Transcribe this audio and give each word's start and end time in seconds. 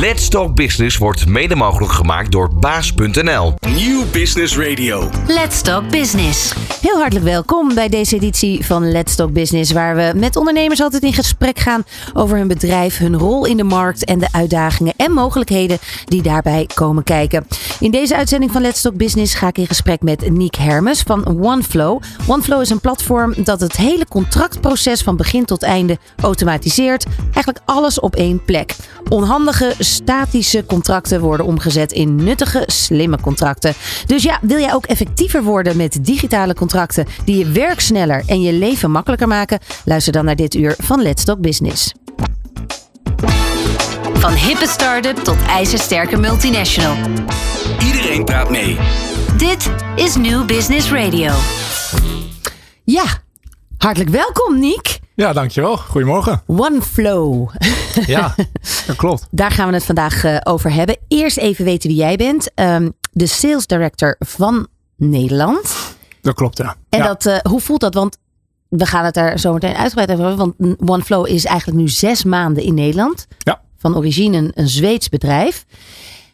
Let's 0.00 0.28
Talk 0.28 0.54
Business 0.54 0.96
wordt 0.98 1.26
mede 1.26 1.54
mogelijk 1.54 1.92
gemaakt 1.92 2.32
door 2.32 2.54
baas.nl. 2.54 3.54
Nieuw 3.74 4.04
Business 4.12 4.58
Radio. 4.58 5.10
Let's 5.26 5.62
Talk 5.62 5.90
Business. 5.90 6.54
Heel 6.80 6.98
hartelijk 6.98 7.24
welkom 7.24 7.74
bij 7.74 7.88
deze 7.88 8.14
editie 8.14 8.64
van 8.64 8.90
Let's 8.90 9.14
Talk 9.14 9.32
Business, 9.32 9.72
waar 9.72 9.96
we 9.96 10.12
met 10.14 10.36
ondernemers 10.36 10.80
altijd 10.80 11.02
in 11.02 11.12
gesprek 11.12 11.58
gaan 11.58 11.84
over 12.12 12.36
hun 12.36 12.48
bedrijf, 12.48 12.98
hun 12.98 13.18
rol 13.18 13.46
in 13.46 13.56
de 13.56 13.64
markt 13.64 14.04
en 14.04 14.18
de 14.18 14.28
uitdagingen 14.32 14.94
en 14.96 15.12
mogelijkheden 15.12 15.78
die 16.04 16.22
daarbij 16.22 16.68
komen 16.74 17.04
kijken. 17.04 17.46
In 17.80 17.90
deze 17.90 18.16
uitzending 18.16 18.52
van 18.52 18.62
Let's 18.62 18.80
Talk 18.80 18.96
Business 18.96 19.34
ga 19.34 19.48
ik 19.48 19.58
in 19.58 19.66
gesprek 19.66 20.02
met 20.02 20.30
Niek 20.30 20.54
Hermes 20.54 21.00
van 21.00 21.42
OneFlow. 21.42 22.02
OneFlow 22.26 22.60
is 22.60 22.70
een 22.70 22.80
platform 22.80 23.34
dat 23.36 23.60
het 23.60 23.76
hele 23.76 24.06
contractproces 24.08 25.02
van 25.02 25.16
begin 25.16 25.44
tot 25.44 25.62
einde 25.62 25.98
automatiseert. 26.22 27.06
Eigenlijk 27.22 27.60
alles 27.64 28.00
op 28.00 28.16
één 28.16 28.44
plek. 28.44 28.74
Onhandige, 29.08 29.74
statische 29.86 30.64
contracten 30.66 31.20
worden 31.20 31.46
omgezet 31.46 31.92
in 31.92 32.14
nuttige, 32.14 32.62
slimme 32.66 33.20
contracten. 33.20 33.74
Dus 34.06 34.22
ja, 34.22 34.38
wil 34.42 34.58
jij 34.58 34.74
ook 34.74 34.86
effectiever 34.86 35.42
worden 35.42 35.76
met 35.76 35.98
digitale 36.00 36.54
contracten 36.54 37.06
die 37.24 37.38
je 37.38 37.50
werk 37.50 37.80
sneller 37.80 38.22
en 38.26 38.40
je 38.40 38.52
leven 38.52 38.90
makkelijker 38.90 39.28
maken? 39.28 39.58
Luister 39.84 40.12
dan 40.12 40.24
naar 40.24 40.36
dit 40.36 40.54
uur 40.54 40.74
van 40.78 41.02
Let's 41.02 41.24
Talk 41.24 41.40
Business. 41.40 41.92
Van 44.12 44.32
hippe 44.32 44.66
start-up 44.66 45.16
tot 45.16 45.36
ijzersterke 45.48 46.16
multinational. 46.16 46.96
Iedereen 47.84 48.24
praat 48.24 48.50
mee. 48.50 48.76
Dit 49.36 49.70
is 49.96 50.16
New 50.16 50.46
Business 50.46 50.90
Radio. 50.90 51.32
Ja, 52.84 53.04
hartelijk 53.78 54.10
welkom 54.10 54.58
Niek. 54.58 54.98
Ja, 55.14 55.32
dankjewel. 55.32 55.76
Goedemorgen. 55.76 56.42
OneFlow. 56.46 57.50
Ja, 58.06 58.34
dat 58.86 58.96
klopt. 58.96 59.26
Daar 59.30 59.50
gaan 59.50 59.68
we 59.68 59.74
het 59.74 59.84
vandaag 59.84 60.24
eh, 60.24 60.36
over 60.42 60.72
hebben. 60.72 60.96
Eerst 61.08 61.36
even 61.36 61.64
weten 61.64 61.88
wie 61.88 61.98
jij 61.98 62.16
bent. 62.16 62.50
Ehm, 62.54 62.90
de 63.12 63.26
sales 63.26 63.66
director 63.66 64.16
van 64.18 64.66
Nederland. 64.96 65.74
Dat 66.20 66.34
klopt, 66.34 66.58
ja. 66.58 66.76
En 66.88 66.98
ja. 66.98 67.06
dat, 67.06 67.26
eh, 67.26 67.38
hoe 67.50 67.60
voelt 67.60 67.80
dat? 67.80 67.94
Want 67.94 68.18
we 68.68 68.86
gaan 68.86 69.04
het 69.04 69.14
daar 69.14 69.38
zo 69.38 69.52
meteen 69.52 69.74
uitgebreid 69.74 70.10
over 70.10 70.24
hebben. 70.26 70.54
Want 70.58 70.90
OneFlow 70.90 71.26
is 71.26 71.44
eigenlijk 71.44 71.78
nu 71.78 71.88
zes 71.88 72.24
maanden 72.24 72.62
in 72.62 72.74
Nederland. 72.74 73.26
Ja. 73.38 73.60
Van 73.78 73.96
origine 73.96 74.36
een, 74.36 74.50
een 74.54 74.68
Zweeds 74.68 75.08
bedrijf. 75.08 75.64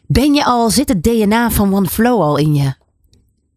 Ben 0.07 0.33
je 0.33 0.45
al, 0.45 0.69
zit 0.69 0.89
het 0.89 1.03
DNA 1.03 1.51
van 1.51 1.73
OneFlow 1.75 2.21
al 2.21 2.37
in 2.37 2.55
je? 2.55 2.73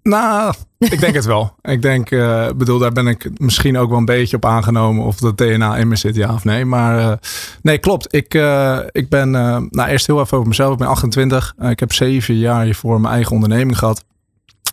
Nou, 0.09 0.55
ik 0.79 1.01
denk 1.01 1.15
het 1.15 1.25
wel. 1.25 1.55
Ik 1.63 1.83
denk, 1.83 2.11
eh, 2.11 2.49
bedoel, 2.57 2.79
daar 2.79 2.93
ben 2.93 3.07
ik 3.07 3.41
misschien 3.41 3.79
ook 3.79 3.89
wel 3.89 3.99
een 3.99 4.05
beetje 4.05 4.37
op 4.37 4.45
aangenomen 4.45 5.05
of 5.05 5.17
dat 5.17 5.37
DNA 5.37 5.77
in 5.77 5.89
me 5.89 5.97
zit, 5.97 6.15
ja 6.15 6.33
of 6.33 6.45
nee. 6.45 6.65
Maar 6.65 6.99
eh, 6.99 7.17
nee, 7.63 7.79
klopt. 7.79 8.15
Ik, 8.15 8.35
eh, 8.35 8.79
ik 8.91 9.09
ben, 9.09 9.31
nou 9.31 9.85
eerst 9.85 10.07
heel 10.07 10.21
even 10.21 10.37
over 10.37 10.49
mezelf. 10.49 10.73
Ik 10.73 10.79
ben 10.79 10.89
28. 10.89 11.55
Eh, 11.59 11.71
ik 11.71 11.81
heb 11.81 11.93
zeven 11.93 12.37
jaar 12.37 12.65
hiervoor 12.65 13.01
mijn 13.01 13.15
eigen 13.15 13.33
onderneming 13.33 13.79
gehad. 13.79 14.05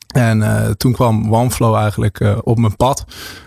En 0.08 0.76
toen 0.78 0.92
kwam 0.92 1.34
OneFlow 1.34 1.76
eigenlijk 1.76 2.24
op 2.44 2.58
mijn 2.58 2.76
pad. 2.76 3.06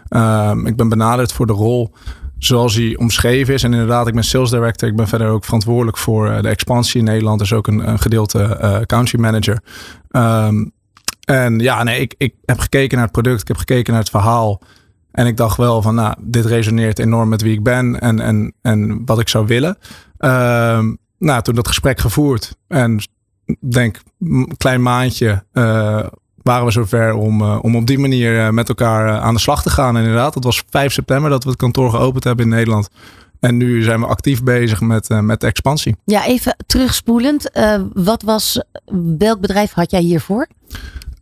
Ehm, 0.08 0.66
ik 0.66 0.76
ben 0.76 0.88
benaderd 0.88 1.32
voor 1.32 1.46
de 1.46 1.52
rol 1.52 1.92
zoals 2.38 2.74
hij 2.74 2.96
omschreven 2.96 3.54
is. 3.54 3.62
En 3.62 3.72
inderdaad, 3.72 4.06
ik 4.06 4.14
ben 4.14 4.24
sales 4.24 4.50
director. 4.50 4.88
Ik 4.88 4.96
ben 4.96 5.08
verder 5.08 5.28
ook 5.28 5.44
verantwoordelijk 5.44 5.96
voor 5.96 6.42
de 6.42 6.48
expansie 6.48 6.98
in 6.98 7.04
Nederland. 7.04 7.38
Dus 7.38 7.52
ook 7.52 7.66
een, 7.66 7.98
gedeelte 7.98 8.42
eh 8.42 8.80
country 8.80 9.20
manager. 9.20 9.60
Ehm, 10.10 10.64
en 11.26 11.58
ja, 11.58 11.82
nee, 11.82 12.00
ik, 12.00 12.14
ik 12.18 12.34
heb 12.44 12.58
gekeken 12.58 12.96
naar 12.96 13.06
het 13.06 13.14
product. 13.14 13.40
Ik 13.40 13.48
heb 13.48 13.56
gekeken 13.56 13.92
naar 13.92 14.02
het 14.02 14.10
verhaal. 14.10 14.60
En 15.10 15.26
ik 15.26 15.36
dacht 15.36 15.56
wel 15.56 15.82
van, 15.82 15.94
nou, 15.94 16.14
dit 16.20 16.44
resoneert 16.44 16.98
enorm 16.98 17.28
met 17.28 17.42
wie 17.42 17.52
ik 17.52 17.62
ben 17.62 18.00
en, 18.00 18.20
en, 18.20 18.52
en 18.62 19.04
wat 19.04 19.20
ik 19.20 19.28
zou 19.28 19.46
willen. 19.46 19.78
Ehm, 20.18 20.94
nou, 21.18 21.42
toen 21.42 21.54
dat 21.54 21.68
gesprek 21.68 22.00
gevoerd 22.00 22.56
en 22.68 23.00
denk 23.60 24.00
een 24.20 24.54
klein 24.56 24.82
maandje 24.82 25.44
eh, 25.52 26.06
waren 26.42 26.64
we 26.64 26.70
zover 26.70 27.14
om, 27.14 27.40
eh, 27.40 27.58
om 27.62 27.76
op 27.76 27.86
die 27.86 27.98
manier 27.98 28.40
eh, 28.40 28.50
met 28.50 28.68
elkaar 28.68 29.18
aan 29.18 29.34
de 29.34 29.40
slag 29.40 29.62
te 29.62 29.70
gaan. 29.70 29.96
En 29.96 30.02
inderdaad, 30.02 30.34
dat 30.34 30.44
was 30.44 30.62
5 30.70 30.92
september 30.92 31.30
dat 31.30 31.44
we 31.44 31.50
het 31.50 31.58
kantoor 31.58 31.90
geopend 31.90 32.24
hebben 32.24 32.44
in 32.44 32.50
Nederland. 32.50 32.88
En 33.40 33.56
nu 33.56 33.82
zijn 33.82 34.00
we 34.00 34.06
actief 34.06 34.42
bezig 34.42 34.80
met, 34.80 35.08
met 35.08 35.40
de 35.40 35.46
expansie. 35.46 35.96
Ja, 36.04 36.26
even 36.26 36.56
terugspoelend. 36.66 37.50
Wat 37.92 38.22
was, 38.22 38.62
welk 39.18 39.40
bedrijf 39.40 39.72
had 39.72 39.90
jij 39.90 40.00
hiervoor? 40.00 40.46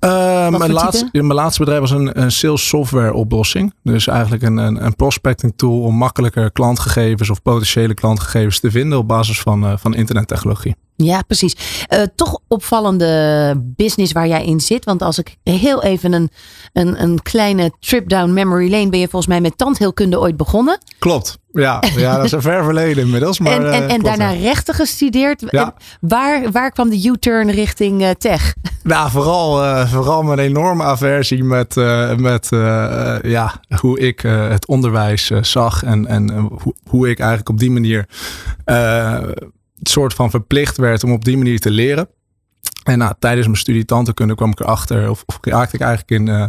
Uh, 0.05 0.59
mijn, 0.59 0.73
laatste, 0.73 1.09
mijn 1.13 1.35
laatste 1.35 1.61
bedrijf 1.61 1.81
was 1.81 1.91
een, 1.91 2.21
een 2.21 2.33
sales 2.33 2.69
software 2.69 3.13
oplossing. 3.13 3.75
Dus 3.83 4.07
eigenlijk 4.07 4.43
een, 4.43 4.57
een, 4.57 4.85
een 4.85 4.97
prospecting 4.97 5.53
tool 5.57 5.81
om 5.81 5.95
makkelijker 5.95 6.53
klantgegevens 6.53 7.31
of 7.31 7.43
potentiële 7.43 7.95
klantgegevens 7.95 8.61
te 8.61 8.71
vinden 8.71 8.99
op 8.99 9.09
basis 9.09 9.41
van, 9.41 9.65
uh, 9.65 9.73
van 9.77 9.95
internettechnologie. 9.95 10.77
Ja, 10.97 11.22
precies. 11.22 11.87
Uh, 11.88 12.03
toch 12.15 12.38
opvallende 12.49 13.53
business 13.77 14.12
waar 14.12 14.28
jij 14.28 14.44
in 14.44 14.60
zit. 14.60 14.84
Want 14.84 15.03
als 15.03 15.19
ik 15.19 15.37
heel 15.43 15.82
even 15.82 16.12
een, 16.12 16.31
een, 16.72 17.03
een 17.03 17.22
kleine 17.22 17.72
trip 17.81 18.09
down 18.09 18.32
memory 18.32 18.71
lane 18.71 18.88
ben 18.88 19.00
je 19.00 19.09
volgens 19.09 19.27
mij 19.27 19.41
met 19.41 19.59
tandheelkunde 19.59 20.21
ooit 20.21 20.37
begonnen. 20.37 20.78
Klopt. 20.99 21.38
Ja, 21.53 21.82
ja 21.97 22.16
dat 22.16 22.25
is 22.25 22.32
een 22.32 22.43
ver 22.43 22.65
verleden 22.65 23.05
inmiddels. 23.05 23.38
Maar, 23.38 23.53
en 23.53 23.72
en, 23.72 23.82
en 23.82 23.88
klopt, 23.88 24.05
daarna 24.05 24.31
ja. 24.31 24.41
rechten 24.41 24.75
gestudeerd. 24.75 25.44
Ja. 25.49 25.65
En 25.65 25.75
waar, 26.00 26.50
waar 26.53 26.71
kwam 26.71 26.91
de 26.91 27.06
U-turn 27.06 27.50
richting 27.50 28.03
uh, 28.03 28.11
tech? 28.11 28.55
Nou, 28.82 29.11
vooral, 29.11 29.65
uh, 29.65 29.93
vooral 29.93 30.22
mijn 30.22 30.38
enorme 30.38 30.82
aversie 30.82 31.44
met, 31.44 31.75
met 32.16 32.49
ja, 33.22 33.61
hoe 33.81 33.99
ik 33.99 34.21
het 34.21 34.66
onderwijs 34.66 35.26
zag. 35.41 35.82
En, 35.82 36.06
en 36.06 36.31
hoe, 36.31 36.75
hoe 36.88 37.09
ik 37.11 37.19
eigenlijk 37.19 37.49
op 37.49 37.59
die 37.59 37.71
manier 37.71 38.06
soort 39.89 40.15
van 40.15 40.31
verplicht 40.31 40.77
werd 40.77 41.05
om 41.05 41.12
op 41.12 41.25
die 41.25 41.37
manier 41.37 41.61
te 41.61 41.71
leren. 41.71 42.09
En 42.84 42.99
nou, 42.99 43.15
tijdens 43.19 43.47
mijn 43.47 43.59
studie 43.59 43.84
tandheelkunde 43.84 44.34
kwam 44.34 44.50
ik 44.50 44.61
erachter, 44.61 45.11
of, 45.11 45.22
of 45.27 45.39
raakte 45.41 45.77
ik 45.77 45.83
eigenlijk 45.83 46.11
in, 46.11 46.34
uh, 46.34 46.47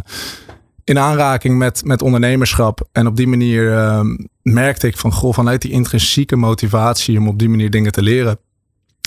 in 0.84 0.98
aanraking 0.98 1.58
met, 1.58 1.84
met 1.84 2.02
ondernemerschap. 2.02 2.88
En 2.92 3.06
op 3.06 3.16
die 3.16 3.26
manier 3.26 3.72
uh, 3.72 4.00
merkte 4.42 4.86
ik 4.86 4.96
van, 4.96 5.12
goh, 5.12 5.34
vanuit 5.34 5.62
die 5.62 5.70
intrinsieke 5.70 6.36
motivatie 6.36 7.18
om 7.18 7.28
op 7.28 7.38
die 7.38 7.48
manier 7.48 7.70
dingen 7.70 7.92
te 7.92 8.02
leren. 8.02 8.38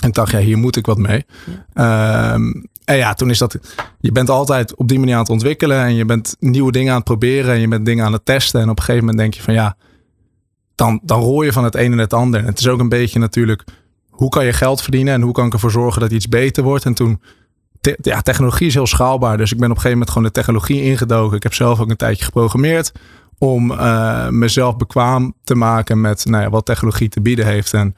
En 0.02 0.08
ik 0.08 0.14
dacht, 0.14 0.32
ja, 0.32 0.38
hier 0.38 0.58
moet 0.58 0.76
ik 0.76 0.86
wat 0.86 0.98
mee. 0.98 1.26
Ja. 1.74 2.34
Um, 2.34 2.68
en 2.84 2.96
ja, 2.96 3.14
toen 3.14 3.30
is 3.30 3.38
dat, 3.38 3.58
je 4.00 4.12
bent 4.12 4.30
altijd 4.30 4.74
op 4.74 4.88
die 4.88 4.98
manier 4.98 5.14
aan 5.14 5.20
het 5.20 5.30
ontwikkelen 5.30 5.84
en 5.84 5.94
je 5.94 6.04
bent 6.04 6.36
nieuwe 6.38 6.72
dingen 6.72 6.90
aan 6.90 6.96
het 6.96 7.04
proberen 7.04 7.54
en 7.54 7.60
je 7.60 7.68
bent 7.68 7.84
dingen 7.84 8.04
aan 8.04 8.12
het 8.12 8.24
testen. 8.24 8.60
En 8.60 8.68
op 8.68 8.78
een 8.78 8.84
gegeven 8.84 9.06
moment 9.06 9.18
denk 9.18 9.34
je 9.34 9.42
van, 9.42 9.54
ja, 9.54 9.76
dan, 10.74 11.00
dan 11.02 11.20
rol 11.20 11.42
je 11.42 11.52
van 11.52 11.64
het 11.64 11.74
een 11.74 11.92
en 11.92 11.98
het 11.98 12.12
ander. 12.12 12.40
En 12.40 12.46
het 12.46 12.58
is 12.58 12.68
ook 12.68 12.80
een 12.80 12.88
beetje 12.88 13.18
natuurlijk, 13.18 13.64
hoe 14.20 14.28
kan 14.28 14.44
je 14.44 14.52
geld 14.52 14.82
verdienen 14.82 15.14
en 15.14 15.22
hoe 15.22 15.32
kan 15.32 15.46
ik 15.46 15.52
ervoor 15.52 15.70
zorgen 15.70 16.00
dat 16.00 16.10
iets 16.10 16.28
beter 16.28 16.62
wordt? 16.62 16.84
En 16.84 16.94
toen, 16.94 17.20
ja, 18.02 18.20
technologie 18.20 18.66
is 18.66 18.74
heel 18.74 18.86
schaalbaar. 18.86 19.36
Dus 19.36 19.52
ik 19.52 19.58
ben 19.58 19.70
op 19.70 19.76
een 19.76 19.82
gegeven 19.82 19.98
moment 19.98 20.10
gewoon 20.10 20.26
de 20.26 20.40
technologie 20.40 20.82
ingedoken. 20.82 21.36
Ik 21.36 21.42
heb 21.42 21.54
zelf 21.54 21.80
ook 21.80 21.90
een 21.90 21.96
tijdje 21.96 22.24
geprogrammeerd 22.24 22.92
om 23.38 23.70
uh, 23.70 24.28
mezelf 24.28 24.76
bekwaam 24.76 25.34
te 25.44 25.54
maken 25.54 26.00
met 26.00 26.24
nou 26.24 26.42
ja, 26.42 26.50
wat 26.50 26.64
technologie 26.64 27.08
te 27.08 27.20
bieden 27.20 27.46
heeft. 27.46 27.74
En 27.74 27.96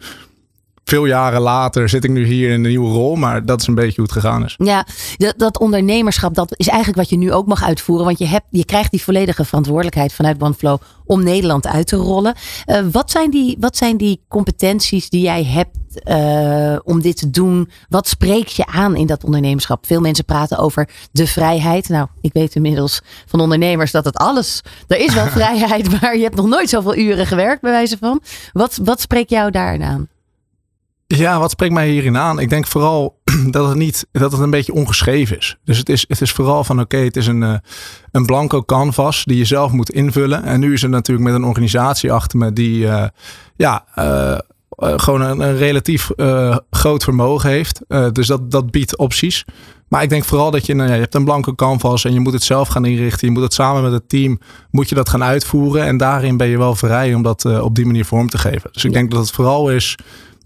veel 0.84 1.04
jaren 1.04 1.40
later 1.40 1.88
zit 1.88 2.04
ik 2.04 2.10
nu 2.10 2.24
hier 2.24 2.48
in 2.48 2.54
een 2.54 2.60
nieuwe 2.60 2.92
rol, 2.92 3.16
maar 3.16 3.44
dat 3.44 3.60
is 3.60 3.66
een 3.66 3.74
beetje 3.74 3.96
hoe 3.96 4.04
het 4.04 4.12
gegaan 4.12 4.44
is. 4.44 4.54
Ja, 4.58 4.86
dat, 5.16 5.34
dat 5.36 5.58
ondernemerschap, 5.58 6.34
dat 6.34 6.54
is 6.56 6.68
eigenlijk 6.68 6.98
wat 6.98 7.08
je 7.08 7.16
nu 7.16 7.32
ook 7.32 7.46
mag 7.46 7.62
uitvoeren. 7.62 8.04
Want 8.04 8.18
je, 8.18 8.26
hebt, 8.26 8.46
je 8.50 8.64
krijgt 8.64 8.90
die 8.90 9.02
volledige 9.02 9.44
verantwoordelijkheid 9.44 10.12
vanuit 10.12 10.42
OneFlow 10.42 10.80
om 11.04 11.22
Nederland 11.22 11.66
uit 11.66 11.86
te 11.86 11.96
rollen. 11.96 12.34
Uh, 12.66 12.80
wat, 12.92 13.10
zijn 13.10 13.30
die, 13.30 13.56
wat 13.60 13.76
zijn 13.76 13.96
die 13.96 14.24
competenties 14.28 15.08
die 15.08 15.20
jij 15.20 15.44
hebt 15.44 15.76
uh, 16.04 16.78
om 16.84 17.00
dit 17.00 17.16
te 17.16 17.30
doen? 17.30 17.70
Wat 17.88 18.08
spreekt 18.08 18.52
je 18.52 18.66
aan 18.66 18.96
in 18.96 19.06
dat 19.06 19.24
ondernemerschap? 19.24 19.86
Veel 19.86 20.00
mensen 20.00 20.24
praten 20.24 20.58
over 20.58 20.88
de 21.12 21.26
vrijheid. 21.26 21.88
Nou, 21.88 22.06
ik 22.20 22.32
weet 22.32 22.54
inmiddels 22.54 23.00
van 23.26 23.40
ondernemers 23.40 23.90
dat 23.90 24.04
het 24.04 24.16
alles. 24.16 24.60
Er 24.88 24.98
is 24.98 25.14
wel 25.14 25.26
vrijheid, 25.40 26.00
maar 26.00 26.16
je 26.16 26.22
hebt 26.22 26.36
nog 26.36 26.46
nooit 26.46 26.68
zoveel 26.68 26.96
uren 26.96 27.26
gewerkt, 27.26 27.60
bij 27.62 27.70
wijze 27.70 27.96
van. 27.98 28.22
Wat, 28.52 28.78
wat 28.82 29.00
spreekt 29.00 29.30
jou 29.30 29.50
daarin 29.50 29.82
aan? 29.82 30.08
Ja, 31.16 31.38
wat 31.38 31.50
spreekt 31.50 31.72
mij 31.72 31.88
hierin 31.88 32.16
aan? 32.16 32.38
Ik 32.38 32.48
denk 32.48 32.66
vooral 32.66 33.20
dat 33.50 33.68
het 33.68 33.76
niet, 33.76 34.06
dat 34.12 34.32
het 34.32 34.40
een 34.40 34.50
beetje 34.50 34.72
ongeschreven 34.72 35.36
is. 35.36 35.56
Dus 35.64 35.78
het 35.78 35.88
is, 35.88 36.04
het 36.08 36.20
is 36.20 36.32
vooral 36.32 36.64
van 36.64 36.80
oké, 36.80 36.94
okay, 36.94 37.06
het 37.06 37.16
is 37.16 37.26
een, 37.26 37.42
uh, 37.42 37.54
een 38.10 38.26
blanco 38.26 38.62
canvas 38.62 39.24
die 39.24 39.36
je 39.36 39.44
zelf 39.44 39.72
moet 39.72 39.90
invullen. 39.90 40.44
En 40.44 40.60
nu 40.60 40.72
is 40.72 40.82
het 40.82 40.90
natuurlijk 40.90 41.28
met 41.28 41.34
een 41.34 41.44
organisatie 41.44 42.12
achter 42.12 42.38
me 42.38 42.52
die 42.52 42.84
uh, 42.84 43.04
ja, 43.56 43.84
uh, 43.98 44.38
gewoon 44.78 45.20
een, 45.20 45.40
een 45.40 45.56
relatief 45.56 46.10
groot 46.70 47.04
vermogen 47.04 47.50
heeft. 47.50 47.80
dus 48.12 48.26
dat, 48.26 48.50
dat 48.50 48.70
biedt 48.70 48.96
opties. 48.96 49.44
Maar 49.88 50.02
ik 50.02 50.08
denk 50.08 50.24
vooral 50.24 50.50
dat 50.50 50.66
je, 50.66 50.74
nou 50.74 50.88
ja, 50.88 50.94
je 50.94 51.00
hebt 51.00 51.14
een 51.14 51.24
blanco 51.24 51.54
canvas 51.54 52.04
en 52.04 52.12
je 52.12 52.20
moet 52.20 52.32
het 52.32 52.42
zelf 52.42 52.68
gaan 52.68 52.84
inrichten. 52.84 53.26
Je 53.26 53.32
moet 53.32 53.42
het 53.42 53.54
samen 53.54 53.82
met 53.82 53.92
het 53.92 54.08
team, 54.08 54.40
moet 54.70 54.88
je 54.88 54.94
dat 54.94 55.08
gaan 55.08 55.22
uitvoeren. 55.22 55.84
En 55.84 55.96
daarin 55.96 56.36
ben 56.36 56.46
je 56.46 56.58
wel 56.58 56.74
vrij 56.74 57.14
om 57.14 57.22
dat 57.22 57.60
op 57.60 57.74
die 57.74 57.86
manier 57.86 58.04
vorm 58.04 58.28
te 58.28 58.38
geven. 58.38 58.70
Dus 58.72 58.84
ik 58.84 58.92
denk 58.92 59.10
dat 59.10 59.20
het 59.20 59.30
vooral 59.30 59.70
is 59.70 59.96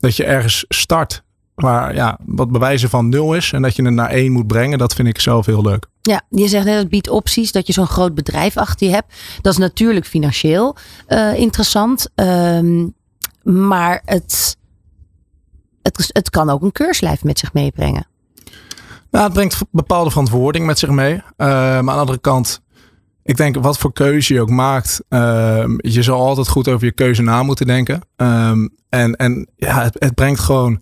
dat 0.01 0.17
je 0.17 0.25
ergens 0.25 0.65
start 0.69 1.25
waar 1.55 1.95
ja, 1.95 2.19
wat 2.25 2.51
bewijzen 2.51 2.89
van 2.89 3.09
nul 3.09 3.35
is 3.35 3.53
en 3.53 3.63
dat 3.63 3.77
je 3.77 3.83
het 3.83 3.95
naar 3.95 4.11
één 4.11 4.33
moet 4.33 4.47
brengen, 4.47 4.79
dat 4.79 4.95
vind 4.95 5.09
ik 5.09 5.21
zelf 5.21 5.47
heel 5.47 5.63
leuk. 5.63 5.87
Ja, 6.03 6.23
je 6.29 6.49
zegt 6.49 6.65
net 6.65 6.79
het 6.79 6.89
biedt 6.89 7.09
opties 7.09 7.53
dat 7.53 7.67
je 7.67 7.73
zo'n 7.73 7.87
groot 7.87 8.15
bedrijf 8.15 8.57
achter 8.57 8.87
je 8.87 8.93
hebt. 8.93 9.15
Dat 9.41 9.53
is 9.53 9.59
natuurlijk 9.59 10.07
financieel 10.07 10.77
uh, 11.09 11.39
interessant, 11.39 12.09
um, 12.15 12.95
maar 13.43 14.03
het, 14.05 14.57
het, 15.83 16.11
het 16.13 16.31
kan 16.31 16.51
ook 16.51 16.63
een 16.63 16.73
keurslijf 16.73 17.25
met 17.25 17.39
zich 17.39 17.53
meebrengen. 17.53 18.07
Nou, 19.11 19.25
het 19.25 19.35
brengt 19.35 19.65
bepaalde 19.71 20.11
verantwoording 20.11 20.67
met 20.67 20.79
zich 20.79 20.91
mee. 20.91 21.15
Uh, 21.15 21.23
maar 21.37 21.77
aan 21.77 21.85
de 21.85 21.93
andere 21.93 22.19
kant, 22.19 22.61
ik 23.27 23.37
denk 23.37 23.57
wat 23.57 23.79
voor 23.79 23.93
keuze 23.93 24.35
je 24.35 24.41
ook 24.41 24.51
maakt, 24.51 25.03
uh, 25.09 25.65
je 25.77 26.03
zal 26.03 26.21
altijd 26.21 26.49
goed 26.49 26.69
over 26.69 26.87
je 26.87 26.93
keuze 26.93 27.23
na 27.23 27.43
moeten 27.43 27.67
denken. 27.67 28.01
Um, 28.17 28.75
en, 28.89 29.17
en 29.17 29.49
ja, 29.57 29.91
het, 29.99 30.15
brengt 30.15 30.41
gewoon. 30.41 30.81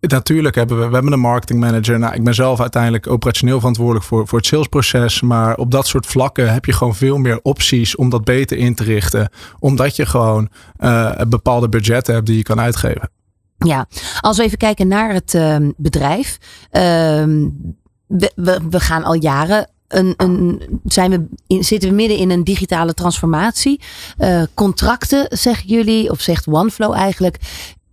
Natuurlijk 0.00 0.54
hebben 0.54 0.78
we, 0.80 0.86
we 0.86 0.94
hebben 0.94 1.12
een 1.12 1.20
marketing 1.20 1.60
manager. 1.60 1.98
Nou, 1.98 2.14
ik 2.14 2.24
ben 2.24 2.34
zelf 2.34 2.60
uiteindelijk 2.60 3.06
operationeel 3.06 3.58
verantwoordelijk 3.58 4.04
voor, 4.04 4.26
voor 4.26 4.38
het 4.38 4.46
salesproces. 4.46 5.20
Maar 5.20 5.56
op 5.56 5.70
dat 5.70 5.86
soort 5.86 6.06
vlakken 6.06 6.52
heb 6.52 6.64
je 6.64 6.72
gewoon 6.72 6.94
veel 6.94 7.18
meer 7.18 7.40
opties 7.42 7.96
om 7.96 8.10
dat 8.10 8.24
beter 8.24 8.56
in 8.56 8.74
te 8.74 8.84
richten. 8.84 9.30
Omdat 9.58 9.96
je 9.96 10.06
gewoon 10.06 10.48
uh, 10.78 11.20
bepaalde 11.28 11.68
budgetten 11.68 12.14
hebt 12.14 12.26
die 12.26 12.36
je 12.36 12.42
kan 12.42 12.60
uitgeven. 12.60 13.10
Ja, 13.58 13.86
als 14.20 14.36
we 14.36 14.42
even 14.42 14.58
kijken 14.58 14.88
naar 14.88 15.12
het 15.12 15.34
uh, 15.34 15.56
bedrijf. 15.76 16.38
We, 16.70 18.60
we, 18.70 18.80
gaan 18.80 19.04
al 19.04 19.14
jaren. 19.14 19.68
Een, 19.90 20.14
een, 20.16 20.62
zijn 20.84 21.10
we 21.10 21.26
in, 21.46 21.64
zitten 21.64 21.88
we 21.88 21.94
midden 21.94 22.16
in 22.16 22.30
een 22.30 22.44
digitale 22.44 22.94
transformatie? 22.94 23.80
Uh, 24.18 24.42
contracten, 24.54 25.26
zeggen 25.28 25.68
jullie, 25.68 26.10
of 26.10 26.20
zegt 26.20 26.46
OneFlow 26.46 26.92
eigenlijk, 26.92 27.36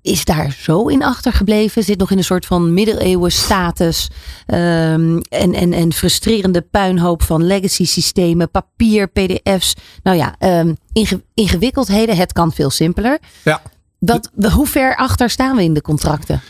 is 0.01 0.25
daar 0.25 0.55
zo 0.59 0.88
in 0.88 1.03
achtergebleven. 1.03 1.83
Zit 1.83 1.97
nog 1.97 2.11
in 2.11 2.17
een 2.17 2.23
soort 2.23 2.45
van 2.45 2.73
middeleeuwen 2.73 3.31
status. 3.31 4.09
Um, 4.47 5.21
en, 5.21 5.53
en, 5.53 5.73
en 5.73 5.94
frustrerende 5.94 6.61
puinhoop 6.61 7.23
van 7.23 7.44
legacy 7.44 7.85
systemen, 7.85 8.51
papier, 8.51 9.07
pdf's. 9.07 9.73
Nou 10.03 10.17
ja, 10.17 10.35
um, 10.39 10.77
inge, 10.93 11.23
ingewikkeldheden. 11.33 12.17
Het 12.17 12.33
kan 12.33 12.51
veel 12.51 12.69
simpeler. 12.69 13.19
Ja. 13.43 13.61
Dat, 14.00 14.29
hoe 14.51 14.67
ver 14.67 14.95
achter 14.95 15.29
staan 15.29 15.55
we 15.55 15.63
in 15.63 15.73
de 15.73 15.81
contracten? 15.81 16.41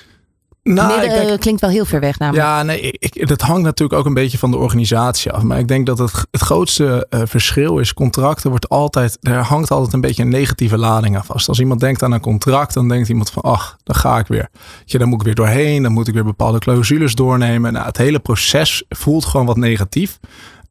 Nou, 0.73 1.09
denk, 1.09 1.39
klinkt 1.39 1.61
wel 1.61 1.69
heel 1.69 1.85
ver 1.85 1.99
weg 1.99 2.19
namelijk. 2.19 2.45
Ja, 2.45 2.63
nee, 2.63 2.91
ik, 2.99 3.27
dat 3.27 3.41
hangt 3.41 3.63
natuurlijk 3.63 3.99
ook 3.99 4.05
een 4.05 4.13
beetje 4.13 4.37
van 4.37 4.51
de 4.51 4.57
organisatie 4.57 5.31
af. 5.31 5.43
Maar 5.43 5.59
ik 5.59 5.67
denk 5.67 5.85
dat 5.85 5.97
het, 5.97 6.25
het 6.31 6.41
grootste 6.41 7.07
uh, 7.09 7.21
verschil 7.25 7.77
is, 7.79 7.93
contracten 7.93 8.49
wordt 8.49 8.69
altijd, 8.69 9.17
er 9.21 9.35
hangt 9.35 9.71
altijd 9.71 9.93
een 9.93 10.01
beetje 10.01 10.23
een 10.23 10.29
negatieve 10.29 10.77
lading 10.77 11.15
aan 11.15 11.25
vast. 11.25 11.47
Als 11.47 11.59
iemand 11.59 11.79
denkt 11.79 12.03
aan 12.03 12.11
een 12.11 12.19
contract, 12.19 12.73
dan 12.73 12.87
denkt 12.87 13.09
iemand 13.09 13.29
van, 13.29 13.43
ach, 13.43 13.77
dan 13.83 13.95
ga 13.95 14.17
ik 14.17 14.27
weer. 14.27 14.49
Je, 14.85 14.97
dan 14.97 15.07
moet 15.07 15.19
ik 15.19 15.25
weer 15.25 15.35
doorheen, 15.35 15.83
dan 15.83 15.91
moet 15.91 16.07
ik 16.07 16.13
weer 16.13 16.23
bepaalde 16.23 16.59
clausules 16.59 17.15
doornemen. 17.15 17.73
Nou, 17.73 17.85
het 17.85 17.97
hele 17.97 18.19
proces 18.19 18.83
voelt 18.89 19.25
gewoon 19.25 19.45
wat 19.45 19.57
negatief. 19.57 20.19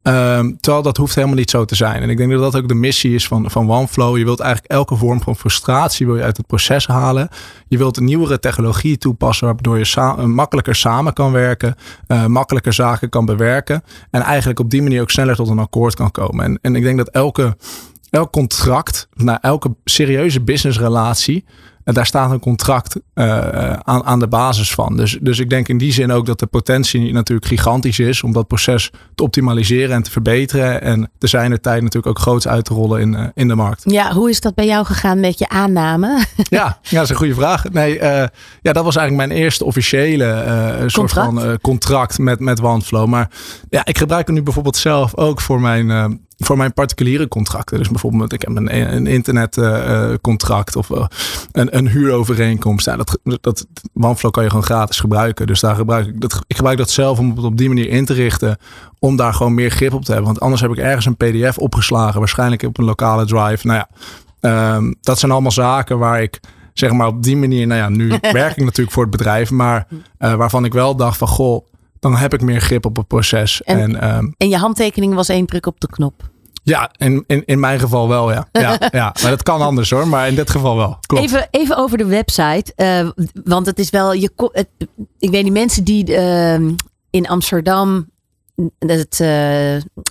Um, 0.03 0.57
terwijl 0.59 0.83
dat 0.83 0.97
hoeft 0.97 1.15
helemaal 1.15 1.35
niet 1.35 1.49
zo 1.49 1.65
te 1.65 1.75
zijn. 1.75 2.01
En 2.01 2.09
ik 2.09 2.17
denk 2.17 2.31
dat 2.31 2.39
dat 2.39 2.55
ook 2.55 2.67
de 2.67 2.73
missie 2.73 3.13
is 3.13 3.27
van, 3.27 3.51
van 3.51 3.71
OneFlow. 3.71 4.17
Je 4.17 4.23
wilt 4.23 4.39
eigenlijk 4.39 4.73
elke 4.73 4.95
vorm 4.95 5.21
van 5.21 5.35
frustratie 5.35 6.05
wil 6.05 6.15
je 6.15 6.23
uit 6.23 6.37
het 6.37 6.47
proces 6.47 6.87
halen. 6.87 7.29
Je 7.67 7.77
wilt 7.77 7.99
nieuwere 7.99 8.39
technologie 8.39 8.97
toepassen 8.97 9.47
waardoor 9.47 9.77
je 9.77 9.85
sa 9.85 10.13
makkelijker 10.25 10.75
samen 10.75 11.13
kan 11.13 11.31
werken. 11.31 11.75
Uh, 12.07 12.25
makkelijker 12.25 12.73
zaken 12.73 13.09
kan 13.09 13.25
bewerken. 13.25 13.83
En 14.11 14.21
eigenlijk 14.21 14.59
op 14.59 14.69
die 14.69 14.81
manier 14.81 15.01
ook 15.01 15.11
sneller 15.11 15.35
tot 15.35 15.49
een 15.49 15.59
akkoord 15.59 15.95
kan 15.95 16.11
komen. 16.11 16.45
En, 16.45 16.59
en 16.61 16.75
ik 16.75 16.83
denk 16.83 16.97
dat 16.97 17.09
elke, 17.09 17.57
elk 18.09 18.31
contract, 18.31 19.07
nou, 19.13 19.37
elke 19.41 19.75
serieuze 19.83 20.41
businessrelatie 20.41 21.45
en 21.87 21.93
daar 21.93 22.05
staat 22.05 22.31
een 22.31 22.39
contract 22.39 22.95
uh, 23.15 23.73
aan, 23.73 24.03
aan 24.03 24.19
de 24.19 24.27
basis 24.27 24.71
van. 24.71 24.97
Dus, 24.97 25.17
dus 25.21 25.39
ik 25.39 25.49
denk 25.49 25.67
in 25.67 25.77
die 25.77 25.91
zin 25.91 26.11
ook 26.11 26.25
dat 26.25 26.39
de 26.39 26.45
potentie 26.45 27.13
natuurlijk 27.13 27.47
gigantisch 27.47 27.99
is 27.99 28.23
om 28.23 28.33
dat 28.33 28.47
proces 28.47 28.91
te 29.15 29.23
optimaliseren 29.23 29.95
en 29.95 30.03
te 30.03 30.11
verbeteren. 30.11 30.81
En 30.81 31.11
te 31.17 31.27
zijn 31.27 31.51
er 31.51 31.61
tijd 31.61 31.81
natuurlijk 31.81 32.07
ook 32.07 32.19
groots 32.19 32.47
uit 32.47 32.65
te 32.65 32.73
rollen 32.73 33.01
in, 33.01 33.13
uh, 33.13 33.23
in 33.33 33.47
de 33.47 33.55
markt. 33.55 33.81
Ja, 33.85 34.13
hoe 34.13 34.29
is 34.29 34.41
dat 34.41 34.55
bij 34.55 34.65
jou 34.65 34.85
gegaan 34.85 35.19
met 35.19 35.39
je 35.39 35.49
aanname? 35.49 36.25
Ja, 36.49 36.79
ja 36.81 36.95
dat 36.95 37.03
is 37.03 37.09
een 37.09 37.15
goede 37.15 37.33
vraag. 37.33 37.69
Nee, 37.69 37.95
uh, 37.95 38.03
ja, 38.61 38.73
dat 38.73 38.83
was 38.83 38.95
eigenlijk 38.95 39.27
mijn 39.27 39.41
eerste 39.41 39.65
officiële 39.65 40.83
soort 40.87 41.11
van 41.11 41.57
contract 41.61 42.17
met, 42.17 42.39
met 42.39 42.61
OneFlow. 42.61 43.07
Maar 43.07 43.29
ja, 43.69 43.85
ik 43.85 43.97
gebruik 43.97 44.27
het 44.27 44.35
nu 44.35 44.43
bijvoorbeeld 44.43 44.77
zelf 44.77 45.17
ook 45.17 45.41
voor 45.41 45.61
mijn 45.61 46.19
voor 46.37 46.57
mijn 46.57 46.73
particuliere 46.73 47.27
contracten. 47.27 47.77
Dus 47.77 47.89
bijvoorbeeld, 47.89 48.33
ik 48.33 48.41
heb 48.41 48.55
een, 48.55 48.95
een 48.95 49.07
internetcontract 49.07 50.75
uh, 50.75 50.81
of 50.81 50.89
uh, 50.89 51.05
een, 51.51 51.77
een 51.77 51.87
huurovereenkomst. 51.87 52.85
Dat, 52.85 53.19
dat 53.41 53.67
OneFlow 53.93 54.31
kan 54.31 54.43
je 54.43 54.49
gewoon 54.49 54.63
gratis 54.63 54.99
gebruiken. 54.99 55.47
Dus 55.47 55.59
daar 55.59 55.75
gebruik 55.75 56.07
ik 56.07 56.21
dat. 56.21 56.43
Ik 56.47 56.55
gebruik 56.55 56.77
dat 56.77 56.89
zelf 56.89 57.19
om 57.19 57.35
het 57.35 57.45
op 57.45 57.57
die 57.57 57.67
manier 57.67 57.89
in 57.89 58.05
te 58.05 58.13
richten. 58.13 58.57
Om 58.99 59.15
daar 59.15 59.33
gewoon 59.33 59.53
meer 59.53 59.69
grip 59.69 59.93
op 59.93 60.03
te 60.03 60.11
hebben. 60.11 60.29
Want 60.29 60.39
anders 60.41 60.61
heb 60.61 60.71
ik 60.71 60.77
ergens 60.77 61.05
een 61.05 61.17
PDF 61.17 61.57
opgeslagen. 61.57 62.19
Waarschijnlijk 62.19 62.63
op 62.63 62.77
een 62.77 62.85
lokale 62.85 63.25
drive. 63.25 63.67
Nou 63.67 63.83
ja, 64.39 64.75
um, 64.75 64.95
dat 65.01 65.19
zijn 65.19 65.31
allemaal 65.31 65.51
zaken 65.51 65.97
waar 65.97 66.21
ik 66.21 66.39
zeg 66.73 66.91
maar 66.91 67.07
op 67.07 67.23
die 67.23 67.37
manier. 67.37 67.67
Nou 67.67 67.79
ja, 67.79 67.89
nu 67.89 68.07
werk 68.31 68.57
ik 68.57 68.63
natuurlijk 68.63 68.91
voor 68.91 69.03
het 69.03 69.11
bedrijf. 69.11 69.51
Maar 69.51 69.87
uh, 70.19 70.33
waarvan 70.33 70.65
ik 70.65 70.73
wel 70.73 70.95
dacht 70.95 71.17
van 71.17 71.27
goh 71.27 71.65
dan 71.99 72.15
heb 72.15 72.33
ik 72.33 72.41
meer 72.41 72.61
grip 72.61 72.85
op 72.85 72.95
het 72.95 73.07
proces. 73.07 73.63
En, 73.63 73.79
en, 73.79 74.17
um, 74.17 74.33
en 74.37 74.49
je 74.49 74.57
handtekening 74.57 75.13
was 75.13 75.29
één 75.29 75.45
druk 75.45 75.65
op 75.65 75.79
de 75.79 75.87
knop. 75.87 76.29
Ja, 76.67 76.91
in, 76.97 77.23
in, 77.27 77.45
in 77.45 77.59
mijn 77.59 77.79
geval 77.79 78.07
wel, 78.07 78.31
ja. 78.31 78.47
ja, 78.51 78.77
ja. 78.91 79.15
Maar 79.21 79.31
dat 79.31 79.43
kan 79.43 79.61
anders 79.61 79.89
hoor, 79.89 80.07
maar 80.07 80.27
in 80.27 80.35
dit 80.35 80.49
geval 80.49 80.75
wel. 80.75 80.97
Klopt. 81.01 81.23
Even, 81.23 81.47
even 81.51 81.77
over 81.77 81.97
de 81.97 82.05
website. 82.05 82.73
Uh, 82.75 83.25
want 83.43 83.65
het 83.65 83.79
is 83.79 83.89
wel, 83.89 84.13
je, 84.13 84.31
het, 84.51 84.67
ik 85.19 85.29
weet 85.29 85.43
niet, 85.43 85.53
mensen 85.53 85.83
die 85.83 86.09
uh, 86.09 86.53
in 87.09 87.27
Amsterdam 87.27 88.09
het, 88.79 89.19
uh, 89.21 89.27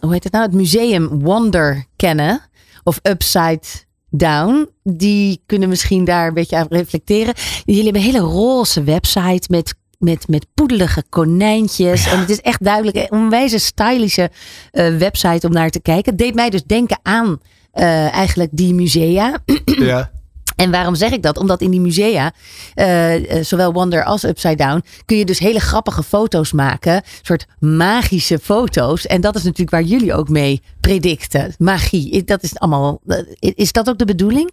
hoe 0.00 0.12
heet 0.12 0.24
het 0.24 0.32
nou, 0.32 0.44
het 0.44 0.54
museum 0.54 1.22
Wonder 1.22 1.84
kennen. 1.96 2.40
Of 2.82 3.00
Upside 3.02 3.62
Down. 4.10 4.68
Die 4.82 5.42
kunnen 5.46 5.68
misschien 5.68 6.04
daar 6.04 6.28
een 6.28 6.34
beetje 6.34 6.56
aan 6.56 6.66
reflecteren. 6.68 7.34
Jullie 7.64 7.82
hebben 7.82 8.02
een 8.02 8.12
hele 8.12 8.24
roze 8.24 8.82
website 8.82 9.46
met 9.48 9.74
met, 9.98 10.28
met 10.28 10.46
poedelige 10.54 11.04
konijntjes. 11.08 12.04
Ja. 12.04 12.10
En 12.10 12.18
het 12.18 12.30
is 12.30 12.40
echt 12.40 12.64
duidelijk 12.64 12.96
een 12.96 13.10
onwijze 13.10 13.58
stylische 13.58 14.30
uh, 14.72 14.96
website 14.96 15.46
om 15.46 15.52
naar 15.52 15.70
te 15.70 15.80
kijken. 15.80 16.10
Het 16.12 16.20
deed 16.20 16.34
mij 16.34 16.50
dus 16.50 16.64
denken 16.64 16.98
aan 17.02 17.26
uh, 17.74 18.12
eigenlijk 18.14 18.50
die 18.52 18.74
musea. 18.74 19.38
Ja. 19.64 20.10
En 20.56 20.70
waarom 20.70 20.94
zeg 20.94 21.10
ik 21.12 21.22
dat? 21.22 21.38
Omdat 21.38 21.60
in 21.60 21.70
die 21.70 21.80
musea, 21.80 22.32
uh, 22.74 23.42
zowel 23.42 23.72
Wonder 23.72 24.04
als 24.04 24.24
Upside 24.24 24.54
Down, 24.54 24.84
kun 25.04 25.16
je 25.16 25.24
dus 25.24 25.38
hele 25.38 25.60
grappige 25.60 26.02
foto's 26.02 26.52
maken. 26.52 27.02
soort 27.22 27.46
magische 27.58 28.38
foto's. 28.38 29.06
En 29.06 29.20
dat 29.20 29.34
is 29.34 29.42
natuurlijk 29.42 29.70
waar 29.70 29.82
jullie 29.82 30.14
ook 30.14 30.28
mee 30.28 30.62
predicten. 30.80 31.54
Magie. 31.58 32.24
Dat 32.24 32.42
is 32.42 32.58
allemaal. 32.58 33.00
Is 33.38 33.72
dat 33.72 33.88
ook 33.88 33.98
de 33.98 34.04
bedoeling? 34.04 34.52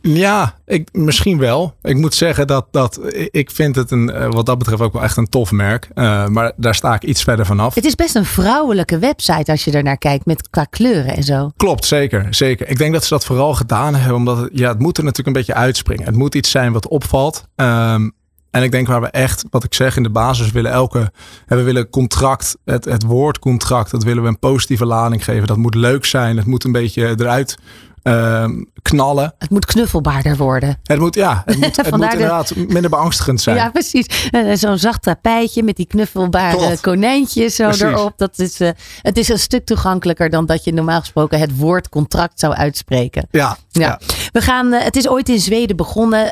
Ja, 0.00 0.54
ik, 0.66 0.88
misschien 0.92 1.38
wel. 1.38 1.74
Ik 1.82 1.96
moet 1.96 2.14
zeggen 2.14 2.46
dat, 2.46 2.66
dat 2.70 3.00
ik 3.30 3.50
vind 3.50 3.76
het 3.76 3.90
een, 3.90 4.30
wat 4.30 4.46
dat 4.46 4.58
betreft 4.58 4.82
ook 4.82 4.92
wel 4.92 5.02
echt 5.02 5.16
een 5.16 5.28
tof 5.28 5.52
merk. 5.52 5.88
Uh, 5.94 6.26
maar 6.26 6.52
daar 6.56 6.74
sta 6.74 6.94
ik 6.94 7.02
iets 7.02 7.22
verder 7.22 7.46
vanaf. 7.46 7.74
Het 7.74 7.84
is 7.84 7.94
best 7.94 8.14
een 8.14 8.24
vrouwelijke 8.24 8.98
website 8.98 9.50
als 9.50 9.64
je 9.64 9.70
er 9.70 9.82
naar 9.82 9.98
kijkt 9.98 10.26
met 10.26 10.50
qua 10.50 10.64
kleuren 10.64 11.16
en 11.16 11.22
zo. 11.22 11.50
Klopt, 11.56 11.84
zeker. 11.84 12.26
zeker. 12.30 12.68
Ik 12.68 12.78
denk 12.78 12.92
dat 12.92 13.02
ze 13.02 13.08
dat 13.08 13.24
vooral 13.24 13.54
gedaan 13.54 13.94
hebben 13.94 14.16
omdat 14.16 14.38
het, 14.38 14.50
ja, 14.52 14.68
het 14.68 14.78
moet 14.78 14.98
er 14.98 15.04
natuurlijk 15.04 15.36
een 15.36 15.44
beetje 15.44 15.60
uitspringen. 15.60 16.04
Het 16.06 16.16
moet 16.16 16.34
iets 16.34 16.50
zijn 16.50 16.72
wat 16.72 16.88
opvalt. 16.88 17.44
Um, 17.56 18.12
en 18.50 18.62
ik 18.62 18.70
denk 18.70 18.86
waar 18.86 19.00
we 19.00 19.06
echt, 19.06 19.44
wat 19.50 19.64
ik 19.64 19.74
zeg 19.74 19.96
in 19.96 20.02
de 20.02 20.10
basis, 20.10 20.50
willen 20.50 20.70
elke. 20.70 21.12
We 21.46 21.62
willen 21.62 21.90
contract, 21.90 22.56
het, 22.64 22.84
het 22.84 23.02
woord 23.02 23.38
contract, 23.38 23.90
dat 23.90 24.04
willen 24.04 24.22
we 24.22 24.28
een 24.28 24.38
positieve 24.38 24.86
lading 24.86 25.24
geven. 25.24 25.46
Dat 25.46 25.56
moet 25.56 25.74
leuk 25.74 26.04
zijn. 26.04 26.36
Het 26.36 26.46
moet 26.46 26.64
een 26.64 26.72
beetje 26.72 27.14
eruit 27.18 27.58
uh, 28.04 28.44
knallen. 28.82 29.34
Het 29.38 29.50
moet 29.50 29.64
knuffelbaarder 29.64 30.36
worden. 30.36 30.78
Het 30.82 30.98
moet, 30.98 31.14
ja, 31.14 31.42
het 31.46 31.56
moet, 31.60 31.76
het 31.76 31.90
moet 31.90 32.12
inderdaad 32.12 32.56
minder 32.56 32.90
beangstigend 32.90 33.40
zijn. 33.40 33.56
Ja, 33.56 33.70
precies. 33.70 34.28
Uh, 34.30 34.54
Zo'n 34.54 34.78
zacht 34.78 35.02
tapijtje 35.02 35.62
met 35.62 35.76
die 35.76 35.86
knuffelbare 35.86 36.56
Klopt. 36.56 36.80
konijntjes 36.80 37.54
zo 37.54 37.64
precies. 37.64 37.82
erop. 37.82 38.12
Dat 38.16 38.38
is, 38.38 38.60
uh, 38.60 38.68
het 39.02 39.18
is 39.18 39.28
een 39.28 39.38
stuk 39.38 39.66
toegankelijker 39.66 40.30
dan 40.30 40.46
dat 40.46 40.64
je 40.64 40.72
normaal 40.72 41.00
gesproken 41.00 41.38
het 41.38 41.56
woord 41.56 41.88
contract 41.88 42.40
zou 42.40 42.54
uitspreken. 42.54 43.26
Ja. 43.30 43.56
ja. 43.70 43.80
ja. 43.80 44.00
We 44.32 44.40
gaan, 44.40 44.72
uh, 44.72 44.82
het 44.82 44.96
is 44.96 45.08
ooit 45.08 45.28
in 45.28 45.40
Zweden 45.40 45.76
begonnen. 45.76 46.24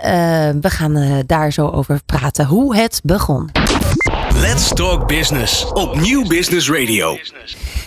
we 0.61 0.71
gaan 0.71 1.23
daar 1.27 1.53
zo 1.53 1.69
over 1.69 2.01
praten 2.07 2.47
hoe 2.47 2.77
het 2.77 3.01
begon. 3.05 3.51
Let's 4.35 4.69
Talk 4.69 5.09
Business 5.09 5.73
op 5.73 6.01
Nieuw 6.01 6.27
Business 6.27 6.71
Radio. 6.71 7.17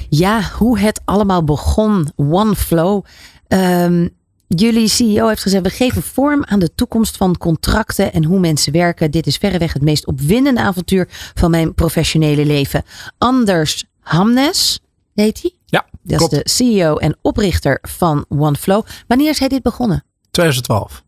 Ja, 0.10 0.42
hoe 0.58 0.80
het 0.80 1.01
allemaal 1.06 1.44
begon. 1.44 2.12
OneFlow. 2.15 3.06
Um, 3.48 4.10
jullie 4.48 4.88
CEO 4.88 5.28
heeft 5.28 5.42
gezegd: 5.42 5.64
we 5.64 5.70
geven 5.70 6.02
vorm 6.02 6.44
aan 6.46 6.60
de 6.60 6.75
toekomst 6.75 7.18
van 7.18 7.38
contracten 7.38 8.14
en 8.14 8.24
hoe 8.24 8.40
mensen 8.40 8.72
werken. 8.72 9.12
Dit 9.12 9.28
is 9.28 9.38
verreweg 9.38 9.74
het 9.74 9.82
meest 9.82 10.06
opwindende 10.06 10.62
avontuur 10.62 11.08
van 11.34 11.52
mijn 11.52 11.74
professionele 11.74 12.46
leven. 12.46 12.84
Anders 13.18 13.86
Hamnes, 14.00 14.80
heet 15.14 15.42
hij? 15.42 15.54
Ja. 15.66 15.86
Dat 16.02 16.18
klopt. 16.18 16.34
is 16.34 16.40
de 16.40 16.50
CEO 16.50 16.96
en 16.96 17.18
oprichter 17.22 17.80
van 17.82 18.25
OneFlow. 18.30 18.86
Wanneer 19.08 19.30
is 19.30 19.40
hij 19.40 19.48
dit 19.48 19.62
begonnen? 19.62 20.04
2012. 20.32 21.04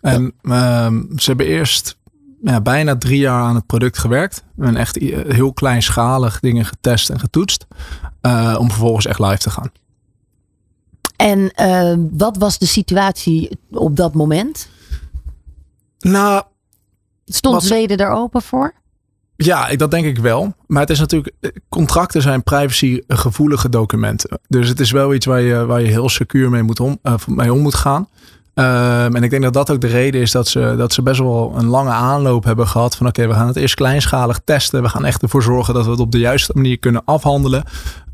En 0.00 0.32
ja. 0.42 0.86
um, 0.86 1.12
ze 1.16 1.28
hebben 1.28 1.46
eerst 1.46 1.96
ja, 2.42 2.60
bijna 2.60 2.96
drie 2.96 3.18
jaar 3.18 3.42
aan 3.42 3.54
het 3.54 3.66
product 3.66 3.98
gewerkt. 3.98 4.44
En 4.58 4.76
echt 4.76 4.96
heel 5.28 5.52
kleinschalig 5.52 6.40
dingen 6.40 6.64
getest 6.64 7.10
en 7.10 7.20
getoetst. 7.20 7.66
Uh, 8.22 8.56
om 8.58 8.68
vervolgens 8.68 9.06
echt 9.06 9.18
live 9.18 9.38
te 9.38 9.50
gaan. 9.50 9.70
En 11.18 11.52
uh, 11.60 11.94
wat 12.10 12.36
was 12.36 12.58
de 12.58 12.66
situatie 12.66 13.58
op 13.70 13.96
dat 13.96 14.14
moment? 14.14 14.68
Nou, 15.98 16.42
Stond 17.24 17.54
Wat- 17.54 17.64
Zweden 17.64 17.96
daar 17.96 18.12
open 18.12 18.42
voor? 18.42 18.74
Ja, 19.36 19.76
dat 19.76 19.90
denk 19.90 20.04
ik 20.06 20.18
wel. 20.18 20.54
Maar 20.66 20.80
het 20.80 20.90
is 20.90 20.98
natuurlijk, 20.98 21.34
eh, 21.40 21.50
contracten 21.68 22.22
zijn 22.22 22.42
privacygevoelige 22.42 23.68
documenten. 23.68 24.40
Dus 24.48 24.68
het 24.68 24.80
is 24.80 24.90
wel 24.90 25.14
iets 25.14 25.26
waar 25.26 25.40
je, 25.40 25.66
waar 25.66 25.80
je 25.80 25.86
heel 25.86 26.08
secuur 26.08 26.50
mee, 26.50 26.62
moet 26.62 26.80
om, 26.80 26.98
eh, 27.02 27.14
mee 27.26 27.52
om 27.52 27.58
moet 27.60 27.74
gaan. 27.74 28.08
Ehm, 28.58 29.16
en 29.16 29.22
ik 29.22 29.30
denk 29.30 29.42
dat 29.42 29.52
dat 29.52 29.70
ook 29.70 29.80
de 29.80 29.86
reden 29.86 30.20
is 30.20 30.30
dat 30.30 30.48
ze, 30.48 30.74
dat 30.76 30.92
ze 30.92 31.02
best 31.02 31.20
wel 31.20 31.52
een 31.56 31.66
lange 31.66 31.90
aanloop 31.90 32.44
hebben 32.44 32.68
gehad. 32.68 32.96
Van 32.96 33.06
oké, 33.06 33.26
we 33.26 33.34
gaan 33.34 33.46
het 33.46 33.56
eerst 33.56 33.74
kleinschalig 33.74 34.40
testen. 34.44 34.82
We 34.82 34.88
gaan 34.88 35.04
echt 35.04 35.22
ervoor 35.22 35.42
zorgen 35.42 35.74
dat 35.74 35.84
we 35.84 35.90
het 35.90 36.00
op 36.00 36.12
de 36.12 36.18
juiste 36.18 36.52
manier 36.54 36.78
kunnen 36.78 37.02
afhandelen. 37.04 37.62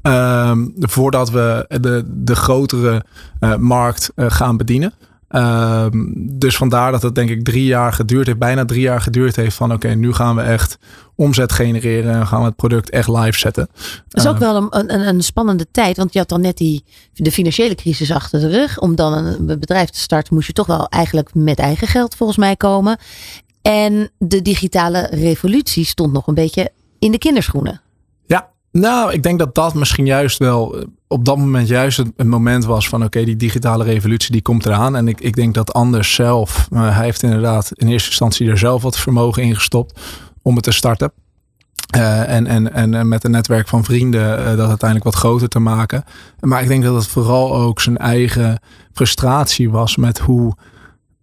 Ehm, 0.02 0.66
voordat 0.78 1.30
we 1.30 1.64
de, 1.80 2.04
de 2.06 2.34
grotere 2.34 3.04
eh, 3.40 3.56
markt 3.56 4.12
eh, 4.14 4.26
gaan 4.28 4.56
bedienen. 4.56 4.92
Ehm, 5.34 5.90
dus 6.14 6.56
vandaar 6.56 6.92
dat 6.92 7.02
het 7.02 7.14
denk 7.14 7.30
ik 7.30 7.44
drie 7.44 7.64
jaar 7.64 7.92
geduurd 7.92 8.26
heeft, 8.26 8.38
bijna 8.38 8.64
drie 8.64 8.80
jaar 8.80 9.00
geduurd 9.00 9.36
heeft 9.36 9.56
van 9.56 9.72
oké, 9.72 9.88
nu 9.88 10.12
gaan 10.12 10.36
we 10.36 10.42
echt 10.42 10.78
omzet 11.14 11.52
genereren 11.52 12.14
en 12.14 12.26
gaan 12.26 12.40
we 12.40 12.46
het 12.46 12.56
product 12.56 12.90
echt 12.90 13.08
live 13.08 13.38
zetten. 13.38 13.68
Dat 14.08 14.24
is 14.24 14.28
ook 14.30 14.34
Eh, 14.34 14.40
wel 14.40 14.56
een, 14.56 14.94
een, 14.94 15.08
een 15.08 15.22
spannende 15.22 15.66
tijd. 15.70 15.96
Want 15.96 16.12
je 16.12 16.18
had 16.18 16.28
dan 16.28 16.40
net 16.40 16.56
die, 16.56 16.84
de 17.12 17.32
financiële 17.32 17.74
crisis 17.74 18.10
achter 18.10 18.40
de 18.40 18.48
rug. 18.48 18.80
Om 18.80 18.94
dan 18.94 19.12
een 19.12 19.46
bedrijf 19.46 19.90
te 19.90 20.00
starten 20.00 20.34
moest 20.34 20.46
je 20.46 20.52
toch 20.52 20.66
wel 20.66 20.88
eigenlijk 20.88 21.34
met 21.34 21.58
eigen 21.58 21.86
geld 21.86 22.14
volgens 22.14 22.38
mij 22.38 22.56
komen. 22.56 22.98
En 23.62 24.10
de 24.18 24.42
digitale 24.42 25.08
revolutie 25.10 25.84
stond 25.84 26.12
nog 26.12 26.26
een 26.26 26.34
beetje 26.34 26.70
in 26.98 27.10
de 27.10 27.18
kinderschoenen. 27.18 27.80
Nou, 28.80 29.12
ik 29.12 29.22
denk 29.22 29.38
dat 29.38 29.54
dat 29.54 29.74
misschien 29.74 30.06
juist 30.06 30.38
wel 30.38 30.78
eh, 30.78 30.84
op 31.08 31.24
dat 31.24 31.36
moment 31.36 31.68
juist 31.68 31.96
het, 31.96 32.24
moment 32.24 32.64
was 32.64 32.88
van 32.88 33.04
oké, 33.04 33.24
die 33.24 33.36
digitale 33.36 33.84
revolutie 33.84 34.32
die 34.32 34.42
komt 34.42 34.66
eraan. 34.66 34.96
En 34.96 35.08
ik, 35.08 35.20
ik 35.20 35.36
denk 35.36 35.54
dat 35.54 35.72
Anders 35.72 36.14
zelf, 36.14 36.68
eh, 36.72 36.96
hij 36.96 37.04
heeft 37.04 37.22
inderdaad 37.22 37.70
in 37.74 37.88
eerste 37.88 38.08
instantie 38.08 38.50
er 38.50 38.58
zelf 38.58 38.82
wat 38.82 38.98
vermogen 38.98 39.42
in 39.42 39.54
gestopt 39.54 40.00
om 40.42 40.54
het 40.54 40.64
te 40.64 40.72
starten. 40.72 41.12
Eh, 41.90 42.28
en, 42.28 42.46
en, 42.46 42.72
en 42.72 43.08
met 43.08 43.24
een 43.24 43.30
netwerk 43.30 43.68
van 43.68 43.84
vrienden 43.84 44.56
dat 44.56 44.68
uiteindelijk 44.68 45.04
wat 45.04 45.14
groter 45.14 45.48
te 45.48 45.58
maken. 45.58 46.04
Maar 46.40 46.62
ik 46.62 46.68
denk 46.68 46.82
dat 46.82 46.94
het 46.94 47.06
vooral 47.06 47.54
ook 47.54 47.80
zijn 47.80 47.96
eigen 47.96 48.58
frustratie 48.92 49.70
was 49.70 49.96
met 49.96 50.18
hoe 50.18 50.56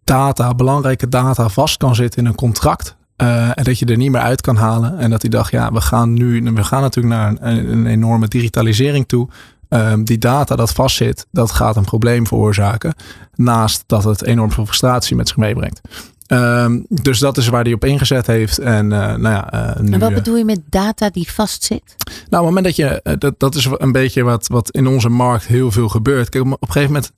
data, 0.04 0.56
belangrijke 0.56 1.10
data, 1.10 1.50
vast 1.50 1.78
kan 1.78 1.96
zitten 1.96 2.20
in 2.20 2.26
een 2.26 2.36
contract. 2.36 3.00
Eh, 3.22 3.50
en 3.54 3.64
dat 3.64 3.80
je 3.80 3.86
er 3.86 3.98
niet 3.98 4.12
meer 4.12 4.22
uit 4.22 4.42
kan 4.42 4.56
halen. 4.56 4.98
En 4.98 5.10
dat 5.10 5.22
hij 5.22 5.30
dacht, 5.30 5.52
ja, 5.52 5.72
we 5.72 5.82
gaan 5.82 6.14
nu, 6.14 6.42
we 6.54 6.64
gaan 6.64 6.82
natuurlijk 6.82 7.16
naar 7.16 7.36
een, 7.40 7.72
een 7.72 7.86
enorme 7.86 8.28
digitalisering 8.28 9.08
toe. 9.08 9.28
Ehm, 9.70 10.04
die 10.04 10.18
data 10.18 10.56
dat 10.56 10.72
vastzit, 10.72 11.28
dat 11.32 11.52
gaat 11.52 11.76
een 11.76 11.84
probleem 11.84 12.28
veroorzaken. 12.28 12.94
Naast 13.36 13.84
dat 13.88 14.04
het 14.04 14.24
enorm 14.24 14.52
veel 14.52 14.66
frustratie 14.66 15.16
met 15.16 15.28
zich 15.28 15.38
meebrengt. 15.38 15.82
Ehm, 16.28 16.80
dus 16.90 17.20
dat 17.20 17.38
is 17.38 17.48
waar 17.48 17.64
hij 17.64 17.74
op 17.74 17.86
ingezet 17.86 18.28
heeft. 18.28 18.58
En, 18.58 18.92
eh, 18.92 19.00
nou 19.00 19.22
ja, 19.22 19.52
eh, 19.52 19.82
nu, 19.82 19.92
En 19.92 20.00
wat 20.00 20.14
bedoel 20.14 20.38
je 20.38 20.46
met 20.46 20.62
data 20.70 21.10
die 21.10 21.32
vastzit? 21.32 21.96
nou, 22.06 22.16
op 22.16 22.32
het 22.32 22.42
moment 22.42 22.66
dat 22.66 22.76
je, 22.76 23.18
dat, 23.18 23.40
dat 23.40 23.56
is 23.56 23.68
een 23.78 23.92
beetje 23.92 24.24
wat, 24.24 24.48
wat 24.48 24.72
in 24.72 24.88
onze 24.88 25.10
markt 25.10 25.46
heel 25.46 25.72
veel 25.72 25.90
gebeurt. 25.90 26.30
Kijk, 26.30 26.46
op 26.46 26.52
een 26.62 26.68
gegeven 26.68 26.94
moment, 26.94 27.12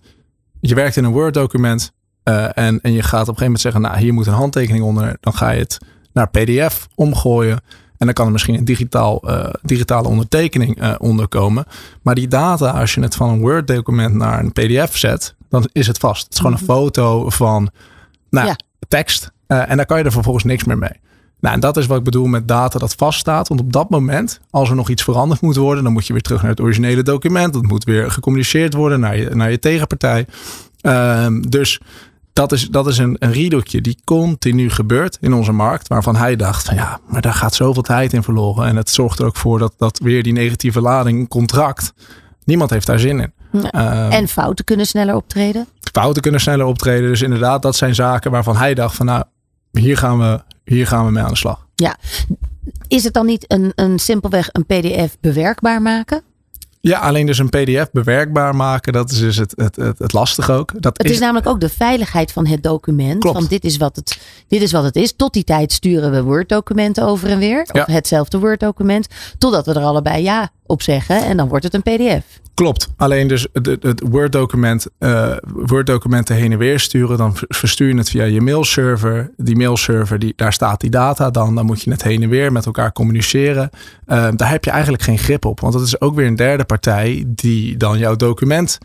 je 0.60 0.76
werkt 0.76 0.98
in 0.98 1.04
een 1.04 1.12
Word 1.12 1.38
eh, 2.24 2.58
en, 2.58 2.82
en 2.82 2.92
je 2.92 3.04
gaat 3.04 3.28
op 3.28 3.28
een 3.28 3.38
gegeven 3.38 3.44
moment 3.44 3.62
zeggen, 3.62 3.82
nou, 3.82 3.98
hier 3.98 4.14
moet 4.14 4.28
een 4.28 4.34
handtekening 4.34 4.84
onder. 4.84 5.18
Dan 5.20 5.34
ga 5.34 5.50
je 5.50 5.60
het 5.60 5.78
naar 6.14 6.30
PDF 6.30 6.88
omgooien. 6.96 7.62
En 7.98 8.06
dan 8.06 8.14
kan 8.14 8.26
er 8.26 8.32
misschien 8.32 8.56
een 8.56 8.66
digitaal, 8.66 9.22
eh, 9.22 9.54
digitale 9.62 10.08
ondertekening 10.08 10.82
eh 10.82 10.94
onder 10.98 11.28
komen. 11.28 11.66
Maar 12.02 12.16
die 12.16 12.28
data, 12.28 12.70
als 12.70 12.94
je 12.94 13.02
het 13.02 13.16
van 13.16 13.30
een 13.30 13.40
Word 13.40 13.68
document 13.68 14.14
naar 14.14 14.40
een 14.40 14.52
PDF 14.52 14.98
zet, 14.98 15.36
dan 15.50 15.70
is 15.72 15.88
het 15.88 15.98
vast. 15.98 16.24
Het 16.24 16.34
is 16.34 16.38
gewoon 16.40 16.54
een 16.54 16.66
foto 16.66 17.30
van 17.30 17.70
nou, 18.30 18.48
Ja. 18.48 18.56
tekst. 18.88 19.32
Eh, 19.48 19.70
en 19.70 19.78
daar 19.78 19.86
kan 19.86 19.98
je 19.98 20.04
er 20.04 20.12
vervolgens 20.12 20.44
niks 20.44 20.64
meer 20.64 20.78
mee. 20.78 21.02
Nou, 21.40 21.56
en 21.56 21.62
dat 21.62 21.78
is 21.78 21.86
wat 21.86 21.98
ik 21.98 22.04
bedoel 22.04 22.26
met 22.26 22.48
data 22.48 22.80
dat 22.80 22.94
vaststaat. 22.96 23.48
Want 23.48 23.60
op 23.60 23.74
dat 23.74 23.90
moment, 23.90 24.40
als 24.50 24.70
er 24.70 24.76
nog 24.76 24.90
iets 24.90 25.04
veranderd 25.04 25.42
moet 25.42 25.56
worden, 25.56 25.84
dan 25.84 25.94
moet 25.94 26.08
je 26.08 26.14
weer 26.14 26.22
terug 26.22 26.42
naar 26.42 26.52
het 26.52 26.62
originele 26.62 27.04
document. 27.04 27.54
Dat 27.54 27.64
moet 27.64 27.84
weer 27.84 28.12
gecommuniceerd 28.12 28.74
worden 28.74 29.00
naar 29.00 29.18
je, 29.18 29.30
naar 29.36 29.52
je 29.52 29.60
tegenpartij. 29.60 30.26
Ehm, 30.82 31.42
dus 31.42 31.80
dat 32.34 32.52
is, 32.52 32.68
dat 32.70 32.88
is 32.88 32.98
een, 32.98 33.16
een 33.20 33.32
riedeltje 33.32 33.82
die 33.82 33.98
continu 34.04 34.70
gebeurt 34.70 35.18
in 35.22 35.34
onze 35.34 35.52
markt. 35.52 35.88
Waarvan 35.88 36.16
hij 36.16 36.36
dacht 36.36 36.66
van 36.66 36.76
ja, 36.76 37.00
maar 37.08 37.22
daar 37.22 37.34
gaat 37.34 37.54
zoveel 37.56 37.82
tijd 37.82 38.14
in 38.14 38.24
verloren. 38.24 38.68
En 38.68 38.76
het 38.76 38.90
zorgt 38.90 39.20
er 39.20 39.26
ook 39.26 39.36
voor 39.36 39.60
dat, 39.60 39.74
dat 39.78 40.00
weer 40.00 40.24
die 40.24 40.34
negatieve 40.34 40.82
lading 40.82 41.28
contract. 41.30 41.94
Niemand 42.44 42.70
heeft 42.70 42.86
daar 42.86 43.00
zin 43.00 43.20
in. 43.20 43.34
Ja. 43.52 43.72
Ehm, 43.72 44.12
En 44.12 44.28
fouten 44.28 44.66
kunnen 44.66 44.86
sneller 44.86 45.16
optreden? 45.16 45.68
fouten 45.92 46.22
kunnen 46.22 46.42
sneller 46.42 46.66
optreden. 46.66 47.10
Dus 47.10 47.22
inderdaad, 47.22 47.62
dat 47.62 47.76
zijn 47.76 47.96
zaken 47.96 48.32
waarvan 48.32 48.56
hij 48.56 48.74
dacht 48.74 48.96
van 48.96 49.06
nou, 49.06 49.24
hier 49.72 49.98
gaan 49.98 50.20
we, 50.20 50.42
hier 50.64 50.88
gaan 50.88 51.06
we 51.06 51.12
mee 51.12 51.24
aan 51.24 51.30
de 51.30 51.36
slag. 51.36 51.68
Is 52.88 53.04
het 53.04 53.14
dan 53.14 53.26
niet 53.26 53.46
een, 53.52 53.72
een 53.76 54.00
simpelweg 54.00 54.50
een 54.52 54.66
PDF 54.66 55.18
bewerkbaar 55.22 55.82
maken? 55.82 56.22
Ja, 56.88 57.00
alleen 57.00 57.26
dus 57.26 57.38
een 57.38 57.50
pdf 57.50 57.92
bewerkbaar 57.92 58.56
maken, 58.56 58.94
dat 58.94 59.12
is 59.12 59.20
dus 59.20 59.38
het, 59.38 59.54
het, 59.56 59.76
het, 59.76 60.00
het 60.00 60.14
lastige 60.14 60.52
ook. 60.52 60.82
Dat 60.82 60.98
Het 60.98 61.10
is, 61.10 61.20
namelijk 61.20 61.48
ook 61.48 61.60
de 61.60 61.70
veiligheid 61.70 62.32
van 62.32 62.48
het 62.48 62.64
document. 62.64 63.20
Klopt. 63.20 63.38
Van 63.38 63.48
dit 63.48 63.64
is, 63.64 63.78
wat 63.78 63.96
het, 63.96 64.20
dit 64.48 64.62
is 64.62 64.72
wat 64.72 64.84
het 64.84 64.96
is. 64.96 65.14
Tot 65.16 65.34
die 65.34 65.44
tijd 65.44 65.72
sturen 65.72 66.12
we 66.12 66.24
Word-documenten 66.24 67.04
over 67.04 67.30
en 67.30 67.40
weer. 67.40 67.68
Ja. 67.72 67.82
Of 67.82 67.88
hetzelfde 67.88 68.40
Word-document. 68.40 69.08
Totdat 69.38 69.66
we 69.66 69.74
er 69.74 69.82
allebei 69.82 70.24
ja 70.24 70.52
op 70.66 70.82
zeggen. 70.82 71.24
En 71.24 71.38
dan 71.38 71.48
wordt 71.48 71.64
het 71.64 71.74
een 71.74 71.82
PDF. 71.82 72.40
Klopt. 72.54 72.90
Alleen 72.98 73.28
dus 73.28 73.48
het, 73.54 73.66
het- 73.66 74.02
Word-document, 74.10 74.86
eh, 74.98 75.32
Word-documenten 75.44 76.36
heen 76.36 76.52
en 76.52 76.58
weer 76.58 76.80
sturen. 76.80 77.18
Dan 77.18 77.36
verstuur 77.48 77.88
je 77.88 77.98
het 77.98 78.10
via 78.10 78.24
je 78.24 78.42
mailserver. 78.42 79.32
Die 79.38 79.56
mailserver, 79.56 80.20
die, 80.20 80.34
daar 80.36 80.54
staat 80.54 80.80
die 80.82 80.90
data 80.90 81.30
dan. 81.30 81.56
Dan 81.56 81.66
moet 81.66 81.82
je 81.82 81.92
het 81.92 82.04
heen 82.04 82.24
en 82.24 82.30
weer 82.30 82.52
met 82.52 82.66
elkaar 82.66 82.92
communiceren. 82.92 83.70
Eh, 84.06 84.28
daar 84.36 84.50
heb 84.50 84.66
je 84.66 84.72
eigenlijk 84.72 85.04
geen 85.04 85.18
grip 85.18 85.46
op. 85.46 85.60
Want 85.60 85.74
dat 85.74 85.82
is 85.82 86.02
ook 86.02 86.16
weer 86.16 86.28
een 86.28 86.36
derde 86.36 86.64
partij 86.64 87.24
die 87.28 87.78
dan 87.78 87.98
jouw 87.98 88.16
document 88.16 88.78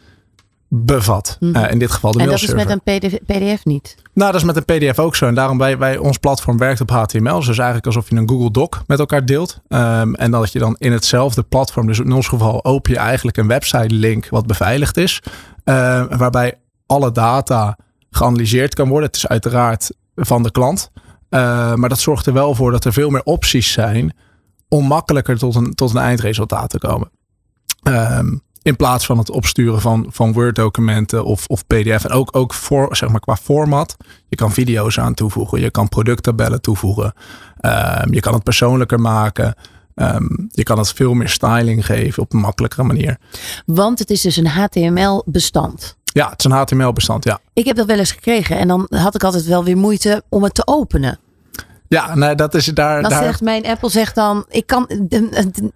bevat. 0.69 1.37
Mhm. 1.41 1.57
Eh, 1.57 1.71
in 1.71 1.79
dit 1.79 1.91
geval 1.91 2.13
de 2.13 2.19
en 2.19 2.25
dat 2.25 2.35
is 2.35 2.47
mailserver. 2.47 2.81
met 2.87 3.01
een 3.01 3.11
PDF, 3.11 3.19
PDF 3.27 3.65
niet. 3.65 3.95
Nou, 4.13 4.33
dat 4.33 4.41
is 4.41 4.47
met 4.47 4.57
een 4.57 4.65
PDF 4.65 4.99
ook 4.99 5.17
zo. 5.17 5.27
En 5.27 5.35
daarom 5.35 5.59
wij, 5.59 5.79
wij 5.79 5.97
ons 5.97 6.19
platform 6.19 6.59
werkt 6.59 6.81
op 6.81 6.91
HTML. 6.91 7.39
Dus 7.39 7.47
eigenlijk 7.47 7.87
alsof 7.87 8.11
je 8.11 8.17
een 8.17 8.29
Google 8.29 8.51
Doc 8.51 8.69
met 8.87 8.99
elkaar 8.99 9.25
deelt. 9.25 9.61
Ehm, 9.69 10.15
en 10.15 10.31
dat 10.31 10.53
je 10.53 10.59
dan 10.59 10.77
in 10.79 10.93
hetzelfde 10.93 11.43
platform, 11.43 11.87
dus 11.87 11.99
in 11.99 12.13
ons 12.13 12.29
geval 12.29 12.65
open 12.65 12.93
je 12.93 12.99
eigenlijk 12.99 13.37
een 13.37 13.47
website 13.47 13.95
link 13.95 14.29
wat 14.29 14.47
beveiligd 14.47 14.97
is. 14.97 15.23
Ehm, 15.65 16.17
waarbij 16.17 16.55
alle 16.87 17.13
data 17.13 17.79
geanalyseerd 18.11 18.75
kan 18.75 18.89
worden. 18.89 19.07
Het 19.07 19.17
is 19.17 19.29
uiteraard 19.29 19.91
van 20.15 20.43
de 20.43 20.51
klant. 20.51 20.91
Eh, 21.29 21.75
maar 21.75 21.89
dat 21.89 21.99
zorgt 21.99 22.27
er 22.27 22.33
wel 22.33 22.55
voor 22.55 22.71
dat 22.71 22.85
er 22.85 22.93
veel 22.93 23.11
meer 23.11 23.23
opties 23.23 23.73
zijn 23.73 24.17
om 24.69 24.87
makkelijker 24.87 25.39
tot 25.39 25.55
een, 25.55 25.75
tot 25.75 25.91
een 25.91 26.01
eindresultaat 26.01 26.71
te 26.71 26.79
komen. 26.79 27.11
Ehm, 27.83 28.37
in 28.63 28.77
plaats 28.77 29.07
van 29.07 29.19
het 29.19 29.31
opsturen 29.31 29.81
van, 29.81 30.07
van 30.11 30.33
Word-documenten 30.33 31.25
of, 31.25 31.47
of 31.47 31.67
PDF. 31.67 32.05
En 32.05 32.11
ook, 32.11 32.37
ook 32.37 32.55
voor, 32.55 32.97
zeg 32.97 33.09
maar, 33.09 33.21
qua 33.21 33.37
format. 33.37 33.97
Je 34.29 34.37
kan 34.37 34.53
video's 34.53 34.99
aan 34.99 35.15
toevoegen. 35.15 35.61
Je 35.61 35.71
kan 35.71 35.89
producttabellen 35.89 36.61
toevoegen. 36.61 37.13
Ehm, 37.61 38.13
je 38.13 38.21
kan 38.21 38.35
het 38.35 38.43
persoonlijker 38.43 39.01
maken. 39.01 39.55
Ehm, 39.95 40.27
je 40.51 40.63
kan 40.63 40.79
het 40.79 40.93
veel 40.93 41.15
meer 41.15 41.29
styling 41.29 41.87
geven 41.87 42.23
op 42.23 42.33
een 42.33 42.41
makkelijkere 42.41 42.83
manier. 42.83 43.17
Want 43.67 43.99
het 43.99 44.11
is 44.11 44.21
dus 44.21 44.37
een 44.37 44.47
HTML-bestand. 44.47 45.97
Ja, 46.05 46.29
het 46.31 46.39
is 46.39 46.45
een 46.45 46.51
HTML-bestand, 46.51 47.25
ja. 47.25 47.41
Ik 47.53 47.65
heb 47.65 47.77
dat 47.77 47.87
wel 47.87 47.99
eens 47.99 48.13
gekregen. 48.13 48.59
En 48.59 48.69
dan 48.69 48.87
had 48.91 49.15
ik 49.15 49.25
altijd 49.25 49.45
wel 49.45 49.65
weer 49.65 49.77
moeite 49.77 50.23
om 50.29 50.43
het 50.43 50.55
te 50.55 50.67
openen. 50.67 51.19
Ja, 51.89 52.15
nee, 52.15 52.35
dat 52.35 52.55
is 52.55 52.65
daar... 52.65 53.03
Dan 53.03 53.11
daar 53.11 53.23
zegt 53.23 53.41
mijn 53.41 53.67
Apple 53.67 53.91
zegt 53.91 54.15
dan, 54.15 54.45
ik 54.49 54.67
kan, 54.67 54.91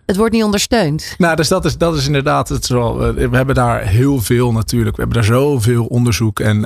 het, 0.07 0.16
wordt 0.16 0.33
niet 0.33 0.45
ondersteund. 0.45 1.14
Nou, 1.19 1.37
dus 1.37 1.49
dat 1.49 1.64
is, 1.64 1.78
dat 1.78 1.97
is 1.97 2.07
inderdaad 2.07 2.49
het 2.49 2.64
zo. 2.64 3.00
eh, 3.00 3.28
We 3.28 3.37
hebben 3.37 3.54
daar 3.54 3.81
heel 3.81 4.21
veel 4.21 4.52
natuurlijk. 4.52 4.97
We 4.97 5.02
hebben 5.02 5.21
daar 5.21 5.31
zoveel 5.37 5.85
onderzoek 5.85 6.40
en, 6.40 6.64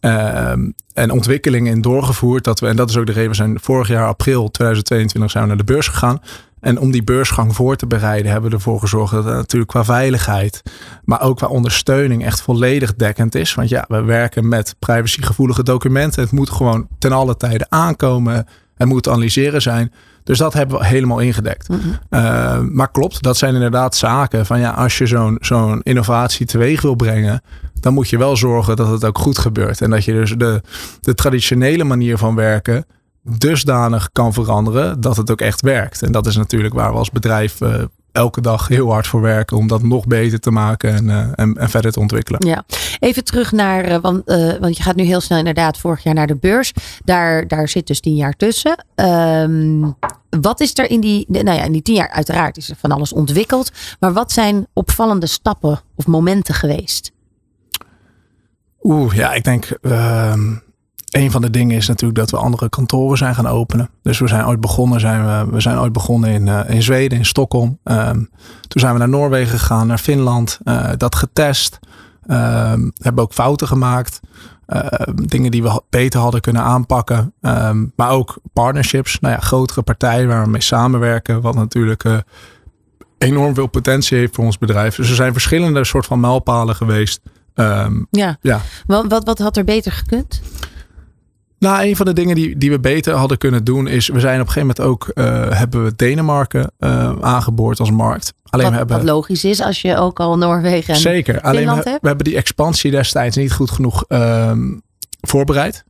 ehm, 0.00 0.70
en 0.94 1.10
ontwikkeling 1.10 1.68
in 1.68 1.80
doorgevoerd. 1.80 2.44
Dat 2.44 2.60
we, 2.60 2.66
en 2.68 2.76
dat 2.76 2.90
is 2.90 2.96
ook 2.96 3.06
de 3.06 3.12
reden, 3.12 3.30
we 3.30 3.36
zijn 3.36 3.58
vorig 3.60 3.88
jaar 3.88 4.06
april 4.06 4.50
2022 4.50 5.30
zijn 5.30 5.42
we 5.42 5.48
naar 5.48 5.58
de 5.58 5.72
beurs 5.72 5.88
gegaan. 5.88 6.20
En 6.60 6.78
om 6.78 6.90
die 6.90 7.04
beursgang 7.04 7.54
voor 7.54 7.76
te 7.76 7.86
bereiden, 7.86 8.32
hebben 8.32 8.50
we 8.50 8.56
ervoor 8.56 8.80
gezorgd 8.80 9.12
dat 9.12 9.24
het 9.24 9.34
natuurlijk 9.34 9.70
qua 9.70 9.84
veiligheid, 9.84 10.62
maar 11.04 11.22
ook 11.22 11.36
qua 11.36 11.46
ondersteuning 11.46 12.24
echt 12.24 12.42
volledig 12.42 12.94
dekkend 12.94 13.34
is. 13.34 13.54
Want 13.54 13.68
ja, 13.68 13.84
we 13.88 14.02
werken 14.02 14.48
met 14.48 14.74
privacygevoelige 14.78 15.62
documenten. 15.62 16.22
Het 16.22 16.32
moet 16.32 16.50
gewoon 16.50 16.88
ten 16.98 17.12
alle 17.12 17.36
tijde 17.36 17.66
aankomen. 17.68 18.46
Het 18.74 18.88
moet 18.88 19.08
analyseren 19.08 19.62
zijn. 19.62 19.92
Dus 20.24 20.38
dat 20.38 20.52
hebben 20.52 20.78
we 20.78 20.86
helemaal 20.86 21.18
ingedekt. 21.18 21.68
Uh, 22.10 22.60
maar 22.60 22.90
klopt, 22.90 23.22
dat 23.22 23.36
zijn 23.36 23.54
inderdaad 23.54 23.96
zaken 23.96 24.46
van 24.46 24.60
ja, 24.60 24.70
als 24.70 24.98
je 24.98 25.06
zo'n 25.06 25.36
zo'n 25.40 25.80
innovatie 25.82 26.46
teweeg 26.46 26.82
wil 26.82 26.94
brengen, 26.94 27.42
dan 27.80 27.94
moet 27.94 28.08
je 28.08 28.18
wel 28.18 28.36
zorgen 28.36 28.76
dat 28.76 28.88
het 28.88 29.04
ook 29.04 29.18
goed 29.18 29.38
gebeurt. 29.38 29.80
En 29.80 29.90
dat 29.90 30.04
je 30.04 30.12
dus 30.12 30.34
de, 30.36 30.62
de 31.00 31.14
traditionele 31.14 31.84
manier 31.84 32.18
van 32.18 32.34
werken 32.34 32.84
dusdanig 33.22 34.08
kan 34.12 34.32
veranderen 34.32 35.00
dat 35.00 35.16
het 35.16 35.30
ook 35.30 35.40
echt 35.40 35.60
werkt. 35.60 36.02
En 36.02 36.12
dat 36.12 36.26
is 36.26 36.36
natuurlijk 36.36 36.74
waar 36.74 36.92
we 36.92 36.98
als 36.98 37.10
bedrijf 37.10 37.60
uh, 37.60 37.74
elke 38.12 38.40
dag 38.40 38.68
heel 38.68 38.92
hard 38.92 39.06
voor 39.06 39.20
werken 39.20 39.56
om 39.56 39.66
dat 39.66 39.82
nog 39.82 40.06
beter 40.06 40.40
te 40.40 40.50
maken 40.50 40.94
en, 40.94 41.10
eh, 41.10 41.28
en, 41.34 41.56
en, 41.56 41.70
verder 41.70 41.92
te 41.92 42.00
ontwikkelen. 42.00 42.46
Ja, 42.46 42.64
even 42.98 43.24
terug 43.24 43.52
naar, 43.52 43.90
uh, 43.90 43.96
want, 43.96 44.22
want 44.60 44.76
je 44.76 44.82
gaat 44.82 44.96
nu 44.96 45.02
heel 45.02 45.20
snel 45.20 45.38
inderdaad 45.38 45.78
vorig 45.78 46.02
jaar 46.02 46.14
naar 46.14 46.26
de 46.26 46.36
beurs. 46.36 46.72
Daar, 47.04 47.48
daar 47.48 47.68
zit 47.68 47.86
dus 47.86 48.00
tien 48.00 48.14
jaar 48.14 48.36
tussen. 48.36 48.84
Um, 48.94 49.96
wat 50.30 50.60
is 50.60 50.78
er 50.78 50.90
in 50.90 51.00
die, 51.00 51.26
nou 51.28 51.44
ja, 51.56 51.62
in 51.62 51.72
die 51.72 51.82
tien 51.82 51.94
jaar 51.94 52.10
uiteraard 52.10 52.56
is 52.56 52.70
er 52.70 52.76
van 52.76 52.92
alles 52.92 53.12
ontwikkeld. 53.12 53.70
Maar 54.00 54.12
wat 54.12 54.32
zijn 54.32 54.66
opvallende 54.72 55.26
stappen 55.26 55.80
of 55.94 56.06
momenten 56.06 56.54
geweest? 56.54 57.12
Oeh, 58.82 59.14
ja, 59.14 59.32
ik 59.32 59.44
denk 59.44 59.78
uh, 59.82 60.34
een 61.10 61.30
van 61.30 61.40
de 61.40 61.50
dingen 61.50 61.76
is 61.76 61.88
natuurlijk 61.88 62.18
dat 62.18 62.30
we 62.30 62.36
andere 62.36 62.68
kantoren 62.68 63.18
zijn 63.18 63.34
gaan 63.34 63.46
openen. 63.46 63.90
Dus 64.02 64.18
we 64.18 64.28
zijn 64.28 64.46
ooit 64.46 64.60
begonnen, 64.60 65.00
zijn 65.00 65.24
we, 65.24 65.52
we 65.52 65.60
zijn 65.60 65.78
ooit 65.78 65.92
begonnen 65.92 66.30
in, 66.30 66.46
uh, 66.46 66.60
in 66.68 66.82
Zweden, 66.82 67.18
in 67.18 67.24
Stockholm. 67.24 67.78
Um, 67.84 68.30
toen 68.68 68.80
zijn 68.80 68.92
we 68.92 68.98
naar 68.98 69.08
Noorwegen 69.08 69.58
gegaan, 69.58 69.86
naar 69.86 69.98
Finland, 69.98 70.58
uh, 70.64 70.90
dat 70.96 71.14
getest. 71.14 71.78
Um, 72.26 72.92
hebben 73.02 73.24
ook 73.24 73.32
fouten 73.32 73.66
gemaakt. 73.66 74.20
Uh, 74.68 74.86
dingen 75.14 75.50
die 75.50 75.62
we 75.62 75.82
beter 75.90 76.20
hadden 76.20 76.40
kunnen 76.40 76.62
aanpakken. 76.62 77.32
Um, 77.40 77.92
maar 77.96 78.10
ook 78.10 78.38
partnerships. 78.52 79.20
Nou 79.20 79.34
ja, 79.34 79.40
grotere 79.40 79.82
partijen 79.82 80.28
waar 80.28 80.44
we 80.44 80.50
mee 80.50 80.60
samenwerken. 80.60 81.40
Wat 81.40 81.54
natuurlijk 81.54 82.04
uh, 82.04 82.18
enorm 83.18 83.54
veel 83.54 83.66
potentie 83.66 84.18
heeft 84.18 84.34
voor 84.34 84.44
ons 84.44 84.58
bedrijf. 84.58 84.96
Dus 84.96 85.08
er 85.08 85.14
zijn 85.14 85.32
verschillende 85.32 85.84
soort 85.84 86.06
van 86.06 86.20
mijlpalen 86.20 86.74
geweest. 86.74 87.20
Ja. 88.10 88.36
ja. 88.40 88.60
Wat, 88.86 89.04
wat, 89.08 89.24
wat 89.24 89.38
had 89.38 89.56
er 89.56 89.64
beter 89.64 89.92
gekund? 89.92 90.40
Nou, 91.60 91.84
een 91.84 91.96
van 91.96 92.06
de 92.06 92.12
dingen 92.12 92.34
die, 92.34 92.58
die 92.58 92.70
we 92.70 92.80
beter 92.80 93.14
hadden 93.14 93.38
kunnen 93.38 93.64
doen 93.64 93.86
is, 93.86 94.08
we 94.08 94.20
zijn 94.20 94.40
op 94.40 94.46
een 94.46 94.52
gegeven 94.52 94.74
moment 94.76 94.80
ook, 94.80 95.10
uh, 95.14 95.58
hebben 95.58 95.84
we 95.84 95.96
Denemarken 95.96 96.72
uh, 96.78 97.12
aangeboord 97.20 97.80
als 97.80 97.90
markt. 97.90 98.32
Alleen 98.44 98.64
wat, 98.64 98.72
we 98.72 98.78
hebben, 98.78 98.96
wat 98.96 99.06
logisch 99.06 99.44
is 99.44 99.60
als 99.60 99.82
je 99.82 99.96
ook 99.96 100.20
al 100.20 100.38
Noorwegen 100.38 100.94
en 100.94 101.00
Zeker, 101.00 101.40
alleen 101.40 101.66
we, 101.66 101.74
hebt. 101.74 101.84
we 101.84 102.08
hebben 102.08 102.24
die 102.24 102.36
expansie 102.36 102.90
destijds 102.90 103.36
niet 103.36 103.52
goed 103.52 103.70
genoeg 103.70 104.04
um, 104.08 104.82
voorbereid. 105.20 105.84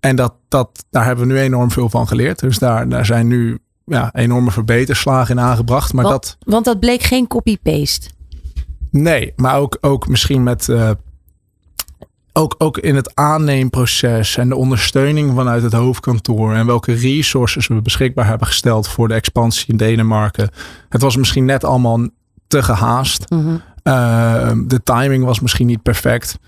En 0.00 0.16
dat, 0.16 0.34
dat, 0.48 0.84
daar 0.90 1.04
hebben 1.04 1.26
we 1.26 1.32
nu 1.32 1.40
enorm 1.40 1.70
veel 1.70 1.88
van 1.88 2.08
geleerd. 2.08 2.38
Dus 2.38 2.58
daar, 2.58 2.88
daar 2.88 3.06
zijn 3.06 3.26
nu 3.26 3.58
ja, 3.84 4.10
enorme 4.14 4.50
verbeterslagen 4.50 5.36
in 5.36 5.42
aangebracht. 5.42 5.92
Maar 5.92 6.04
want, 6.04 6.22
dat, 6.22 6.36
want 6.54 6.64
dat 6.64 6.80
bleek 6.80 7.02
geen 7.02 7.26
copy-paste. 7.26 8.08
Nee, 8.90 9.32
maar 9.36 9.56
ook, 9.56 9.78
ook 9.80 10.08
misschien 10.08 10.42
met 10.42 10.68
uh, 10.68 10.90
ook, 12.36 12.54
ook 12.58 12.78
in 12.78 12.96
het 12.96 13.14
aanneemproces 13.14 14.36
en 14.36 14.48
de 14.48 14.56
ondersteuning 14.56 15.34
vanuit 15.34 15.62
het 15.62 15.72
hoofdkantoor 15.72 16.54
en 16.54 16.66
welke 16.66 16.92
resources 16.92 17.66
we 17.66 17.82
beschikbaar 17.82 18.26
hebben 18.26 18.46
gesteld 18.46 18.88
voor 18.88 19.08
de 19.08 19.14
expansie 19.14 19.66
in 19.66 19.76
Denemarken. 19.76 20.50
Het 20.88 21.02
was 21.02 21.16
misschien 21.16 21.44
net 21.44 21.64
allemaal 21.64 22.08
te 22.46 22.62
gehaast. 22.62 23.30
Mm 23.30 23.44
-hmm. 23.44 23.62
uh, 23.84 24.52
de 24.66 24.82
timing 24.82 25.24
was 25.24 25.40
misschien 25.40 25.66
niet 25.66 25.82
perfect. 25.82 26.38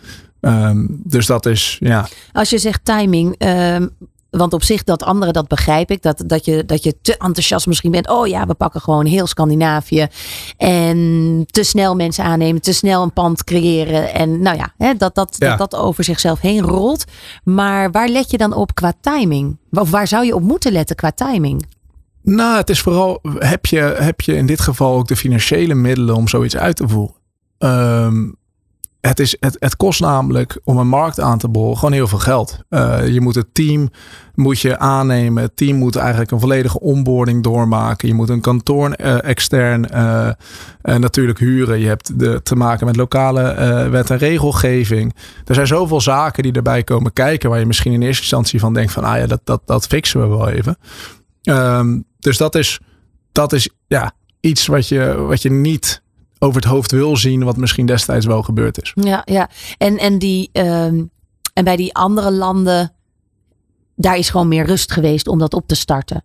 Um, 0.40 1.00
dus 1.04 1.26
dat 1.26 1.46
is, 1.46 1.76
ja. 1.80 2.08
Als 2.32 2.50
je 2.50 2.58
zegt 2.58 2.84
timing, 2.84 3.34
um, 3.38 3.90
want 4.36 4.52
op 4.52 4.62
zich 4.62 4.84
dat 4.84 5.02
andere, 5.02 5.32
dat 5.32 5.48
begrijp 5.48 5.90
ik. 5.90 6.02
Dat, 6.02 6.22
dat, 6.26 6.44
je, 6.44 6.64
dat 6.64 6.82
je 6.82 6.96
te 7.02 7.16
enthousiast 7.16 7.66
misschien 7.66 7.90
bent. 7.90 8.08
Oh 8.08 8.26
ja, 8.26 8.46
we 8.46 8.54
pakken 8.54 8.80
gewoon 8.80 9.06
heel 9.06 9.26
Scandinavië. 9.26 10.06
En 10.56 11.44
te 11.46 11.62
snel 11.62 11.94
mensen 11.94 12.24
aannemen. 12.24 12.62
Te 12.62 12.72
snel 12.72 13.02
een 13.02 13.12
pand 13.12 13.44
creëren. 13.44 14.14
En 14.14 14.42
nou 14.42 14.56
ja, 14.56 14.72
hè, 14.78 14.94
dat, 14.94 15.14
dat, 15.14 15.36
ja. 15.38 15.56
dat 15.56 15.70
dat 15.70 15.80
over 15.80 16.04
zichzelf 16.04 16.40
heen 16.40 16.60
rolt. 16.60 17.04
Maar 17.44 17.90
waar 17.90 18.08
let 18.08 18.30
je 18.30 18.38
dan 18.38 18.52
op 18.52 18.74
qua 18.74 18.92
timing? 19.00 19.58
Of 19.70 19.90
waar 19.90 20.06
zou 20.06 20.24
je 20.24 20.34
op 20.34 20.42
moeten 20.42 20.72
letten 20.72 20.96
qua 20.96 21.10
timing? 21.10 21.66
Nou, 22.22 22.56
het 22.56 22.70
is 22.70 22.80
vooral, 22.80 23.20
heb 23.38 23.66
je, 23.66 23.78
heb 23.78 24.20
je 24.20 24.36
in 24.36 24.46
dit 24.46 24.60
geval 24.60 24.94
ook 24.94 25.08
de 25.08 25.16
financiële 25.16 25.74
middelen 25.74 26.14
om 26.14 26.28
zoiets 26.28 26.56
uit 26.56 26.76
te 26.76 26.88
voeren? 26.88 27.14
Um, 27.58 28.36
het, 29.06 29.20
is, 29.20 29.36
het, 29.40 29.56
het 29.58 29.76
kost 29.76 30.00
namelijk 30.00 30.60
om 30.64 30.78
een 30.78 30.88
markt 30.88 31.20
aan 31.20 31.38
te 31.38 31.48
boren 31.48 31.76
gewoon 31.76 31.92
heel 31.92 32.08
veel 32.08 32.18
geld. 32.18 32.58
Uh, 32.70 33.08
je 33.08 33.20
moet 33.20 33.34
het 33.34 33.54
team 33.54 33.90
moet 34.34 34.60
je 34.60 34.78
aannemen. 34.78 35.42
Het 35.42 35.56
team 35.56 35.76
moet 35.76 35.96
eigenlijk 35.96 36.30
een 36.30 36.40
volledige 36.40 36.80
onboarding 36.80 37.42
doormaken. 37.42 38.08
Je 38.08 38.14
moet 38.14 38.28
een 38.28 38.40
kantoor 38.40 38.94
uh, 39.00 39.24
extern 39.24 39.86
uh, 39.94 40.30
natuurlijk 40.82 41.38
huren. 41.38 41.80
Je 41.80 41.86
hebt 41.86 42.12
te 42.44 42.56
maken 42.56 42.86
met 42.86 42.96
lokale 42.96 43.54
wet 43.90 44.10
en 44.10 44.18
regelgeving. 44.18 45.14
Er 45.44 45.54
zijn 45.54 45.66
zoveel 45.66 46.00
zaken 46.00 46.42
die 46.42 46.52
erbij 46.52 46.82
komen 46.82 47.12
kijken 47.12 47.50
waar 47.50 47.58
je 47.58 47.66
misschien 47.66 47.92
in 47.92 48.02
eerste 48.02 48.22
instantie 48.22 48.60
van 48.60 48.74
denkt 48.74 48.92
van 48.92 49.04
ah 49.04 49.18
ja, 49.18 49.26
dat, 49.26 49.40
dat, 49.44 49.62
dat 49.64 49.86
fixen 49.86 50.20
we 50.20 50.26
wel 50.26 50.48
even. 50.48 50.78
Um, 51.42 52.04
dus 52.18 52.36
dat 52.36 52.54
is, 52.54 52.80
dat 53.32 53.52
is 53.52 53.68
ja, 53.86 54.12
iets 54.40 54.66
wat 54.66 54.88
je, 54.88 55.14
wat 55.14 55.42
je 55.42 55.50
niet 55.50 56.02
over 56.46 56.60
het 56.60 56.70
hoofd 56.70 56.90
wil 56.90 57.16
zien, 57.16 57.44
wat 57.44 57.56
misschien 57.56 57.86
destijds 57.86 58.26
wel 58.26 58.42
gebeurd 58.42 58.82
is. 58.82 58.92
Ja, 58.94 59.22
ja. 59.24 59.50
En, 59.78 59.98
en, 59.98 60.18
die, 60.18 60.50
um, 60.52 61.10
en 61.52 61.64
bij 61.64 61.76
die 61.76 61.94
andere 61.94 62.32
landen, 62.32 62.92
daar 63.96 64.16
is 64.16 64.30
gewoon 64.30 64.48
meer 64.48 64.66
rust 64.66 64.92
geweest 64.92 65.28
om 65.28 65.38
dat 65.38 65.54
op 65.54 65.66
te 65.66 65.74
starten. 65.74 66.24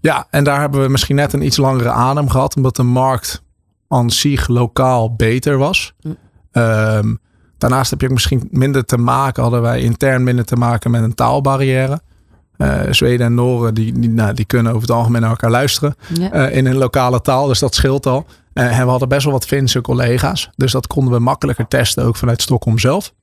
Ja, 0.00 0.26
en 0.30 0.44
daar 0.44 0.60
hebben 0.60 0.82
we 0.82 0.88
misschien 0.88 1.16
net 1.16 1.32
een 1.32 1.44
iets 1.44 1.56
langere 1.56 1.90
adem 1.90 2.28
gehad, 2.28 2.56
omdat 2.56 2.76
de 2.76 2.82
markt 2.82 3.42
aan 3.88 4.10
zich 4.10 4.48
lokaal 4.48 5.14
beter 5.14 5.58
was. 5.58 5.94
Hm. 6.00 6.08
Um, 6.52 7.18
daarnaast 7.58 7.90
heb 7.90 8.00
je 8.00 8.06
ook 8.06 8.12
misschien 8.12 8.48
minder 8.50 8.84
te 8.84 8.98
maken, 8.98 9.42
hadden 9.42 9.62
wij 9.62 9.80
intern 9.80 10.22
minder 10.22 10.44
te 10.44 10.56
maken 10.56 10.90
met 10.90 11.02
een 11.02 11.14
taalbarrière. 11.14 12.00
Uh, 12.58 12.80
Zweden 12.90 13.26
en 13.26 13.34
Noren, 13.34 13.74
die, 13.74 13.92
die, 13.92 14.08
nou, 14.08 14.34
die 14.34 14.44
kunnen 14.44 14.72
over 14.72 14.88
het 14.88 14.96
algemeen 14.96 15.20
naar 15.20 15.30
elkaar 15.30 15.50
luisteren 15.50 15.94
ja. 16.14 16.48
uh, 16.48 16.56
in 16.56 16.66
hun 16.66 16.76
lokale 16.76 17.20
taal. 17.20 17.46
Dus 17.46 17.58
dat 17.58 17.74
scheelt 17.74 18.06
al. 18.06 18.26
Uh, 18.54 18.78
en 18.78 18.84
we 18.84 18.90
hadden 18.90 19.08
best 19.08 19.24
wel 19.24 19.32
wat 19.32 19.46
Finse 19.46 19.80
collega's. 19.80 20.50
Dus 20.56 20.72
dat 20.72 20.86
konden 20.86 21.12
we 21.12 21.18
makkelijker 21.18 21.68
testen, 21.68 22.04
ook 22.04 22.16
vanuit 22.16 22.42
Stockholm 22.42 22.78
zelf. 22.78 23.14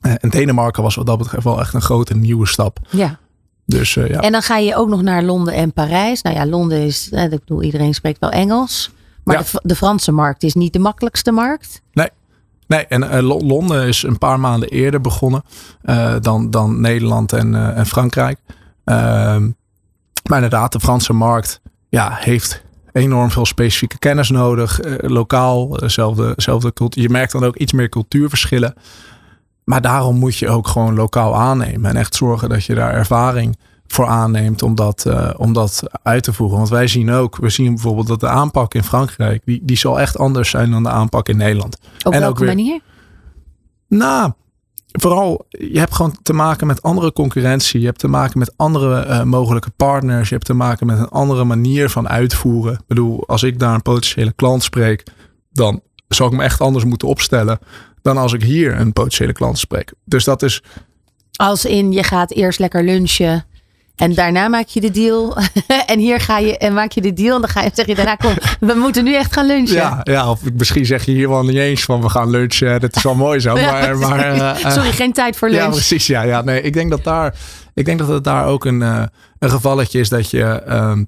en 0.00 0.30
Denemarken 0.30 0.82
was 0.82 0.94
wat 0.94 1.06
dat 1.06 1.18
betreft 1.18 1.44
wel 1.44 1.60
echt 1.60 1.74
een 1.74 1.82
grote 1.82 2.16
nieuwe 2.16 2.46
stap. 2.46 2.78
Ja. 2.90 3.18
Dus, 3.66 3.94
ja. 3.94 4.06
En 4.06 4.32
dan 4.32 4.42
ga 4.42 4.56
je 4.56 4.76
ook 4.76 4.88
nog 4.88 5.02
naar 5.02 5.22
Londen 5.22 5.54
en 5.54 5.72
Parijs. 5.72 6.22
Nou 6.22 6.36
ja, 6.36 6.46
Londen 6.46 6.78
is, 6.78 7.08
ik 7.08 7.30
bedoel, 7.30 7.62
iedereen 7.62 7.94
spreekt 7.94 8.20
wel 8.20 8.30
Engels. 8.30 8.90
Maar 9.24 9.36
ja. 9.36 9.42
de, 9.42 9.60
de 9.62 9.76
Franse 9.76 10.12
markt 10.12 10.42
is 10.42 10.54
niet 10.54 10.72
de 10.72 10.78
makkelijkste 10.78 11.32
markt. 11.32 11.82
Nee, 11.92 12.08
Nee, 12.66 12.86
en 12.86 13.02
uh, 13.02 13.38
Londen 13.40 13.86
is 13.86 14.02
een 14.02 14.18
paar 14.18 14.40
maanden 14.40 14.68
eerder 14.68 15.00
begonnen 15.00 15.42
uh, 15.84 16.14
dan, 16.20 16.50
dan 16.50 16.80
Nederland 16.80 17.32
en, 17.32 17.52
uh, 17.52 17.78
en 17.78 17.86
Frankrijk. 17.86 18.38
Ehm, 18.84 19.50
maar 20.28 20.42
inderdaad, 20.42 20.72
de 20.72 20.80
Franse 20.80 21.12
markt 21.12 21.60
ja, 21.88 22.16
heeft 22.20 22.62
enorm 22.92 23.30
veel 23.30 23.46
specifieke 23.46 23.98
kennis 23.98 24.30
nodig. 24.30 24.80
lokaal, 25.00 25.68
dezelfde, 25.68 26.72
cultuur. 26.74 27.02
Je 27.02 27.10
merkt 27.10 27.32
dan 27.32 27.44
ook 27.44 27.56
iets 27.56 27.72
meer 27.72 27.88
cultuurverschillen. 27.88 28.74
Maar 29.64 29.80
daarom 29.80 30.16
moet 30.16 30.36
je 30.36 30.48
ook 30.48 30.68
gewoon 30.68 30.94
lokaal 30.94 31.36
aannemen. 31.36 31.90
En 31.90 31.96
echt 31.96 32.14
zorgen 32.14 32.48
dat 32.48 32.64
je 32.64 32.74
daar 32.74 32.92
ervaring 32.92 33.56
voor 33.86 34.06
aanneemt 34.06 34.62
om 34.62 34.74
dat, 34.74 35.04
uh, 35.06 35.30
om 35.36 35.52
dat 35.52 35.82
uit 36.02 36.22
te 36.22 36.32
voeren. 36.32 36.56
Want 36.56 36.68
wij 36.68 36.86
zien 36.86 37.10
ook, 37.10 37.36
we 37.36 37.50
zien 37.50 37.74
bijvoorbeeld 37.74 38.06
dat 38.06 38.20
de 38.20 38.28
aanpak 38.28 38.74
in 38.74 38.84
Frankrijk, 38.84 39.42
die, 39.44 39.60
die 39.62 39.76
zal 39.76 40.00
echt 40.00 40.18
anders 40.18 40.50
zijn 40.50 40.70
dan 40.70 40.82
de 40.82 40.88
aanpak 40.88 41.28
in 41.28 41.36
Nederland. 41.36 41.78
Op 42.02 42.12
en 42.12 42.20
welke 42.20 42.26
ook 42.26 42.38
weer, 42.38 42.48
manier? 42.48 42.80
Nou, 43.88 44.32
vooral, 45.00 45.46
je 45.48 45.78
hebt 45.78 45.94
gewoon 45.94 46.16
te 46.22 46.32
maken 46.32 46.66
met 46.66 46.82
andere 46.82 47.12
concurrentie. 47.12 47.80
Je 47.80 47.86
hebt 47.86 47.98
te 47.98 48.08
maken 48.08 48.38
met 48.38 48.52
andere 48.56 49.06
uh, 49.06 49.22
mogelijke 49.22 49.70
partners. 49.70 50.28
Je 50.28 50.34
hebt 50.34 50.46
te 50.46 50.54
maken 50.54 50.86
met 50.86 50.98
een 50.98 51.08
andere 51.08 51.44
manier 51.44 51.90
van 51.90 52.08
uitvoeren. 52.08 52.72
Ik 52.72 52.86
bedoel, 52.86 53.26
als 53.26 53.42
ik 53.42 53.58
daar 53.58 53.74
een 53.74 53.82
potentiële 53.82 54.32
klant 54.32 54.62
spreek, 54.62 55.02
dan 55.52 55.80
zou 56.08 56.30
ik 56.30 56.36
me 56.36 56.42
echt 56.42 56.60
anders 56.60 56.84
moeten 56.84 57.08
opstellen 57.08 57.58
dan 58.02 58.16
als 58.16 58.32
ik 58.32 58.42
hier 58.42 58.80
een 58.80 58.92
potentiële 58.92 59.32
klant 59.32 59.58
spreek. 59.58 59.92
Dus 60.04 60.24
dat 60.24 60.42
is. 60.42 60.62
Als 61.36 61.64
in 61.64 61.92
je 61.92 62.02
gaat 62.02 62.32
eerst 62.32 62.58
lekker 62.58 62.84
lunchen 62.84 63.44
en 63.96 64.14
daarna 64.14 64.48
maak 64.48 64.66
je 64.66 64.80
de 64.80 64.90
deal. 64.90 65.36
en 65.86 65.98
hier 65.98 66.20
ga 66.20 66.38
je 66.38 66.58
en 66.58 66.74
maak 66.74 66.92
je 66.92 67.00
de 67.00 67.12
deal. 67.12 67.34
En 67.34 67.40
dan 67.40 67.50
ga 67.50 67.62
je, 67.62 67.70
zeg 67.74 67.86
je 67.86 67.94
daarna: 67.94 68.14
kom, 68.14 68.34
we 68.60 68.74
moeten 68.74 69.04
nu 69.04 69.14
echt 69.14 69.32
gaan 69.32 69.46
lunchen. 69.46 69.74
Ja, 69.74 70.00
ja 70.02 70.30
of 70.30 70.40
misschien 70.56 70.86
zeg 70.86 71.04
je 71.04 71.12
hier 71.12 71.28
wel 71.28 71.44
niet 71.44 71.56
eens 71.56 71.84
van 71.84 72.00
we 72.00 72.08
gaan 72.08 72.30
lunchen. 72.30 72.80
Dat 72.80 72.96
is 72.96 73.02
wel 73.02 73.14
mooi 73.14 73.40
zo. 73.40 73.54
Maar, 73.64 73.96
maar, 73.98 74.36
uh, 74.36 74.70
sorry, 74.70 74.92
geen 74.92 75.12
tijd 75.12 75.36
voor 75.36 75.48
lunch. 75.48 75.62
Ja, 75.62 75.70
precies. 75.70 76.06
Ja, 76.06 76.22
ja, 76.22 76.42
nee, 76.42 76.62
ik 76.62 76.72
denk 76.72 76.90
dat 76.90 77.04
daar, 77.04 77.34
ik 77.74 77.84
denk 77.84 77.98
dat 77.98 78.08
het 78.08 78.24
daar 78.24 78.46
ook 78.46 78.64
een, 78.64 78.80
uh, 78.80 79.02
een 79.38 79.50
gevalletje 79.50 80.00
is 80.00 80.08
dat 80.08 80.30
je. 80.30 80.62
Um, 80.68 81.06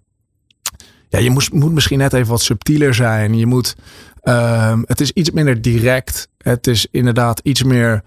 ja, 1.09 1.19
je 1.19 1.31
moet, 1.31 1.53
moet 1.53 1.73
misschien 1.73 1.99
net 1.99 2.13
even 2.13 2.29
wat 2.29 2.43
subtieler 2.43 2.95
zijn. 2.95 3.39
Je 3.39 3.47
moet. 3.47 3.75
Um, 4.23 4.85
het 4.87 5.01
is 5.01 5.11
iets 5.11 5.31
minder 5.31 5.63
direct. 5.63 6.29
Het 6.39 6.67
is 6.67 6.87
inderdaad 6.91 7.41
iets 7.43 7.63
meer 7.63 8.03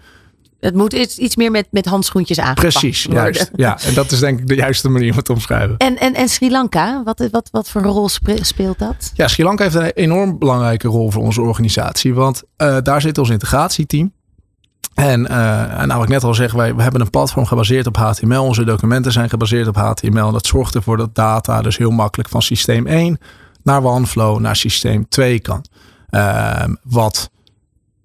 het 0.60 0.74
moet 0.74 0.92
iets, 0.92 1.18
iets 1.18 1.36
meer 1.36 1.50
met, 1.50 1.66
met 1.70 1.86
handschoentjes 1.86 2.40
aangepakt 2.40 2.78
Precies, 2.78 3.06
juist. 3.10 3.50
Ja, 3.56 3.78
en 3.82 3.94
dat 3.94 4.10
is 4.10 4.18
denk 4.18 4.38
ik 4.38 4.48
de 4.48 4.54
juiste 4.54 4.88
manier 4.88 5.10
om 5.10 5.16
het 5.16 5.24
te 5.24 5.32
omschrijven. 5.32 5.76
En, 5.76 5.98
en, 5.98 6.14
en 6.14 6.28
Sri 6.28 6.50
Lanka, 6.50 7.02
wat, 7.04 7.28
wat, 7.30 7.48
wat 7.52 7.70
voor 7.70 7.82
rol 7.82 8.08
speelt 8.40 8.78
dat? 8.78 9.12
Ja, 9.14 9.28
Sri 9.28 9.44
Lanka 9.44 9.62
heeft 9.62 9.74
een 9.74 9.90
enorm 9.90 10.38
belangrijke 10.38 10.88
rol 10.88 11.10
voor 11.10 11.22
onze 11.22 11.40
organisatie. 11.40 12.14
Want 12.14 12.42
uh, 12.56 12.76
daar 12.82 13.00
zit 13.00 13.18
ons 13.18 13.28
integratieteam. 13.28 14.12
En, 14.94 15.26
uh, 15.30 15.80
en 15.80 15.88
nou, 15.88 16.02
ik 16.02 16.08
net 16.08 16.24
al 16.24 16.34
zeg, 16.34 16.52
wij 16.52 16.74
we 16.74 16.82
hebben 16.82 17.00
een 17.00 17.10
platform 17.10 17.46
gebaseerd 17.46 17.86
op 17.86 17.96
HTML. 17.96 18.44
Onze 18.44 18.64
documenten 18.64 19.12
zijn 19.12 19.28
gebaseerd 19.28 19.68
op 19.68 19.76
HTML. 19.76 20.32
Dat 20.32 20.46
zorgt 20.46 20.74
ervoor 20.74 20.96
dat 20.96 21.14
data 21.14 21.62
dus 21.62 21.76
heel 21.76 21.90
makkelijk 21.90 22.28
van 22.28 22.42
systeem 22.42 22.86
1 22.86 23.18
naar 23.62 23.84
OneFlow, 23.84 24.38
naar 24.38 24.56
systeem 24.56 25.08
2 25.08 25.40
kan. 25.40 25.64
Ehm, 26.10 26.74
wat 26.82 27.30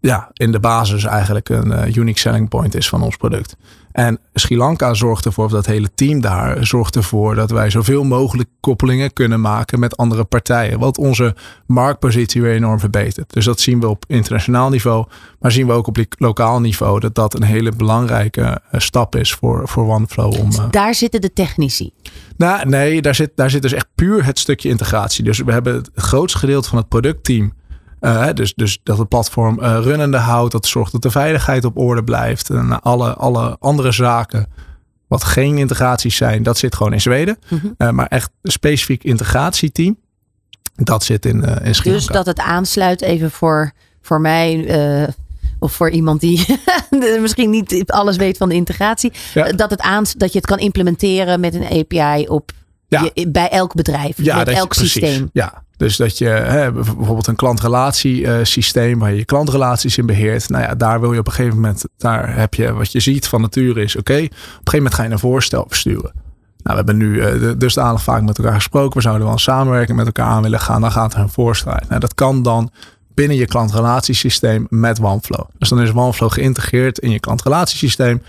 ja, 0.05 0.29
in 0.33 0.51
de 0.51 0.59
basis 0.59 1.03
eigenlijk 1.03 1.49
een 1.49 1.67
uh, 1.67 1.95
unique 1.95 2.19
selling 2.19 2.49
point 2.49 2.75
is 2.75 2.89
van 2.89 3.01
ons 3.01 3.17
product. 3.17 3.55
En 3.91 4.19
Sri 4.33 4.57
Lanka 4.57 4.93
zorgt 4.93 5.25
ervoor, 5.25 5.45
of 5.45 5.51
dat 5.51 5.65
hele 5.65 5.89
team 5.95 6.21
daar 6.21 6.65
zorgt 6.65 6.95
ervoor 6.95 7.35
dat 7.35 7.51
wij 7.51 7.69
zoveel 7.69 8.03
mogelijk 8.03 8.49
koppelingen 8.59 9.13
kunnen 9.13 9.41
maken 9.41 9.79
met 9.79 9.97
andere 9.97 10.23
partijen. 10.23 10.79
Wat 10.79 10.97
onze 10.97 11.35
marktpositie 11.65 12.41
weer 12.41 12.53
enorm 12.53 12.79
verbetert. 12.79 13.33
Dus 13.33 13.45
dat 13.45 13.59
zien 13.59 13.79
we 13.79 13.87
op 13.87 14.03
internationaal 14.07 14.69
niveau, 14.69 15.05
maar 15.39 15.51
zien 15.51 15.67
we 15.67 15.73
ook 15.73 15.87
op 15.87 15.97
lokaal 16.17 16.59
niveau 16.59 16.99
dat 16.99 17.15
dat 17.15 17.33
een 17.35 17.43
hele 17.43 17.71
belangrijke 17.71 18.41
eh, 18.41 18.79
stap 18.79 19.15
is 19.15 19.33
voor, 19.33 19.67
voor 19.67 19.87
OneFlow. 19.87 20.39
Om, 20.39 20.49
dus 20.49 20.59
daar 20.71 20.95
zitten 20.95 21.21
de 21.21 21.33
technici. 21.33 21.91
Nou, 22.37 22.69
nee, 22.69 23.01
daar 23.01 23.15
zit, 23.15 23.31
daar 23.35 23.49
zit 23.49 23.61
dus 23.61 23.73
echt 23.73 23.87
puur 23.95 24.25
het 24.25 24.39
stukje 24.39 24.69
integratie. 24.69 25.23
Dus 25.23 25.39
we 25.39 25.51
hebben 25.51 25.75
het 25.75 25.89
grootste 25.95 26.39
gedeelte 26.39 26.69
van 26.69 26.77
het 26.77 26.87
productteam 26.87 27.53
uh, 28.05 28.27
dus, 28.33 28.53
dus 28.53 28.79
dat 28.83 28.97
het 28.97 29.07
platform 29.07 29.59
uh, 29.59 29.77
runnende 29.81 30.17
houdt. 30.17 30.51
Dat 30.51 30.65
zorgt 30.65 30.91
dat 30.91 31.01
de 31.01 31.11
veiligheid 31.11 31.65
op 31.65 31.77
orde 31.77 32.03
blijft. 32.03 32.49
En 32.49 32.81
alle, 32.81 33.13
alle 33.13 33.55
andere 33.59 33.91
zaken, 33.91 34.47
wat 35.07 35.23
geen 35.23 35.57
integraties 35.57 36.15
zijn, 36.15 36.43
dat 36.43 36.57
zit 36.57 36.75
gewoon 36.75 36.93
in 36.93 37.01
Zweden. 37.01 37.37
Mm 37.49 37.59
-hmm. 37.59 37.75
uh, 37.77 37.89
maar 37.89 38.07
echt 38.07 38.29
een 38.41 38.51
specifiek 38.51 39.03
integratieteam, 39.03 39.97
dat 40.75 41.03
zit 41.03 41.25
in, 41.25 41.43
in 41.43 41.75
Sri 41.75 41.91
Dus 41.91 42.05
dat 42.05 42.25
het 42.25 42.39
aansluit 42.39 43.01
even 43.01 43.31
voor, 43.31 43.71
voor 44.01 44.21
mij 44.21 45.13
of 45.59 45.73
voor 45.73 45.89
iemand 45.89 46.21
die 46.21 46.45
misschien 47.21 47.49
niet 47.49 47.91
alles 47.91 48.15
weet 48.15 48.37
van 48.37 48.49
de 48.49 48.55
integratie. 48.55 49.11
Ja. 49.33 49.51
Dat, 49.51 49.69
het 49.69 49.81
aan, 49.81 50.05
dat 50.17 50.31
je 50.31 50.37
het 50.37 50.47
kan 50.47 50.59
implementeren 50.59 51.39
met 51.39 51.53
een 51.53 51.67
API 51.79 52.27
op 52.27 52.51
ja. 52.87 53.09
je, 53.13 53.29
bij 53.29 53.49
elk 53.49 53.73
bedrijf, 53.73 54.17
ja, 54.17 54.37
met 54.37 54.47
elk 54.47 54.73
je, 54.73 54.79
systeem. 54.79 55.29
Ja, 55.33 55.63
dus 55.77 55.97
dat 55.97 56.17
je 56.17 56.27
hè, 56.27 56.71
bijvoorbeeld 56.71 57.27
een 57.27 57.35
klantrelatiesysteem 57.35 58.99
waar 58.99 59.11
je 59.11 59.17
je 59.17 59.25
klantrelaties 59.25 59.97
in 59.97 60.05
beheert. 60.05 60.49
Nou 60.49 60.63
ja, 60.63 60.75
daar 60.75 60.99
wil 60.99 61.13
je 61.13 61.19
op 61.19 61.27
een 61.27 61.33
gegeven 61.33 61.55
moment, 61.55 61.83
daar 61.97 62.35
heb 62.35 62.53
je 62.53 62.73
wat 62.73 62.91
je 62.91 62.99
ziet 62.99 63.27
van 63.27 63.41
nature 63.41 63.83
is 63.83 63.95
oké. 63.95 64.13
Op 64.13 64.19
een 64.19 64.29
gegeven 64.29 64.61
moment 64.73 64.93
ga 64.93 65.03
je 65.03 65.09
een 65.09 65.19
voorstel 65.19 65.65
versturen. 65.67 66.11
Nou, 66.63 66.77
we 66.77 66.83
hebben 66.85 66.97
nu 66.97 67.15
uh, 67.15 67.51
dusdanig 67.57 68.01
vaak 68.01 68.21
met 68.21 68.37
elkaar 68.37 68.53
gesproken. 68.53 68.95
We 68.95 69.01
zouden 69.01 69.23
wel 69.23 69.33
een 69.33 69.39
samenwerking 69.39 69.97
met 69.97 70.05
elkaar 70.05 70.25
aan 70.25 70.41
willen 70.41 70.59
gaan. 70.59 70.81
Dan 70.81 70.91
gaat 70.91 71.13
er 71.13 71.19
een 71.19 71.29
voorstel 71.29 71.71
uit. 71.71 71.89
Nou, 71.89 71.99
dat 71.99 72.13
kan 72.13 72.43
dan 72.43 72.71
binnen 73.13 73.37
je 73.37 73.45
klantrelatiesysteem 73.45 74.67
met 74.69 74.99
OneFlow. 74.99 75.45
Dus 75.57 75.69
dan 75.69 75.81
is 75.81 75.91
OneFlow 75.91 76.31
geïntegreerd 76.31 76.99
in 76.99 77.11
je 77.11 77.19
klantrelatiesysteem 77.19 78.21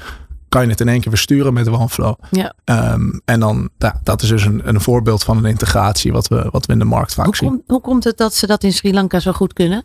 kan 0.56 0.64
je 0.64 0.70
het 0.70 0.80
in 0.80 0.88
één 0.88 1.00
keer 1.00 1.10
versturen 1.10 1.52
met 1.52 1.68
OneFlow. 1.68 2.14
Ja. 2.30 2.54
Um, 2.92 3.20
en 3.24 3.40
dan, 3.40 3.68
ja, 3.78 4.00
dat 4.02 4.22
is 4.22 4.28
dus 4.28 4.44
een, 4.44 4.68
een 4.68 4.80
voorbeeld 4.80 5.24
van 5.24 5.36
een 5.36 5.44
integratie 5.44 6.12
wat 6.12 6.28
we, 6.28 6.48
wat 6.50 6.66
we 6.66 6.72
in 6.72 6.78
de 6.78 6.84
markt 6.84 7.14
vaak 7.14 7.24
hoe 7.24 7.36
zien. 7.36 7.48
Kom, 7.48 7.62
hoe 7.66 7.80
komt 7.80 8.04
het 8.04 8.16
dat 8.16 8.34
ze 8.34 8.46
dat 8.46 8.64
in 8.64 8.72
Sri 8.72 8.92
Lanka 8.92 9.20
zo 9.20 9.32
goed 9.32 9.52
kunnen? 9.52 9.84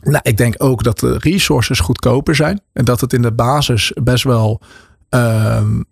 Nou, 0.00 0.20
ik 0.22 0.36
denk 0.36 0.54
ook 0.58 0.82
dat 0.82 0.98
de 0.98 1.18
resources 1.18 1.80
goedkoper 1.80 2.34
zijn. 2.34 2.60
En 2.72 2.84
dat 2.84 3.00
het 3.00 3.12
in 3.12 3.22
de 3.22 3.32
basis 3.32 3.92
best 4.02 4.24
wel. 4.24 4.60
Um, 5.10 5.84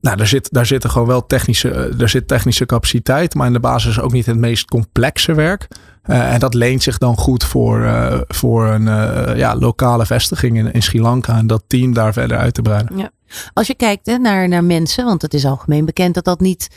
nou, 0.00 0.16
daar 0.16 0.26
zit, 0.26 0.52
daar 0.52 0.66
zitten 0.66 0.90
gewoon 0.90 1.08
wel 1.08 1.26
technische, 1.26 1.92
daar 1.96 2.08
zit 2.08 2.28
technische 2.28 2.66
capaciteit, 2.66 3.34
maar 3.34 3.46
in 3.46 3.52
de 3.52 3.60
basis 3.60 4.00
ook 4.00 4.12
niet 4.12 4.26
het 4.26 4.36
meest 4.36 4.64
complexe 4.64 5.34
werk. 5.34 5.68
Uh, 6.06 6.32
en 6.32 6.40
dat 6.40 6.54
leent 6.54 6.82
zich 6.82 6.98
dan 6.98 7.16
goed 7.16 7.44
voor, 7.44 7.80
uh, 7.80 8.20
voor 8.28 8.66
een 8.66 8.86
uh, 8.86 9.36
ja, 9.36 9.56
lokale 9.56 10.06
vestiging 10.06 10.56
in, 10.56 10.72
in 10.72 10.82
Sri 10.82 11.00
Lanka 11.00 11.36
en 11.36 11.46
dat 11.46 11.62
team 11.66 11.94
daar 11.94 12.12
verder 12.12 12.38
uit 12.38 12.54
te 12.54 12.62
breiden. 12.62 12.98
Ja. 12.98 13.10
Als 13.52 13.66
je 13.66 13.74
kijkt 13.74 14.06
hè, 14.06 14.18
naar, 14.18 14.48
naar 14.48 14.64
mensen, 14.64 15.04
want 15.04 15.22
het 15.22 15.34
is 15.34 15.44
algemeen 15.44 15.84
bekend 15.84 16.14
dat, 16.14 16.24
dat, 16.24 16.40
niet, 16.40 16.68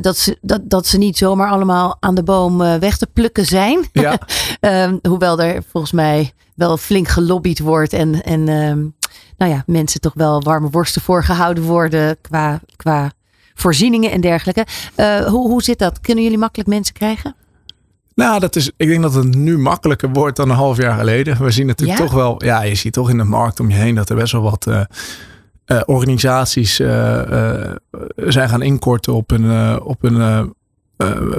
dat, 0.00 0.16
ze, 0.16 0.38
dat, 0.40 0.60
dat 0.64 0.86
ze 0.86 0.98
niet 0.98 1.16
zomaar 1.16 1.50
allemaal 1.50 1.96
aan 2.00 2.14
de 2.14 2.22
boom 2.22 2.58
weg 2.58 2.96
te 2.96 3.08
plukken 3.12 3.46
zijn. 3.46 3.88
Ja. 3.92 4.18
hoewel 5.08 5.40
er 5.40 5.62
volgens 5.70 5.92
mij 5.92 6.32
wel 6.54 6.76
flink 6.76 7.08
gelobbyd 7.08 7.58
wordt 7.58 7.92
en, 7.92 8.22
en 8.22 8.44
nou 9.36 9.52
ja, 9.52 9.62
mensen 9.66 10.00
toch 10.00 10.14
wel 10.14 10.42
warme 10.42 10.70
worsten 10.70 11.02
voorgehouden 11.02 11.64
worden 11.64 12.16
qua, 12.20 12.60
qua 12.76 13.10
voorzieningen 13.54 14.10
en 14.10 14.20
dergelijke. 14.20 14.66
hoe, 15.26 15.48
hoe 15.48 15.62
zit 15.62 15.78
dat? 15.78 16.00
Kunnen 16.00 16.24
jullie 16.24 16.38
makkelijk 16.38 16.68
mensen 16.68 16.94
krijgen? 16.94 17.36
Nou, 18.16 18.40
dat 18.40 18.56
is, 18.56 18.70
ik 18.76 18.88
denk 18.88 19.02
dat 19.02 19.14
het 19.14 19.34
nu 19.34 19.58
makkelijker 19.58 20.08
wordt 20.12 20.36
dan 20.36 20.50
een 20.50 20.56
half 20.56 20.76
jaar 20.76 20.98
geleden. 20.98 21.42
We 21.42 21.50
zien 21.50 21.66
natuurlijk 21.66 21.98
Ja? 21.98 22.04
toch 22.04 22.14
wel, 22.14 22.44
ja, 22.44 22.62
je 22.62 22.74
ziet 22.74 22.92
toch 22.92 23.10
in 23.10 23.18
de 23.18 23.24
markt 23.24 23.60
om 23.60 23.70
je 23.70 23.76
heen 23.76 23.94
dat 23.94 24.08
er 24.08 24.16
best 24.16 24.32
wel 24.32 24.42
wat 24.42 24.66
eh, 25.66 25.80
organisaties 25.86 26.80
eh, 26.80 27.68
eh, 27.68 27.76
zijn 28.16 28.48
gaan 28.48 28.62
inkorten 28.62 29.14
op 29.14 29.32
eh, 29.32 29.76
op 29.82 30.04
eh, 30.04 30.42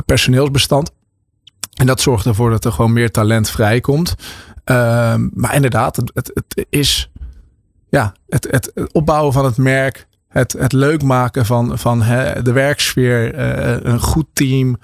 personeelsbestand. 0.06 0.92
En 1.74 1.86
dat 1.86 2.02
zorgt 2.02 2.26
ervoor 2.26 2.50
dat 2.50 2.66
er 2.66 2.72
gewoon 2.72 2.94
meer 2.94 3.12
talent 3.12 3.50
vrijkomt. 3.50 4.16
Ehm, 4.64 5.28
maar 5.34 5.56
inderdaad, 5.56 5.96
het, 5.96 6.12
het, 6.14 6.66
is 6.70 7.12
ja, 7.90 8.14
het, 8.30 8.48
het, 8.52 8.90
opbouwen 8.92 9.34
van 9.34 9.46
het 9.46 9.58
merk, 9.58 10.08
het, 10.28 10.56
het 10.60 10.74
leuk 10.74 11.04
maken 11.04 11.46
van, 11.46 11.78
van 11.78 12.02
hè, 12.02 12.42
de 12.42 12.52
werksfeer, 12.52 13.40
een 13.86 14.00
goed 14.00 14.28
team. 14.34 14.78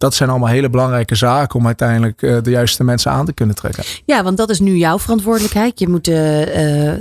Dat 0.00 0.14
zijn 0.14 0.30
allemaal 0.30 0.48
hele 0.48 0.70
belangrijke 0.70 1.14
zaken 1.14 1.58
om 1.58 1.66
uiteindelijk 1.66 2.22
eh, 2.22 2.36
de 2.42 2.50
juiste 2.50 2.84
mensen 2.84 3.10
aan 3.10 3.24
te 3.24 3.32
kunnen 3.32 3.54
trekken. 3.54 3.84
Ja, 4.04 4.22
want 4.22 4.36
dat 4.36 4.50
is 4.50 4.60
nu 4.60 4.76
jouw 4.76 4.98
verantwoordelijkheid. 4.98 5.78
Je 5.78 5.88
moet 5.88 6.04
de, 6.04 6.44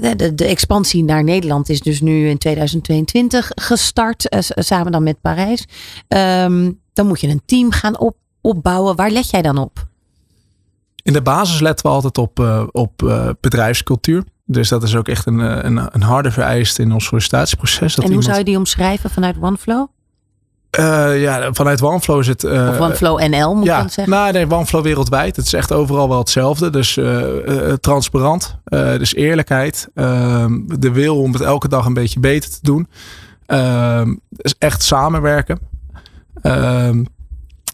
uh, 0.02 0.12
de, 0.18 0.36
de 0.36 0.46
expansie 0.46 1.04
naar 1.04 1.24
Nederland 1.24 1.70
is 1.70 1.82
dus 1.82 2.02
nu 2.02 2.30
in 2.30 2.38
2022 2.38 3.52
gestart, 3.56 4.34
uh, 4.34 4.40
samen 4.42 4.92
dan 4.92 5.04
met 5.04 5.22
Parijs. 5.22 5.66
Um, 6.08 6.80
dan 6.94 7.08
moet 7.08 7.22
je 7.22 7.28
een 7.28 7.42
team 7.46 7.72
gaan 7.72 8.00
op, 8.00 8.16
opbouwen. 8.42 8.96
Waar 8.96 9.12
let 9.12 9.30
jij 9.30 9.42
dan 9.42 9.58
op? 9.58 9.88
In 11.04 11.14
de 11.14 11.22
basis 11.22 11.60
letten 11.60 11.86
we 11.86 11.92
altijd 11.92 12.18
op, 12.18 12.40
uh, 12.40 12.64
op 12.72 12.94
bedrijfscultuur. 13.40 14.24
Dus 14.46 14.70
dat 14.70 14.84
is 14.84 14.96
ook 14.96 15.08
echt 15.08 15.26
een, 15.26 15.40
een, 15.66 15.88
een 15.92 16.02
harde 16.02 16.32
vereiste 16.32 16.82
in 16.82 16.92
ons 16.92 17.06
sollicitatieproces. 17.06 17.96
Dat 17.96 18.06
en 18.06 18.12
hoe 18.12 18.22
iemand... 18.22 18.26
zou 18.26 18.38
je 18.38 18.44
die 18.44 18.58
omschrijven 18.58 19.10
vanuit 19.10 19.36
OneFlow? 19.42 19.88
Uh, 20.78 21.22
ja, 21.22 21.54
vanuit 21.54 21.82
OneFlow 21.82 22.20
is 22.20 22.28
het. 22.28 22.44
Uh, 22.44 22.70
of 22.70 22.80
OneFlow 22.80 23.20
NL 23.20 23.56
moet 23.56 23.66
ja, 23.66 23.76
je 23.76 23.82
dan 23.82 23.90
zeggen? 23.90 24.14
Nou, 24.14 24.32
nee, 24.32 24.52
OneFlow 24.52 24.84
wereldwijd. 24.84 25.36
Het 25.36 25.46
is 25.46 25.54
echt 25.54 25.72
overal 25.72 26.10
wel 26.10 26.18
hetzelfde. 26.18 26.70
Dus 26.70 26.98
uh, 26.98 27.74
transparant, 27.74 28.58
dus 28.64 29.16
eerlijkheid, 29.16 29.90
ehm, 29.96 30.60
de 30.66 30.92
wil 30.92 31.22
om 31.22 31.34
het 31.34 31.42
elke 31.42 31.68
dag 31.68 31.86
een 31.86 31.94
beetje 31.94 32.20
beter 32.20 32.50
te 32.50 32.60
doen. 32.62 32.88
Is 34.36 34.56
echt 34.58 34.84
samenwerken. 34.84 35.60
Ehm, 36.42 37.04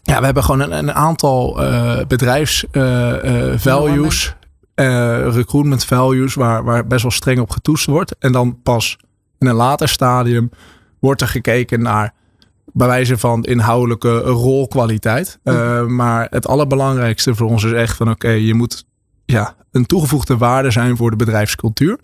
ja, 0.02 0.18
we 0.18 0.24
hebben 0.24 0.44
gewoon 0.44 0.60
een, 0.60 0.72
een 0.72 0.92
aantal 0.92 1.60
bedrijfsvalues, 2.08 4.34
recruitment 5.34 5.84
values, 5.84 6.34
waar, 6.34 6.64
waar 6.64 6.86
best 6.86 7.02
wel 7.02 7.10
streng 7.10 7.40
op 7.40 7.50
getoetst 7.50 7.86
wordt. 7.86 8.16
En 8.18 8.32
dan 8.32 8.62
pas 8.62 8.96
in 9.38 9.46
een 9.46 9.54
later 9.54 9.88
stadium 9.88 10.50
wordt 10.98 11.20
er 11.20 11.28
gekeken 11.28 11.82
naar 11.82 12.14
bij 12.76 12.86
wijze 12.86 13.18
van 13.18 13.44
inhoudelijke 13.44 14.18
rolkwaliteit. 14.18 15.38
Uh, 15.44 15.80
mm. 15.80 15.94
maar 15.94 16.26
het 16.30 16.46
allerbelangrijkste 16.46 17.34
voor 17.34 17.48
ons 17.48 17.64
is 17.64 17.72
echt 17.72 17.96
van 17.96 18.10
oké, 18.10 18.26
okay, 18.26 18.38
je 18.38 18.54
moet 18.54 18.84
ja, 19.24 19.54
een 19.72 19.86
toegevoegde 19.86 20.36
waarde 20.36 20.70
zijn 20.70 20.96
voor 20.96 21.10
de 21.10 21.16
bedrijfscultuur. 21.16 21.98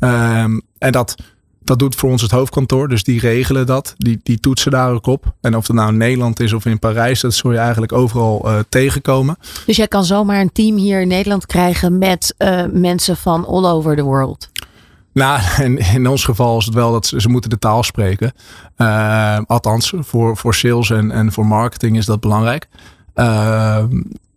Um, 0.00 0.62
en 0.78 0.92
dat, 0.92 1.14
dat 1.62 1.78
doet 1.78 1.94
voor 1.94 2.10
ons 2.10 2.22
het 2.22 2.30
hoofdkantoor. 2.30 2.88
Dus 2.88 3.04
die 3.04 3.20
regelen 3.20 3.66
dat. 3.66 3.94
Die, 3.96 4.20
die 4.22 4.40
toetsen 4.40 4.70
daar 4.70 4.92
ook 4.92 5.06
op. 5.06 5.34
En 5.40 5.56
of 5.56 5.66
het 5.66 5.76
nou 5.76 5.88
in 5.88 5.96
Nederland 5.96 6.40
is 6.40 6.52
of 6.52 6.64
in 6.64 6.78
Parijs, 6.78 7.20
dat 7.20 7.34
zul 7.34 7.52
je 7.52 7.58
eigenlijk 7.58 7.92
overal 7.92 8.42
uh, 8.44 8.58
tegenkomen. 8.68 9.36
Dus 9.66 9.76
jij 9.76 9.88
kan 9.88 10.04
zomaar 10.04 10.40
een 10.40 10.52
team 10.52 10.76
hier 10.76 11.00
in 11.00 11.08
Nederland 11.08 11.46
krijgen 11.46 11.98
met 11.98 12.34
uh, 12.38 12.62
mensen 12.72 13.16
van 13.16 13.46
all 13.46 13.64
over 13.64 13.96
the 13.96 14.02
world. 14.02 14.48
Nou, 15.12 15.40
in, 15.64 15.78
in 15.78 16.06
ons 16.06 16.24
geval 16.24 16.58
is 16.58 16.64
het 16.64 16.74
wel 16.74 16.92
dat 16.92 17.06
ze, 17.06 17.20
ze 17.20 17.28
moeten 17.28 17.50
de 17.50 17.58
taal 17.58 17.82
spreken. 17.82 18.32
Uh, 18.76 19.38
althans, 19.46 19.92
voor, 19.96 20.36
voor 20.36 20.54
sales 20.54 20.90
en, 20.90 21.10
en 21.10 21.32
voor 21.32 21.46
marketing 21.46 21.96
is 21.96 22.06
dat 22.06 22.20
belangrijk. 22.20 22.68
Uh, 23.14 23.84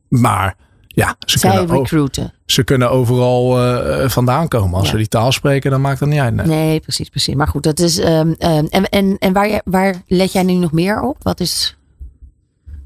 maar 0.09 0.55
ja, 0.87 1.15
ze 1.19 1.39
Zij 1.39 1.57
kunnen, 1.57 1.77
recruiten. 1.77 2.33
ze 2.45 2.63
kunnen 2.63 2.91
overal 2.91 3.65
uh, 3.77 4.09
vandaan 4.09 4.47
komen. 4.47 4.73
Als 4.75 4.83
Ja. 4.85 4.91
ze 4.91 4.97
die 4.97 5.07
taal 5.07 5.31
spreken, 5.31 5.71
dan 5.71 5.81
maakt 5.81 5.99
dat 5.99 6.09
niet 6.09 6.19
uit. 6.19 6.33
Nee. 6.35 6.45
Nee, 6.45 6.79
precies, 6.79 7.09
precies. 7.09 7.35
Maar 7.35 7.47
goed, 7.47 7.63
dat 7.63 7.79
is. 7.79 7.97
Um, 7.99 8.07
um, 8.07 8.35
en 8.69 8.89
en, 8.89 9.17
en 9.19 9.33
waar, 9.33 9.61
waar 9.65 10.01
let 10.07 10.31
jij 10.31 10.43
nu 10.43 10.53
nog 10.53 10.71
meer 10.71 11.01
op? 11.01 11.17
Wat 11.21 11.39
is. 11.39 11.77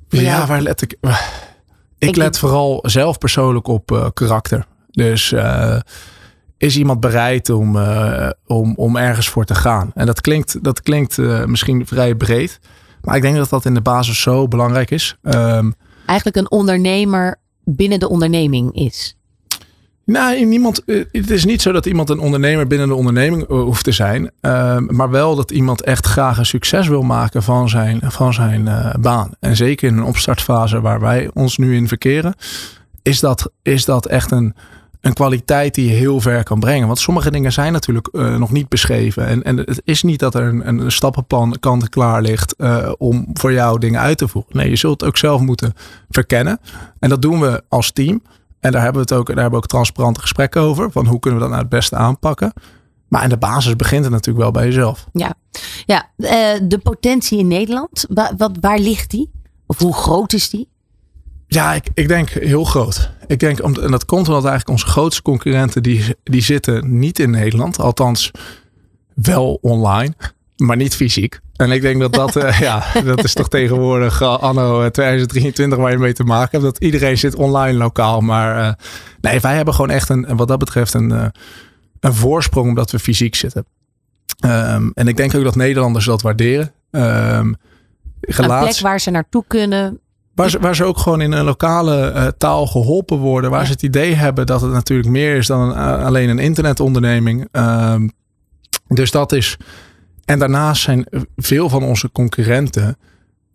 Ja, 0.10 0.47
waar 0.47 0.62
let 0.62 0.82
ik. 0.82 0.91
Ik, 0.91 1.00
Ik 1.97 2.15
let 2.15 2.15
denk- 2.15 2.36
vooral 2.36 2.80
zelf 2.82 3.17
persoonlijk 3.17 3.67
op 3.67 3.91
uh, 3.91 4.06
karakter. 4.13 4.65
Dus 4.91 5.34
is 6.58 6.78
iemand 6.78 7.00
bereid 7.00 7.50
om, 7.50 7.76
uh, 7.76 8.30
om, 8.46 8.74
om 8.76 8.96
ergens 8.96 9.30
voor 9.30 9.46
te 9.46 9.56
gaan? 9.56 9.91
En 9.93 10.06
dat 10.06 10.22
klinkt, 10.22 10.63
dat 10.63 10.82
klinkt 10.82 11.17
uh, 11.17 11.46
misschien 11.46 11.88
vrij 11.88 12.15
breed. 12.15 12.60
Maar 13.02 13.15
ik 13.15 13.22
denk 13.22 13.36
dat 13.36 13.50
dat 13.50 13.65
in 13.65 13.74
de 13.74 13.82
basis 13.82 14.22
zo 14.22 14.48
belangrijk 14.48 14.91
is. 14.91 15.17
Um, 15.22 15.74
Eigenlijk 16.06 16.38
een 16.38 16.52
ondernemer 16.52 17.39
binnen 17.63 18.00
de 18.00 18.10
onderneming 18.10 18.76
is. 18.76 19.17
Nou, 20.08 20.46
niemand, 20.46 20.84
eh, 20.86 21.04
het 21.12 21.30
is 21.30 21.46
niet 21.46 21.62
zo 21.62 21.72
dat 21.72 21.86
iemand 21.86 22.10
een 22.10 22.20
ondernemer 22.20 22.67
binnen 22.67 22.88
de 22.88 22.96
onderneming 22.96 23.43
eh, 23.43 23.48
hoeft 23.48 23.84
te 23.84 23.91
zijn. 23.91 24.32
Uh, 24.41 24.78
maar 24.78 25.10
wel 25.10 25.36
dat 25.36 25.52
iemand 25.52 25.84
echt 25.84 26.06
graag 26.06 26.38
een 26.38 26.46
succes 26.46 26.88
wil 26.88 27.02
maken 27.02 27.43
van 27.43 27.70
zijn, 27.70 28.00
van 28.04 28.34
zijn 28.34 28.65
uh, 28.65 28.93
baan. 29.00 29.32
En 29.39 29.56
zeker 29.56 29.88
in 29.88 29.98
een 29.98 30.04
opstartfase 30.04 30.82
waar 30.82 31.00
wij 31.00 31.30
ons 31.34 31.58
nu 31.58 31.76
in 31.76 31.88
verkeren, 31.88 32.36
is 33.02 33.20
dat, 33.20 33.52
is 33.62 33.86
dat 33.86 34.06
echt 34.06 34.32
een, 34.32 34.56
een 35.01 35.13
kwaliteit 35.13 35.75
die 35.75 35.89
je 35.89 35.95
heel 35.95 36.21
ver 36.21 36.43
kan 36.43 36.60
brengen. 36.60 36.88
Want 36.88 36.99
sommige 36.99 37.31
dingen 37.31 37.51
zijn 37.51 37.73
natuurlijk 37.73 38.10
uh, 38.12 38.38
nog 38.38 38.51
niet 38.51 38.69
beschreven. 38.69 39.25
En, 39.25 39.43
en 39.43 39.57
het 39.57 39.81
is 39.83 40.03
niet 40.03 40.19
dat 40.19 40.36
er 40.36 40.43
een, 40.43 40.67
een 40.67 40.91
stappenplan 40.91 41.57
kant 41.60 41.89
klaar 41.89 42.21
ligt 42.21 42.53
uh, 42.57 42.91
om 42.97 43.27
voor 43.33 43.53
jou 43.53 43.79
dingen 43.79 43.99
uit 43.99 44.17
te 44.17 44.27
voeren. 44.27 44.57
Nee, 44.57 44.69
je 44.69 44.75
zult 44.75 45.03
ook 45.03 45.17
zelf 45.17 45.41
moeten 45.41 45.73
verkennen. 46.10 46.60
En 46.99 47.10
dat 47.10 47.21
doen 47.21 47.39
we 47.39 47.63
als 47.69 47.91
team. 47.91 48.21
En 48.60 48.71
daar 48.71 48.81
hebben 48.81 49.01
we 49.01 49.07
het 49.10 49.19
ook, 49.19 49.27
daar 49.27 49.36
hebben 49.36 49.60
we 49.60 49.63
ook 49.65 49.71
transparante 49.71 50.19
gesprekken 50.19 50.62
over. 50.62 50.91
Van 50.91 51.07
hoe 51.07 51.19
kunnen 51.19 51.39
we 51.39 51.45
dat 51.45 51.53
nou 51.55 51.67
het 51.67 51.75
beste 51.75 51.95
aanpakken. 51.95 52.53
Maar 53.07 53.23
in 53.23 53.29
de 53.29 53.38
basis 53.38 53.75
begint 53.75 54.03
het 54.03 54.13
natuurlijk 54.13 54.43
wel 54.43 54.51
bij 54.51 54.65
jezelf. 54.65 55.07
Ja, 55.13 55.33
ja 55.86 56.10
uh, 56.17 56.29
de 56.67 56.79
potentie 56.83 57.39
in 57.39 57.47
Nederland, 57.47 58.05
wat, 58.38 58.51
waar 58.60 58.79
ligt 58.79 59.12
die? 59.12 59.31
Of 59.65 59.79
hoe 59.79 59.93
groot 59.93 60.33
is 60.33 60.49
die? 60.49 60.69
Ja, 61.47 61.73
ik, 61.73 61.88
ik 61.93 62.07
denk 62.07 62.29
heel 62.29 62.63
groot. 62.63 63.12
Ik 63.27 63.39
denk, 63.39 63.60
en 63.60 63.91
dat 63.91 64.05
komt 64.05 64.27
omdat 64.27 64.45
eigenlijk 64.45 64.69
onze 64.69 64.86
grootste 64.86 65.21
concurrenten, 65.21 65.83
die, 65.83 66.15
die 66.23 66.41
zitten 66.41 66.99
niet 66.99 67.19
in 67.19 67.29
Nederland. 67.29 67.79
Althans, 67.79 68.31
wel 69.13 69.57
online, 69.62 70.13
maar 70.57 70.75
niet 70.75 70.95
fysiek. 70.95 71.39
En 71.55 71.71
ik 71.71 71.81
denk 71.81 71.99
dat 71.99 72.13
dat, 72.13 72.36
uh, 72.36 72.60
ja, 72.69 72.83
dat 73.03 73.23
is 73.23 73.33
toch 73.33 73.49
tegenwoordig 73.49 74.21
uh, 74.21 74.39
anno 74.39 74.89
2023 74.89 75.77
waar 75.77 75.91
je 75.91 75.97
mee 75.97 76.13
te 76.13 76.23
maken 76.23 76.49
hebt. 76.51 76.63
Dat 76.63 76.83
iedereen 76.83 77.17
zit 77.17 77.36
online 77.36 77.77
lokaal. 77.77 78.21
Maar 78.21 78.57
uh, 78.57 78.73
nee, 79.21 79.39
wij 79.39 79.55
hebben 79.55 79.73
gewoon 79.73 79.91
echt 79.91 80.10
een, 80.10 80.36
wat 80.36 80.47
dat 80.47 80.60
betreft 80.60 80.93
een, 80.93 81.31
een 81.99 82.13
voorsprong 82.13 82.67
omdat 82.67 82.91
we 82.91 82.99
fysiek 82.99 83.36
zitten. 83.36 83.65
Um, 84.45 84.91
en 84.93 85.07
ik 85.07 85.17
denk 85.17 85.36
ook 85.36 85.43
dat 85.43 85.55
Nederlanders 85.55 86.05
dat 86.05 86.21
waarderen. 86.21 86.71
Um, 86.91 87.55
een 88.21 88.60
plek 88.60 88.79
waar 88.79 88.99
ze 88.99 89.12
naartoe 89.12 89.43
kunnen. 89.47 89.99
Waar 90.38 90.50
ze, 90.50 90.60
waar 90.60 90.76
ze 90.76 90.84
ook 90.84 90.97
gewoon 90.97 91.21
in 91.21 91.32
een 91.32 91.43
lokale 91.43 92.13
uh, 92.15 92.28
taal 92.38 92.67
geholpen 92.67 93.17
worden. 93.17 93.50
Waar 93.50 93.60
ja. 93.60 93.65
ze 93.65 93.71
het 93.71 93.84
idee 93.84 94.13
hebben 94.13 94.45
dat 94.45 94.62
het 94.62 94.71
natuurlijk 94.71 95.10
meer 95.10 95.36
is 95.36 95.47
dan 95.47 95.60
een, 95.60 95.78
uh, 95.78 96.06
alleen 96.06 96.30
een 96.30 96.39
internetonderneming. 96.39 97.47
Um, 97.52 98.12
dus 98.88 99.12
dat 99.12 99.32
is. 99.32 99.58
En 100.26 100.39
daarnaast 100.39 100.82
zijn 100.82 101.08
veel 101.36 101.69
van 101.69 101.84
onze 101.84 102.12
concurrenten. 102.12 102.97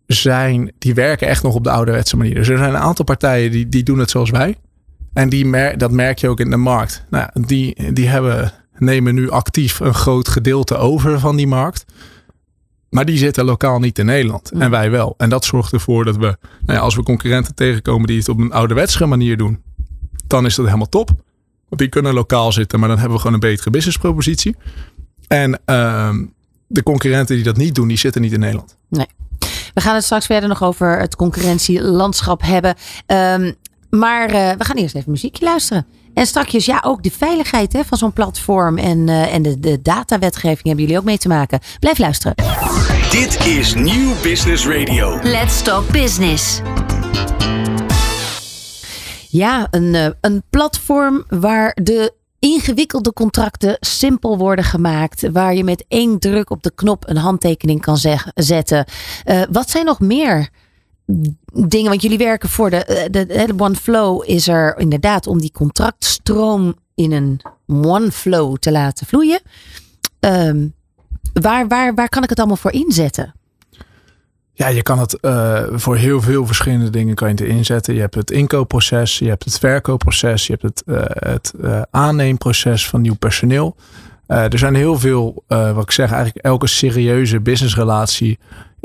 Zijn, 0.07 0.73
die 0.79 0.95
werken 0.95 1.29
echt 1.29 1.43
nog 1.43 1.55
op 1.55 1.65
de 1.65 1.71
ouderwetse 1.71 2.17
manier. 2.17 2.35
Dus 2.35 2.49
er 2.49 2.59
zijn 2.59 2.75
een 2.75 2.81
aantal 2.81 3.05
partijen 3.05 3.51
die, 3.51 3.69
die 3.69 3.83
doen 3.83 3.99
het 3.99 4.11
zoals 4.11 4.31
wij. 4.31 4.57
En 5.13 5.29
die 5.29 5.47
mer 5.47 5.79
dat 5.79 5.91
merk 5.91 6.19
je 6.19 6.29
ook 6.29 6.41
in 6.41 6.51
de 6.51 6.57
markt. 6.57 7.05
Nou, 7.11 7.29
die, 7.33 7.93
die 7.93 8.09
hebben, 8.09 8.53
nemen 8.79 9.15
nu 9.15 9.31
actief 9.31 9.81
een 9.81 9.95
groot 9.95 10.29
gedeelte 10.29 10.77
over 10.77 11.21
van 11.21 11.37
die 11.37 11.47
markt. 11.47 11.85
Maar 12.93 13.05
die 13.05 13.19
zitten 13.19 13.45
lokaal 13.45 13.79
niet 13.79 13.99
in 13.99 14.07
Nederland. 14.07 14.51
En 14.51 14.71
wij 14.71 14.91
wel. 14.91 15.15
En 15.17 15.29
dat 15.29 15.45
zorgt 15.45 15.73
ervoor 15.73 16.05
dat 16.05 16.17
we, 16.17 16.37
nou 16.67 16.79
ja, 16.79 16.79
als 16.79 16.95
we 16.95 17.03
concurrenten 17.03 17.55
tegenkomen 17.55 18.07
die 18.07 18.19
het 18.19 18.29
op 18.29 18.39
een 18.39 18.53
ouderwetse 18.53 19.07
manier 19.07 19.37
doen, 19.37 19.63
dan 20.27 20.47
is 20.47 20.55
dat 20.55 20.65
helemaal 20.65 20.89
top. 20.89 21.09
Want 21.69 21.81
die 21.81 21.89
kunnen 21.89 22.15
lokaal 22.15 22.53
zitten, 22.53 22.79
maar 22.79 22.89
dan 22.89 22.99
hebben 22.99 23.17
we 23.17 23.23
gewoon 23.23 23.35
een 23.43 23.49
betere 23.49 23.71
businesspropositie. 23.71 24.57
En 25.29 25.61
uh, 25.67 26.15
de 26.67 26.83
concurrenten 26.83 27.35
die 27.35 27.45
dat 27.45 27.57
niet 27.57 27.75
doen, 27.75 27.89
die 27.89 27.97
zitten 27.97 28.21
niet 28.23 28.33
in 28.33 28.41
Nederland. 28.41 28.77
Nee. 28.89 29.07
We 29.75 29.81
gaan 29.81 29.95
het 29.95 30.05
straks 30.05 30.27
verder 30.27 30.49
nog 30.49 30.63
over 30.63 30.99
het 30.99 31.17
concurrentielandschap 31.17 32.43
hebben. 32.43 32.75
Um, 33.07 33.55
maar 33.91 34.27
uh, 34.29 34.51
we 34.51 34.65
gaan 34.65 34.77
eerst 34.77 34.95
even 34.95 35.11
muziekje 35.11 35.45
luisteren. 35.45 35.87
En 36.15 36.27
straks, 36.27 36.65
ja, 36.65 36.83
ook 36.87 37.03
de 37.03 37.11
veiligheid 37.11 37.73
hè, 37.73 37.85
van 37.85 37.99
zo'n 37.99 38.13
platform 38.13 38.79
en, 38.79 38.99
uh, 39.09 39.35
en 39.35 39.43
de, 39.43 39.61
de 39.61 39.83
datawetgeving 39.83 40.63
hebben 40.63 40.85
jullie 40.85 40.99
ook 40.99 41.05
mee 41.05 41.19
te 41.19 41.29
maken. 41.29 41.59
Blijf 41.81 41.99
luisteren. 41.99 42.35
Dit 43.11 43.47
is 43.47 43.75
Nieuw 43.75 44.13
Business 44.23 44.67
Radio. 44.67 45.19
Let's 45.23 45.63
Talk 45.63 45.89
Business. 45.89 46.61
Ja, 49.29 49.67
een, 49.71 49.95
uh, 49.95 50.07
een 50.21 50.43
platform 50.51 51.25
waar 51.29 51.77
de 51.83 52.13
ingewikkelde 52.39 53.13
contracten 53.13 53.77
simpel 53.81 54.39
worden 54.39 54.65
gemaakt. 54.65 55.31
Waar 55.33 55.55
je 55.55 55.65
met 55.65 55.85
één 55.89 56.19
druk 56.19 56.51
op 56.51 56.63
de 56.63 56.73
knop 56.75 57.09
een 57.09 57.17
handtekening 57.17 57.81
kan 57.81 57.97
zeg, 57.97 58.27
zetten. 58.35 58.87
Uh, 59.25 59.43
wat 59.51 59.71
zijn 59.71 59.85
nog 59.85 60.01
meer 60.01 60.49
dingen, 61.53 61.89
want 61.89 62.03
jullie 62.03 62.19
werken 62.19 62.49
voor 62.49 62.71
de, 62.71 63.09
de, 63.11 63.27
de 63.27 63.55
One 63.57 63.75
Flow 63.75 64.23
is 64.27 64.49
er 64.49 64.79
inderdaad 64.79 65.27
om 65.27 65.41
die 65.41 65.53
contractstroom 65.53 66.75
in 66.95 67.13
een 67.13 67.41
One 67.67 68.13
Flow 68.13 68.57
te 68.57 68.73
laten 68.73 69.07
vloeien. 69.07 69.41
Um, 70.21 70.75
waar, 71.33 71.69
waar, 71.69 71.95
waar 71.95 72.09
kan 72.09 72.23
ik 72.23 72.29
het 72.29 72.39
allemaal 72.39 72.57
voor 72.57 72.73
inzetten? 72.73 73.35
Ja, 74.53 74.69
je 74.69 74.83
kan 74.83 74.99
het 74.99 75.19
uh, 75.21 75.63
voor 75.73 75.97
heel 75.97 76.21
veel 76.21 76.47
verschillende 76.47 76.91
dingen 76.91 77.15
kan 77.15 77.29
je 77.29 77.35
het 77.35 77.53
inzetten. 77.53 77.95
Je 77.95 78.01
hebt 78.01 78.15
het 78.15 78.31
inkoopproces, 78.31 79.19
je 79.19 79.29
hebt 79.29 79.45
het 79.45 79.59
verkoopproces, 79.59 80.47
je 80.47 80.59
hebt 80.61 80.63
het, 80.63 80.83
het 81.25 81.53
uh, 81.61 81.83
aanneemproces 81.91 82.89
van 82.89 83.01
nieuw 83.01 83.15
personeel. 83.15 83.77
er 84.27 84.59
zijn 84.59 84.75
heel 84.75 84.99
veel, 84.99 85.45
wat 85.47 85.83
ik 85.83 85.91
zeg, 85.91 86.13
eigenlijk 86.13 86.45
elke 86.45 86.67
serieuze 86.67 87.41
businessrelatie 87.41 88.39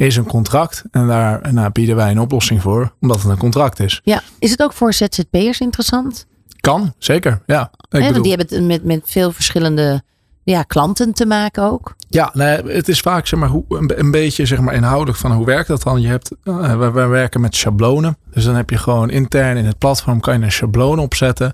is 0.05 0.15
een 0.15 0.25
contract. 0.25 0.83
En 0.91 1.07
daar 1.07 1.53
nou, 1.53 1.71
bieden 1.71 1.95
wij 1.95 2.11
een 2.11 2.19
oplossing 2.19 2.61
voor, 2.61 2.93
omdat 3.01 3.21
het 3.21 3.31
een 3.31 3.37
contract 3.37 3.79
is. 3.79 4.01
Ja, 4.03 4.21
is 4.39 4.51
het 4.51 4.63
ook 4.63 4.73
voor 4.73 4.93
ZZP'ers 4.93 5.59
interessant? 5.59 6.25
Kan, 6.59 6.93
zeker. 6.97 7.41
Ja, 7.45 7.71
ik 7.89 8.01
He, 8.01 8.07
bedoel... 8.07 8.21
Die 8.21 8.33
hebben 8.33 8.57
het 8.57 8.67
met, 8.67 8.83
met 8.83 9.01
veel 9.05 9.31
verschillende 9.31 10.03
ja, 10.43 10.63
klanten 10.63 11.13
te 11.13 11.25
maken 11.25 11.63
ook. 11.63 11.95
Ja, 12.09 12.29
nee, 12.33 12.61
het 12.61 12.87
is 12.87 12.99
vaak 12.99 13.27
zeg 13.27 13.39
maar, 13.39 13.49
hoe, 13.49 13.63
een, 13.87 14.11
beetje 14.11 14.45
zeg 14.45 14.59
maar, 14.59 14.73
inhoudelijk 14.73 15.17
van 15.17 15.31
hoe 15.31 15.45
werkt 15.45 15.67
dat 15.67 15.83
dan. 15.83 16.01
Je 16.01 16.07
hebt, 16.07 16.31
uh, 16.43 16.77
we, 16.79 16.91
we 16.91 17.05
werken 17.05 17.41
met 17.41 17.55
schablonen. 17.55 18.17
Dus 18.31 18.45
dan 18.45 18.55
heb 18.55 18.69
je 18.69 18.77
gewoon 18.77 19.09
intern 19.09 19.57
in 19.57 19.65
het 19.65 19.77
platform 19.77 20.19
kan 20.19 20.39
je 20.39 20.45
een 20.45 20.51
schabloon 20.51 20.99
opzetten. 20.99 21.53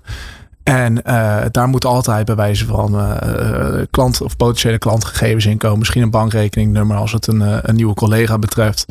En 0.64 1.00
uh, 1.06 1.40
daar 1.50 1.68
moet 1.68 1.84
altijd 1.84 2.26
bij 2.26 2.34
wijze 2.34 2.66
van 2.66 2.94
uh, 2.94 3.16
klant 3.90 4.20
of 4.20 4.36
potentiële 4.36 4.78
klantgegevens 4.78 5.46
in 5.46 5.58
komen. 5.58 5.78
Misschien 5.78 6.02
een 6.02 6.10
bankrekeningnummer 6.10 6.96
als 6.96 7.12
het 7.12 7.26
een, 7.26 7.68
een 7.68 7.74
nieuwe 7.74 7.94
collega 7.94 8.38
betreft. 8.38 8.86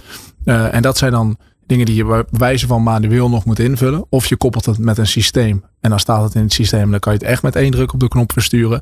en 0.45 0.81
dat 0.81 0.97
zijn 0.97 1.11
dan 1.11 1.37
dingen 1.67 1.85
die 1.85 1.95
je 1.95 2.05
bij 2.05 2.23
wijze 2.29 2.67
van 2.67 2.83
manueel 2.83 3.29
nog 3.29 3.45
moet 3.45 3.59
invullen. 3.59 4.05
Of 4.09 4.25
je 4.25 4.35
koppelt 4.35 4.65
het 4.65 4.77
met 4.77 4.97
een 4.97 5.07
systeem. 5.07 5.63
En 5.81 5.89
dan 5.89 5.99
staat 5.99 6.23
het 6.23 6.35
in 6.35 6.41
het 6.41 6.53
systeem. 6.53 6.81
En 6.81 6.91
dan 6.91 6.99
kan 6.99 7.13
je 7.13 7.19
het 7.19 7.27
echt 7.27 7.43
met 7.43 7.55
één 7.55 7.71
druk 7.71 7.93
op 7.93 7.99
de 7.99 8.07
knop 8.07 8.31
versturen. 8.31 8.81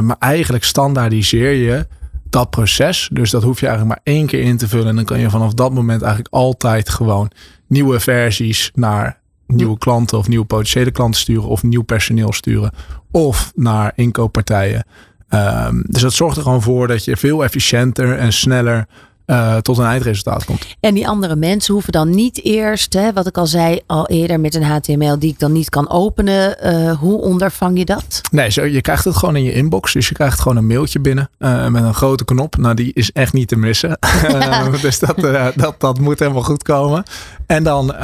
maar 0.00 0.16
eigenlijk 0.18 0.64
standaardiseer 0.64 1.52
je 1.52 1.86
dat 2.30 2.50
proces. 2.50 3.08
Dus 3.12 3.30
dat 3.30 3.42
hoef 3.42 3.60
je 3.60 3.66
eigenlijk 3.66 3.96
maar 3.96 4.14
één 4.14 4.26
keer 4.26 4.42
in 4.42 4.56
te 4.56 4.68
vullen. 4.68 4.86
En 4.86 4.96
dan 4.96 5.04
kan 5.04 5.20
je 5.20 5.30
vanaf 5.30 5.54
dat 5.54 5.72
moment 5.72 6.02
eigenlijk 6.02 6.34
altijd 6.34 6.88
gewoon 6.88 7.30
nieuwe 7.66 8.00
versies 8.00 8.70
naar 8.74 9.20
nieuwe 9.48 9.78
klanten 9.78 10.18
of 10.18 10.28
nieuwe 10.28 10.44
potentiële 10.44 10.90
klanten 10.90 11.20
sturen 11.20 11.48
of 11.48 11.62
nieuw 11.62 11.82
personeel 11.82 12.32
sturen 12.32 12.72
of 13.10 13.52
naar 13.54 13.92
inkooppartijen. 13.94 14.86
Um, 15.30 15.84
dus 15.86 16.02
dat 16.02 16.12
zorgt 16.12 16.36
er 16.36 16.42
gewoon 16.42 16.62
voor 16.62 16.86
dat 16.86 17.04
je 17.04 17.16
veel 17.16 17.44
efficiënter 17.44 18.18
en 18.18 18.32
sneller 18.32 18.86
uh, 19.30 19.56
tot 19.56 19.78
een 19.78 19.84
eindresultaat 19.84 20.44
komt. 20.44 20.66
En 20.80 20.94
die 20.94 21.08
andere 21.08 21.36
mensen 21.36 21.74
hoeven 21.74 21.92
dan 21.92 22.10
niet 22.10 22.44
eerst, 22.44 22.92
hè, 22.92 23.12
wat 23.12 23.26
ik 23.26 23.38
al 23.38 23.46
zei 23.46 23.80
al 23.86 24.06
eerder 24.06 24.40
met 24.40 24.54
een 24.54 24.62
HTML 24.62 25.18
die 25.18 25.30
ik 25.30 25.38
dan 25.38 25.52
niet 25.52 25.68
kan 25.68 25.90
openen. 25.90 26.56
Uh, 26.62 26.92
hoe 26.92 27.20
ondervang 27.20 27.78
je 27.78 27.84
dat? 27.84 28.20
Nee, 28.30 28.50
zo, 28.50 28.64
je 28.64 28.80
krijgt 28.80 29.04
het 29.04 29.16
gewoon 29.16 29.36
in 29.36 29.42
je 29.42 29.52
inbox. 29.52 29.92
Dus 29.92 30.08
je 30.08 30.14
krijgt 30.14 30.40
gewoon 30.40 30.56
een 30.56 30.66
mailtje 30.66 31.00
binnen 31.00 31.30
uh, 31.38 31.66
met 31.66 31.82
een 31.82 31.94
grote 31.94 32.24
knop. 32.24 32.56
Nou, 32.56 32.74
die 32.74 32.92
is 32.92 33.12
echt 33.12 33.32
niet 33.32 33.48
te 33.48 33.56
missen. 33.56 33.98
dus 34.82 34.98
dat, 34.98 35.20
dat, 35.54 35.74
dat 35.80 35.98
moet 35.98 36.18
helemaal 36.18 36.42
goed 36.42 36.62
komen. 36.62 37.02
En 37.46 37.62
dan 37.62 37.94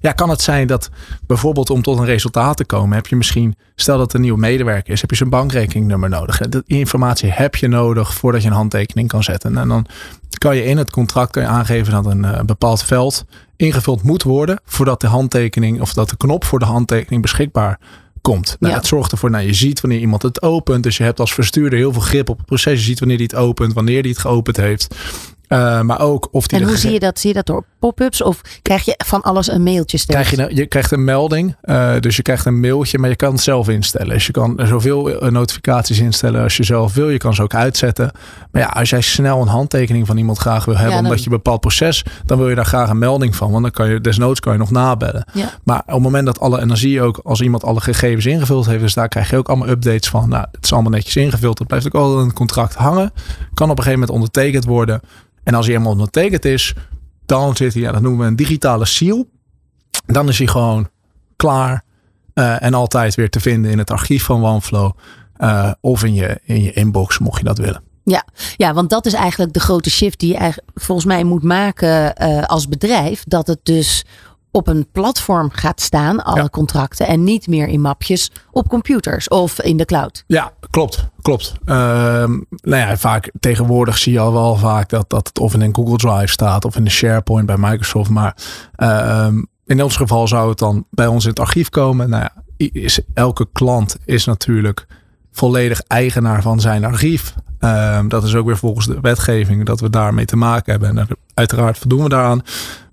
ja, 0.00 0.12
kan 0.14 0.30
het 0.30 0.42
zijn 0.42 0.66
dat 0.66 0.90
bijvoorbeeld 1.26 1.70
om 1.70 1.82
tot 1.82 1.98
een 1.98 2.04
resultaat 2.04 2.56
te 2.56 2.64
komen, 2.64 2.96
heb 2.96 3.06
je 3.06 3.16
misschien, 3.16 3.56
stel 3.74 3.98
dat 3.98 4.08
er 4.08 4.14
een 4.14 4.20
nieuwe 4.20 4.38
medewerker 4.38 4.92
is, 4.92 5.00
heb 5.00 5.10
je 5.10 5.16
zijn 5.16 5.30
bankrekeningnummer 5.30 6.08
nodig. 6.08 6.38
Die 6.38 6.62
informatie 6.78 7.30
heb 7.30 7.54
je 7.54 7.68
nodig 7.68 8.14
voordat 8.14 8.42
je 8.42 8.48
een 8.48 8.54
handtekening 8.54 9.08
kan 9.08 9.22
zetten. 9.22 9.58
En 9.58 9.68
dan 9.68 9.86
kan 10.38 10.56
je 10.56 10.64
in 10.64 10.76
het 10.76 10.90
contract 10.90 11.30
kan 11.30 11.42
je 11.42 11.48
aangeven 11.48 11.92
dat 11.92 12.06
een 12.06 12.24
uh, 12.24 12.40
bepaald 12.40 12.82
veld 12.82 13.24
ingevuld 13.56 14.02
moet 14.02 14.22
worden 14.22 14.60
voordat 14.64 15.00
de 15.00 15.06
handtekening 15.06 15.80
of 15.80 15.92
dat 15.92 16.08
de 16.08 16.16
knop 16.16 16.44
voor 16.44 16.58
de 16.58 16.64
handtekening 16.64 17.22
beschikbaar 17.22 17.78
komt. 18.20 18.56
Nou, 18.60 18.72
ja. 18.72 18.78
Dat 18.78 18.88
zorgt 18.88 19.12
ervoor, 19.12 19.30
nou, 19.30 19.46
je 19.46 19.54
ziet 19.54 19.80
wanneer 19.80 20.00
iemand 20.00 20.22
het 20.22 20.42
opent. 20.42 20.82
Dus 20.82 20.96
je 20.96 21.02
hebt 21.02 21.20
als 21.20 21.34
verstuurder 21.34 21.78
heel 21.78 21.92
veel 21.92 22.02
grip 22.02 22.28
op 22.28 22.36
het 22.36 22.46
proces. 22.46 22.78
Je 22.78 22.84
ziet 22.84 22.98
wanneer 22.98 23.18
die 23.18 23.26
het 23.26 23.36
opent, 23.36 23.72
wanneer 23.72 24.02
die 24.02 24.12
het 24.12 24.20
geopend 24.20 24.56
heeft. 24.56 24.94
Uh, 25.48 25.80
maar 25.80 26.00
ook 26.00 26.28
of 26.30 26.46
die 26.46 26.58
en 26.58 26.66
hoe 26.66 26.76
zie 26.76 26.92
je 26.92 26.98
dat? 26.98 27.18
Zie 27.18 27.28
je 27.28 27.34
dat 27.34 27.46
door 27.46 27.64
pop-ups 27.78 28.22
of 28.22 28.40
krijg 28.62 28.84
je 28.84 28.94
van 29.04 29.22
alles 29.22 29.50
een 29.50 29.62
mailtje 29.62 29.98
steeds? 29.98 30.18
Krijg 30.18 30.30
je, 30.30 30.36
nou, 30.36 30.54
je 30.54 30.66
krijgt 30.66 30.90
een 30.90 31.04
melding, 31.04 31.56
uh, 31.64 31.92
dus 32.00 32.16
je 32.16 32.22
krijgt 32.22 32.46
een 32.46 32.60
mailtje, 32.60 32.98
maar 32.98 33.08
je 33.08 33.16
kan 33.16 33.32
het 33.32 33.40
zelf 33.40 33.68
instellen. 33.68 34.08
Dus 34.08 34.26
je 34.26 34.32
kan 34.32 34.60
zoveel 34.64 35.24
uh, 35.24 35.30
notificaties 35.30 35.98
instellen 35.98 36.42
als 36.42 36.56
je 36.56 36.64
zelf 36.64 36.94
wil. 36.94 37.08
Je 37.08 37.18
kan 37.18 37.34
ze 37.34 37.42
ook 37.42 37.54
uitzetten. 37.54 38.10
Maar 38.50 38.62
ja, 38.62 38.68
als 38.68 38.90
jij 38.90 39.00
snel 39.00 39.40
een 39.40 39.48
handtekening 39.48 40.06
van 40.06 40.16
iemand 40.16 40.38
graag 40.38 40.64
wil 40.64 40.74
hebben, 40.74 40.92
ja, 40.92 40.96
dan... 40.96 41.04
omdat 41.04 41.24
je 41.24 41.30
een 41.30 41.36
bepaald 41.36 41.60
proces, 41.60 42.04
dan 42.24 42.38
wil 42.38 42.48
je 42.48 42.54
daar 42.54 42.66
graag 42.66 42.90
een 42.90 42.98
melding 42.98 43.36
van. 43.36 43.50
Want 43.50 43.62
dan 43.62 43.72
kan 43.72 43.88
je 43.88 44.00
desnoods 44.00 44.40
kan 44.40 44.52
je 44.52 44.58
nog 44.58 44.70
nabellen. 44.70 45.24
Ja. 45.32 45.50
Maar 45.64 45.80
op 45.86 45.92
het 45.92 46.02
moment 46.02 46.26
dat 46.26 46.40
alle, 46.40 46.58
en 46.58 46.68
dan 46.68 46.76
zie 46.76 46.90
je 46.90 47.02
ook 47.02 47.20
als 47.24 47.40
iemand 47.40 47.64
alle 47.64 47.80
gegevens 47.80 48.26
ingevuld 48.26 48.66
heeft, 48.66 48.80
dus 48.80 48.94
daar 48.94 49.08
krijg 49.08 49.30
je 49.30 49.36
ook 49.36 49.48
allemaal 49.48 49.68
updates 49.68 50.08
van. 50.08 50.28
Nou, 50.28 50.46
het 50.52 50.64
is 50.64 50.72
allemaal 50.72 50.90
netjes 50.90 51.16
ingevuld. 51.16 51.58
Dat 51.58 51.66
blijft 51.66 51.86
ook 51.86 51.94
altijd 51.94 52.26
een 52.26 52.32
contract 52.32 52.74
hangen. 52.74 53.12
Kan 53.54 53.70
op 53.70 53.78
een 53.78 53.84
gegeven 53.84 53.92
moment 53.92 54.10
ondertekend 54.10 54.64
worden. 54.64 55.00
En 55.44 55.54
als 55.54 55.64
hij 55.64 55.74
helemaal 55.74 55.96
ondertekend 55.96 56.44
is, 56.44 56.74
dan 57.26 57.56
zit 57.56 57.72
hij, 57.72 57.82
ja, 57.82 57.92
dat 57.92 58.02
noemen 58.02 58.20
we 58.20 58.26
een 58.26 58.36
digitale 58.36 58.84
seal. 58.84 59.28
Dan 60.06 60.28
is 60.28 60.38
hij 60.38 60.46
gewoon 60.46 60.88
klaar 61.36 61.84
uh, 62.34 62.62
en 62.62 62.74
altijd 62.74 63.14
weer 63.14 63.30
te 63.30 63.40
vinden 63.40 63.70
in 63.70 63.78
het 63.78 63.90
archief 63.90 64.24
van 64.24 64.44
OneFlow. 64.44 64.92
Uh, 65.38 65.72
of 65.80 66.04
in 66.04 66.14
je, 66.14 66.40
in 66.44 66.62
je 66.62 66.72
inbox, 66.72 67.18
mocht 67.18 67.38
je 67.38 67.44
dat 67.44 67.58
willen. 67.58 67.82
Ja, 68.04 68.24
ja, 68.56 68.74
want 68.74 68.90
dat 68.90 69.06
is 69.06 69.12
eigenlijk 69.12 69.52
de 69.52 69.60
grote 69.60 69.90
shift 69.90 70.20
die 70.20 70.32
je 70.32 70.62
volgens 70.74 71.06
mij 71.06 71.24
moet 71.24 71.42
maken 71.42 72.14
uh, 72.22 72.42
als 72.42 72.68
bedrijf. 72.68 73.24
Dat 73.26 73.46
het 73.46 73.60
dus 73.62 74.04
op 74.56 74.66
een 74.68 74.86
platform 74.92 75.50
gaat 75.52 75.80
staan, 75.80 76.24
alle 76.24 76.42
ja. 76.42 76.48
contracten, 76.48 77.06
en 77.06 77.24
niet 77.24 77.46
meer 77.46 77.68
in 77.68 77.80
mapjes 77.80 78.30
op 78.50 78.68
computers 78.68 79.28
of 79.28 79.60
in 79.60 79.76
de 79.76 79.84
cloud. 79.84 80.24
Ja, 80.26 80.52
klopt. 80.70 81.08
Klopt. 81.22 81.52
Uh, 81.64 81.74
nou 81.74 82.40
ja, 82.60 82.96
vaak 82.96 83.30
tegenwoordig 83.40 83.98
zie 83.98 84.12
je 84.12 84.18
al 84.18 84.32
wel 84.32 84.56
vaak 84.56 84.88
dat, 84.88 85.10
dat 85.10 85.28
het 85.28 85.38
of 85.38 85.54
in 85.54 85.60
een 85.60 85.74
Google 85.74 85.96
Drive 85.96 86.26
staat 86.26 86.64
of 86.64 86.76
in 86.76 86.84
de 86.84 86.90
SharePoint 86.90 87.46
bij 87.46 87.56
Microsoft. 87.56 88.10
Maar 88.10 88.36
uh, 88.76 89.28
in 89.66 89.82
ons 89.82 89.96
geval 89.96 90.28
zou 90.28 90.48
het 90.48 90.58
dan 90.58 90.84
bij 90.90 91.06
ons 91.06 91.24
in 91.24 91.30
het 91.30 91.40
archief 91.40 91.68
komen. 91.68 92.10
Nou 92.10 92.22
ja, 92.22 92.42
is, 92.72 93.00
elke 93.14 93.48
klant 93.52 93.96
is 94.04 94.24
natuurlijk 94.24 94.86
volledig 95.32 95.80
eigenaar 95.80 96.42
van 96.42 96.60
zijn 96.60 96.84
archief. 96.84 97.34
Uh, 97.60 98.00
dat 98.08 98.24
is 98.24 98.34
ook 98.34 98.46
weer 98.46 98.58
volgens 98.58 98.86
de 98.86 99.00
wetgeving 99.00 99.64
dat 99.64 99.80
we 99.80 99.90
daarmee 99.90 100.24
te 100.24 100.36
maken 100.36 100.70
hebben. 100.70 100.98
En 100.98 101.08
uiteraard 101.34 101.78
voldoen 101.78 102.02
we 102.02 102.08
daaraan. 102.08 102.42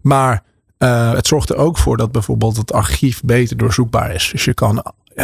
Maar 0.02 0.44
uh, 0.84 1.14
het 1.14 1.28
zorgt 1.28 1.50
er 1.50 1.56
ook 1.56 1.78
voor 1.78 1.98
dat 1.98 2.12
bijvoorbeeld 2.12 2.58
het 2.58 2.74
archief 2.74 3.22
beter 3.22 3.58
doorzoekbaar 3.58 4.14
is. 4.14 4.30
Dus 4.32 4.46
je 4.46 4.54
kan 4.54 4.84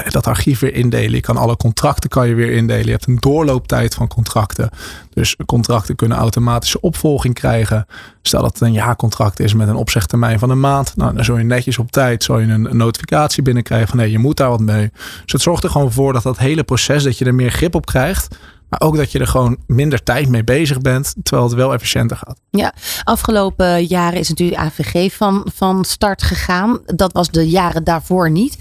dat 0.09 0.27
archief 0.27 0.59
weer 0.59 0.73
indelen. 0.73 1.11
Je 1.11 1.21
kan 1.21 1.37
alle 1.37 1.57
contracten 1.57 2.09
kan 2.09 2.27
je 2.27 2.33
weer 2.33 2.51
indelen. 2.51 2.85
Je 2.85 2.91
hebt 2.91 3.07
een 3.07 3.17
doorlooptijd 3.19 3.95
van 3.95 4.07
contracten. 4.07 4.69
Dus 5.13 5.35
contracten 5.45 5.95
kunnen 5.95 6.17
automatische 6.17 6.81
opvolging 6.81 7.33
krijgen. 7.33 7.87
Stel 8.21 8.41
dat 8.41 8.53
het 8.53 8.61
een 8.61 8.73
jaarcontract 8.73 9.39
is 9.39 9.53
met 9.53 9.67
een 9.67 9.75
opzegtermijn 9.75 10.39
van 10.39 10.49
een 10.49 10.59
maand. 10.59 10.95
Nou, 10.95 11.15
dan 11.15 11.23
zul 11.23 11.37
je 11.37 11.43
netjes 11.43 11.77
op 11.77 11.91
tijd 11.91 12.23
zal 12.23 12.39
je 12.39 12.47
een 12.47 12.77
notificatie 12.77 13.43
binnenkrijgen 13.43 13.87
van 13.87 13.97
nee, 13.97 14.11
je 14.11 14.19
moet 14.19 14.37
daar 14.37 14.49
wat 14.49 14.59
mee. 14.59 14.91
Dus 15.23 15.31
het 15.31 15.41
zorgt 15.41 15.63
er 15.63 15.69
gewoon 15.69 15.91
voor 15.91 16.13
dat 16.13 16.23
dat 16.23 16.37
hele 16.37 16.63
proces, 16.63 17.03
dat 17.03 17.17
je 17.17 17.25
er 17.25 17.35
meer 17.35 17.51
grip 17.51 17.75
op 17.75 17.85
krijgt. 17.85 18.37
Maar 18.69 18.81
ook 18.81 18.95
dat 18.95 19.11
je 19.11 19.19
er 19.19 19.27
gewoon 19.27 19.57
minder 19.67 20.03
tijd 20.03 20.29
mee 20.29 20.43
bezig 20.43 20.79
bent, 20.79 21.15
terwijl 21.23 21.47
het 21.47 21.57
wel 21.57 21.73
efficiënter 21.73 22.17
gaat. 22.17 22.39
Ja, 22.49 22.73
afgelopen 23.03 23.85
jaren 23.85 24.19
is 24.19 24.29
natuurlijk 24.29 24.61
AVG 24.61 25.13
van, 25.13 25.47
van 25.55 25.85
start 25.85 26.23
gegaan. 26.23 26.79
Dat 26.85 27.13
was 27.13 27.29
de 27.29 27.49
jaren 27.49 27.83
daarvoor 27.83 28.31
niet. 28.31 28.57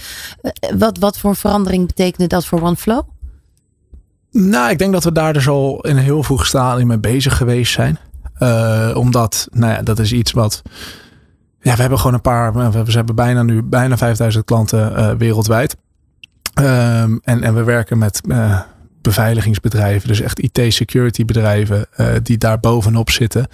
Wat, 0.79 0.99
wat 0.99 1.19
voor 1.19 1.37
verandering 1.37 1.87
betekende 1.87 2.27
dat 2.27 2.47
voor 2.47 2.63
OneFlow? 2.63 3.03
Nou, 4.31 4.71
ik 4.71 4.79
denk 4.79 4.93
dat 4.93 5.05
we 5.05 5.13
daar 5.13 5.33
dus 5.33 5.49
al 5.49 5.81
in 5.81 5.97
een 5.97 6.03
heel 6.03 6.23
vroeg 6.23 6.47
stadium 6.47 6.87
mee 6.87 6.99
bezig 6.99 7.37
geweest 7.37 7.73
zijn. 7.73 7.99
Uh, 8.39 8.91
omdat, 8.95 9.49
nou 9.51 9.73
ja, 9.73 9.83
dat 9.83 9.99
is 9.99 10.13
iets 10.13 10.33
wat. 10.33 10.63
Ja, 11.61 11.75
we 11.75 11.81
hebben 11.81 11.99
gewoon 11.99 12.15
een 12.15 12.21
paar. 12.21 12.53
We 12.53 12.93
hebben 12.93 13.15
bijna 13.15 13.43
nu 13.43 13.63
bijna 13.63 13.97
5000 13.97 14.45
klanten 14.45 14.93
uh, 14.93 15.11
wereldwijd. 15.11 15.77
Um, 16.55 17.21
en, 17.23 17.43
en 17.43 17.55
we 17.55 17.65
werken 17.65 17.99
met. 17.99 18.21
Uh, 18.27 18.61
beveiligingsbedrijven, 19.03 20.09
dus 20.09 20.21
echt 20.21 20.39
IT-security 20.39 21.25
bedrijven 21.25 21.87
uh, 21.97 22.07
die 22.23 22.39
daar 22.39 22.61
bovenop 22.61 23.11
zitten. 23.11 23.47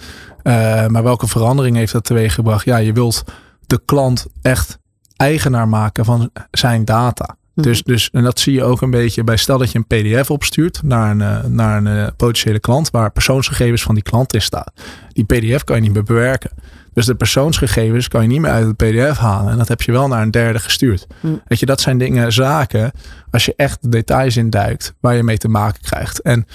Uh, 0.43 0.87
maar 0.87 1.03
welke 1.03 1.27
verandering 1.27 1.75
heeft 1.75 1.91
dat 1.91 2.03
teweeggebracht? 2.03 2.65
Ja, 2.65 2.77
je 2.77 2.93
wilt 2.93 3.23
de 3.65 3.81
klant 3.85 4.25
echt 4.41 4.77
eigenaar 5.15 5.67
maken 5.67 6.05
van 6.05 6.29
zijn 6.51 6.85
data. 6.85 7.37
Mhm. 7.53 7.67
Dus, 7.67 7.83
dus, 7.83 8.09
en 8.11 8.23
dat 8.23 8.39
zie 8.39 8.53
je 8.53 8.63
ook 8.63 8.81
een 8.81 8.91
beetje 8.91 9.23
bij 9.23 9.37
stel 9.37 9.57
dat 9.57 9.71
je 9.71 9.83
een 9.87 10.17
PDF 10.17 10.31
opstuurt 10.31 10.83
naar 10.83 11.11
een, 11.11 11.19
uh, 11.19 11.43
naar 11.43 11.85
een 11.85 12.15
potentiële 12.15 12.59
klant 12.59 12.89
waar 12.89 13.11
persoonsgegevens 13.11 13.83
van 13.83 13.95
die 13.95 14.03
klant 14.03 14.33
in 14.33 14.41
staan. 14.41 14.71
Die 15.09 15.25
PDF 15.25 15.63
kan 15.63 15.75
je 15.75 15.81
niet 15.81 15.93
meer 15.93 16.03
bewerken. 16.03 16.51
Dus 16.95 17.05
de 17.05 17.15
persoonsgegevens 17.15 18.07
kan 18.07 18.21
je 18.21 18.27
niet 18.27 18.41
meer 18.41 18.51
uit 18.51 18.65
het 18.65 18.75
PDF 18.75 19.17
halen. 19.17 19.51
En 19.51 19.57
dat 19.57 19.67
heb 19.67 19.81
je 19.81 19.91
wel 19.91 20.07
naar 20.07 20.21
een 20.21 20.31
derde 20.31 20.59
gestuurd. 20.59 21.07
Mm. 21.19 21.41
Weet 21.47 21.59
je, 21.59 21.65
dat 21.65 21.81
zijn 21.81 21.97
dingen, 21.97 22.33
zaken, 22.33 22.91
als 23.31 23.45
je 23.45 23.53
echt 23.55 23.81
de 23.81 23.89
details 23.89 24.37
induikt, 24.37 24.93
waar 24.99 25.15
je 25.15 25.23
mee 25.23 25.37
te 25.37 25.47
maken 25.47 25.81
krijgt. 25.81 26.21
En 26.21 26.45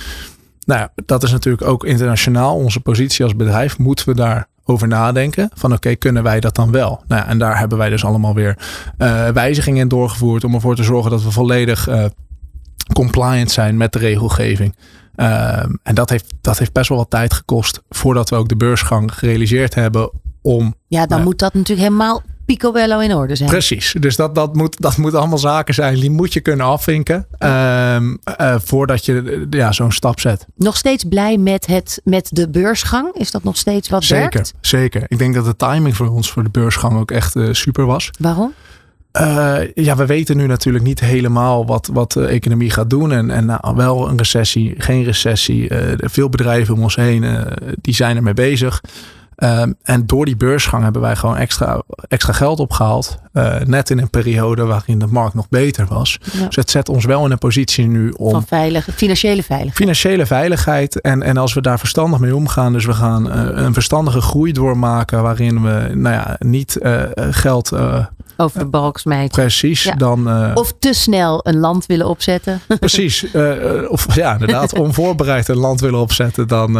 nou 0.64 0.80
ja, 0.80 0.92
dat 1.06 1.22
is 1.22 1.30
natuurlijk 1.30 1.66
ook 1.66 1.84
internationaal. 1.84 2.56
Onze 2.56 2.80
positie 2.80 3.24
als 3.24 3.36
bedrijf 3.36 3.78
moeten 3.78 4.08
we 4.08 4.14
daar 4.14 4.48
over 4.64 4.88
nadenken. 4.88 5.50
Van 5.54 5.70
oké, 5.70 5.76
okay, 5.76 5.96
kunnen 5.96 6.22
wij 6.22 6.40
dat 6.40 6.54
dan 6.54 6.70
wel? 6.70 7.02
Nou 7.08 7.22
ja, 7.22 7.28
en 7.28 7.38
daar 7.38 7.58
hebben 7.58 7.78
wij 7.78 7.88
dus 7.88 8.04
allemaal 8.04 8.34
weer 8.34 8.58
uh, 8.98 9.28
wijzigingen 9.28 9.80
in 9.80 9.88
doorgevoerd. 9.88 10.44
Om 10.44 10.54
ervoor 10.54 10.76
te 10.76 10.82
zorgen 10.82 11.10
dat 11.10 11.22
we 11.22 11.30
volledig 11.30 11.88
uh, 11.88 12.04
compliant 12.92 13.50
zijn 13.50 13.76
met 13.76 13.92
de 13.92 13.98
regelgeving. 13.98 14.76
Uh, 15.16 15.64
en 15.82 15.94
dat 15.94 16.10
heeft, 16.10 16.34
dat 16.40 16.58
heeft 16.58 16.72
best 16.72 16.88
wel 16.88 16.98
wat 16.98 17.10
tijd 17.10 17.32
gekost 17.32 17.82
voordat 17.88 18.30
we 18.30 18.36
ook 18.36 18.48
de 18.48 18.56
beursgang 18.56 19.14
gerealiseerd 19.14 19.74
hebben 19.74 20.10
om. 20.42 20.74
Ja, 20.86 21.06
dan 21.06 21.18
uh, 21.18 21.24
moet 21.24 21.38
dat 21.38 21.54
natuurlijk 21.54 21.88
helemaal 21.88 22.22
picobello 22.46 22.98
in 22.98 23.14
orde 23.14 23.36
zijn. 23.36 23.50
Precies. 23.50 23.94
Dus 23.98 24.16
dat, 24.16 24.34
dat, 24.34 24.54
moet, 24.54 24.80
dat 24.80 24.96
moet 24.96 25.14
allemaal 25.14 25.38
zaken 25.38 25.74
zijn 25.74 25.94
die 25.94 26.10
moet 26.10 26.32
je 26.32 26.40
kunnen 26.40 26.66
afvinken 26.66 27.26
uh, 27.38 27.96
uh, 27.96 28.54
voordat 28.58 29.04
je 29.04 29.46
ja, 29.50 29.72
zo'n 29.72 29.92
stap 29.92 30.20
zet. 30.20 30.46
Nog 30.56 30.76
steeds 30.76 31.04
blij 31.04 31.36
met, 31.36 31.66
het, 31.66 32.00
met 32.04 32.28
de 32.32 32.48
beursgang? 32.48 33.14
Is 33.14 33.30
dat 33.30 33.42
nog 33.42 33.56
steeds 33.56 33.88
wat 33.88 34.04
zeker, 34.04 34.30
werkt? 34.32 34.54
Zeker. 34.60 35.04
Ik 35.08 35.18
denk 35.18 35.34
dat 35.34 35.44
de 35.44 35.56
timing 35.56 35.96
voor 35.96 36.08
ons 36.08 36.30
voor 36.30 36.42
de 36.42 36.50
beursgang 36.50 36.98
ook 36.98 37.10
echt 37.10 37.36
uh, 37.36 37.52
super 37.52 37.86
was. 37.86 38.10
Waarom? 38.18 38.52
Uh, 39.20 39.58
ja, 39.74 39.96
we 39.96 40.06
weten 40.06 40.36
nu 40.36 40.46
natuurlijk 40.46 40.84
niet 40.84 41.00
helemaal 41.00 41.66
wat, 41.66 41.90
wat 41.92 42.12
de 42.12 42.26
economie 42.26 42.70
gaat 42.70 42.90
doen. 42.90 43.12
En, 43.12 43.30
en 43.30 43.44
nou, 43.46 43.76
wel 43.76 44.08
een 44.08 44.16
recessie, 44.16 44.74
geen 44.78 45.04
recessie. 45.04 45.70
Uh, 45.70 45.78
veel 45.96 46.28
bedrijven 46.28 46.74
om 46.74 46.82
ons 46.82 46.96
heen, 46.96 47.22
uh, 47.22 47.42
die 47.80 47.94
zijn 47.94 48.16
ermee 48.16 48.34
bezig. 48.34 48.80
Um, 49.42 49.74
en 49.82 50.06
door 50.06 50.24
die 50.24 50.36
beursgang 50.36 50.82
hebben 50.82 51.02
wij 51.02 51.16
gewoon 51.16 51.36
extra, 51.36 51.82
extra 52.08 52.32
geld 52.32 52.60
opgehaald. 52.60 53.18
net 53.64 53.90
in 53.90 53.98
een 53.98 54.10
periode 54.10 54.64
waarin 54.64 54.98
de 54.98 55.06
markt 55.06 55.34
nog 55.34 55.48
beter 55.48 55.86
was. 55.86 56.18
Ja. 56.32 56.46
Dus 56.46 56.56
het 56.56 56.70
zet 56.70 56.88
ons 56.88 57.04
wel 57.04 57.24
in 57.24 57.30
een 57.30 57.38
positie 57.38 57.86
nu 57.86 58.10
om... 58.10 58.30
Van 58.30 58.46
veilige, 58.46 58.92
financiële 58.92 59.42
veiligheid. 59.42 59.76
Financiële 59.76 60.26
veiligheid. 60.26 61.00
En, 61.00 61.22
en 61.22 61.36
als 61.36 61.54
we 61.54 61.60
daar 61.60 61.78
verstandig 61.78 62.18
mee 62.18 62.36
omgaan. 62.36 62.72
Dus 62.72 62.84
we 62.84 62.92
gaan 62.92 63.30
een 63.30 63.72
verstandige 63.74 64.20
groei 64.20 64.52
doormaken. 64.52 65.22
Waarin 65.22 65.62
we 65.62 65.90
nou 65.94 66.14
ja, 66.14 66.36
niet 66.38 66.78
geld 67.30 67.72
over 68.36 68.58
de 68.58 68.66
balk 68.66 68.98
smijten. 68.98 69.42
Precies. 69.42 69.82
Ja. 69.82 69.94
Dan, 69.94 70.54
of 70.54 70.72
te 70.78 70.92
snel 70.92 71.40
een 71.42 71.58
land 71.58 71.86
willen 71.86 72.06
opzetten. 72.08 72.60
Precies. 72.80 73.26
Of 73.88 74.14
ja, 74.14 74.32
inderdaad, 74.32 74.78
onvoorbereid 74.78 75.48
een 75.48 75.56
land 75.56 75.80
willen 75.80 76.00
opzetten, 76.00 76.48
dan, 76.48 76.72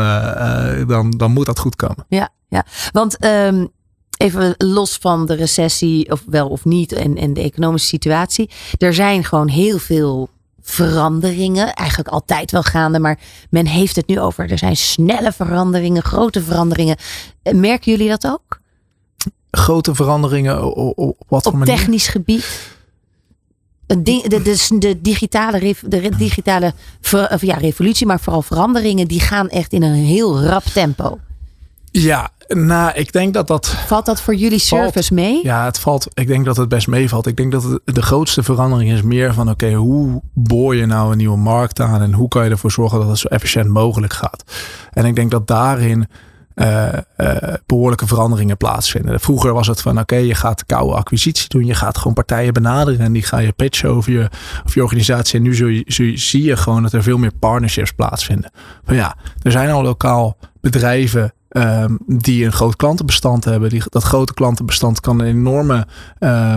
dan, 0.87 1.11
dan 1.11 1.31
moet 1.33 1.47
dat 1.47 1.59
goed 1.59 1.77
komen. 1.77 2.05
Ja, 2.09 2.29
ja. 2.51 2.65
want 2.93 3.25
um, 3.25 3.69
even 4.17 4.55
los 4.59 4.97
van 4.97 5.27
de 5.27 5.35
recessie, 5.35 6.11
of 6.11 6.23
wel 6.27 6.49
of 6.49 6.65
niet, 6.65 6.93
en, 6.93 7.17
en 7.17 7.35
de 7.35 7.41
economische 7.41 7.89
situatie. 7.89 8.51
Er 8.79 8.95
zijn 8.95 9.25
gewoon 9.25 9.49
heel 9.49 9.79
veel 9.79 10.29
veranderingen. 10.63 11.75
Eigenlijk 11.75 12.09
altijd 12.09 12.51
wel 12.51 12.63
gaande, 12.63 12.99
maar 12.99 13.19
men 13.51 13.67
heeft 13.67 13.97
het 13.97 14.07
nu 14.07 14.21
over. 14.21 14.51
Er 14.51 14.59
zijn 14.59 14.77
snelle 14.77 15.33
veranderingen, 15.33 16.03
grote 16.03 16.43
veranderingen. 16.43 16.97
Merken 17.53 17.93
jullie 17.93 18.09
dat 18.09 18.27
ook? 18.27 18.61
grote 19.51 19.95
veranderingen 19.95 20.75
op, 20.97 21.17
wat 21.29 21.47
op 21.47 21.65
technisch 21.65 22.09
gebied? 22.09 22.69
De, 23.87 24.03
de, 24.03 24.41
de, 24.43 24.79
de, 24.79 25.01
digitale, 25.01 25.75
de 25.87 26.09
digitale 26.17 26.73
ja, 27.41 27.55
revolutie, 27.55 28.07
maar 28.07 28.21
vooral 28.21 28.43
veranderingen, 28.43 29.09
die 29.09 29.21
gaan 29.21 29.49
echt 29.49 29.73
in 29.73 29.83
een 29.83 29.95
heel 29.95 30.43
rap 30.43 30.63
tempo. 30.65 31.19
Ja, 31.91 32.31
nou, 32.49 32.93
ik 32.95 33.13
denk 33.13 33.35
dat 33.35 33.47
dat. 33.47 33.67
Valt 33.67 34.07
dat 34.07 34.21
voor 34.21 34.35
jullie 34.35 34.59
service 34.59 34.93
valt, 34.93 35.11
mee? 35.11 35.41
Ja, 35.43 35.65
het 35.65 35.79
valt. 35.79 36.07
Ik 36.15 36.27
denk 36.27 36.45
dat 36.45 36.57
het 36.57 36.69
best 36.69 36.89
meevalt. 36.89 37.27
Ik 37.27 37.37
denk 37.37 37.53
dat 37.53 37.63
het, 37.63 37.81
de 37.85 38.03
grootste 38.03 38.43
verandering 38.43 38.93
is 38.93 39.03
meer 39.03 39.35
van: 39.35 39.51
oké, 39.51 39.65
okay, 39.65 39.75
hoe 39.77 40.23
boor 40.35 40.77
je 40.77 40.87
nou 40.87 41.11
een 41.11 41.17
nieuwe 41.17 41.37
markt 41.37 41.81
aan 41.81 42.03
en 42.03 42.13
hoe 42.13 42.29
kan 42.29 42.45
je 42.45 42.51
ervoor 42.51 42.71
zorgen 42.71 42.99
dat 42.99 43.09
het 43.09 43.19
zo 43.19 43.29
efficiënt 43.29 43.69
mogelijk 43.69 44.13
gaat? 44.13 44.45
En 44.91 45.05
ik 45.05 45.15
denk 45.15 45.31
dat 45.31 45.47
daarin 45.47 46.07
uh, 46.55 46.89
uh, 47.17 47.37
behoorlijke 47.67 48.07
veranderingen 48.07 48.57
plaatsvinden. 48.57 49.21
Vroeger 49.21 49.53
was 49.53 49.67
het 49.67 49.81
van 49.81 49.93
oké, 49.93 50.01
okay, 50.01 50.25
je 50.25 50.35
gaat 50.35 50.67
koude 50.67 50.95
acquisitie 50.95 51.49
doen. 51.49 51.67
Je 51.67 51.75
gaat 51.75 51.99
gewoon 51.99 52.15
partijen 52.15 52.53
benaderen 52.53 53.01
en 53.01 53.13
die 53.13 53.23
ga 53.23 53.39
je 53.39 53.53
pitchen 53.53 53.91
over 53.91 54.13
je, 54.13 54.29
over 54.65 54.73
je 54.75 54.83
organisatie. 54.83 55.39
En 55.39 55.45
nu 55.45 55.55
zul 55.55 55.69
je, 55.69 55.85
zul 55.87 56.07
je, 56.07 56.17
zie 56.17 56.43
je 56.43 56.57
gewoon 56.57 56.83
dat 56.83 56.93
er 56.93 57.03
veel 57.03 57.19
meer 57.19 57.33
partnerships 57.39 57.93
plaatsvinden. 57.93 58.51
Van 58.85 58.95
ja, 58.95 59.17
er 59.43 59.51
zijn 59.51 59.71
al 59.71 59.83
lokaal 59.83 60.37
bedrijven 60.61 61.33
ehm, 61.51 61.97
die 62.07 62.45
een 62.45 62.53
groot 62.53 62.77
klantenbestand 62.77 63.45
hebben. 63.45 63.71
Die, 63.71 63.83
dat 63.89 64.03
grote 64.03 64.35
klantenbestand 64.35 65.01
kan 65.01 65.21
een 65.21 65.27
enorme 65.27 65.87
uh, 66.19 66.57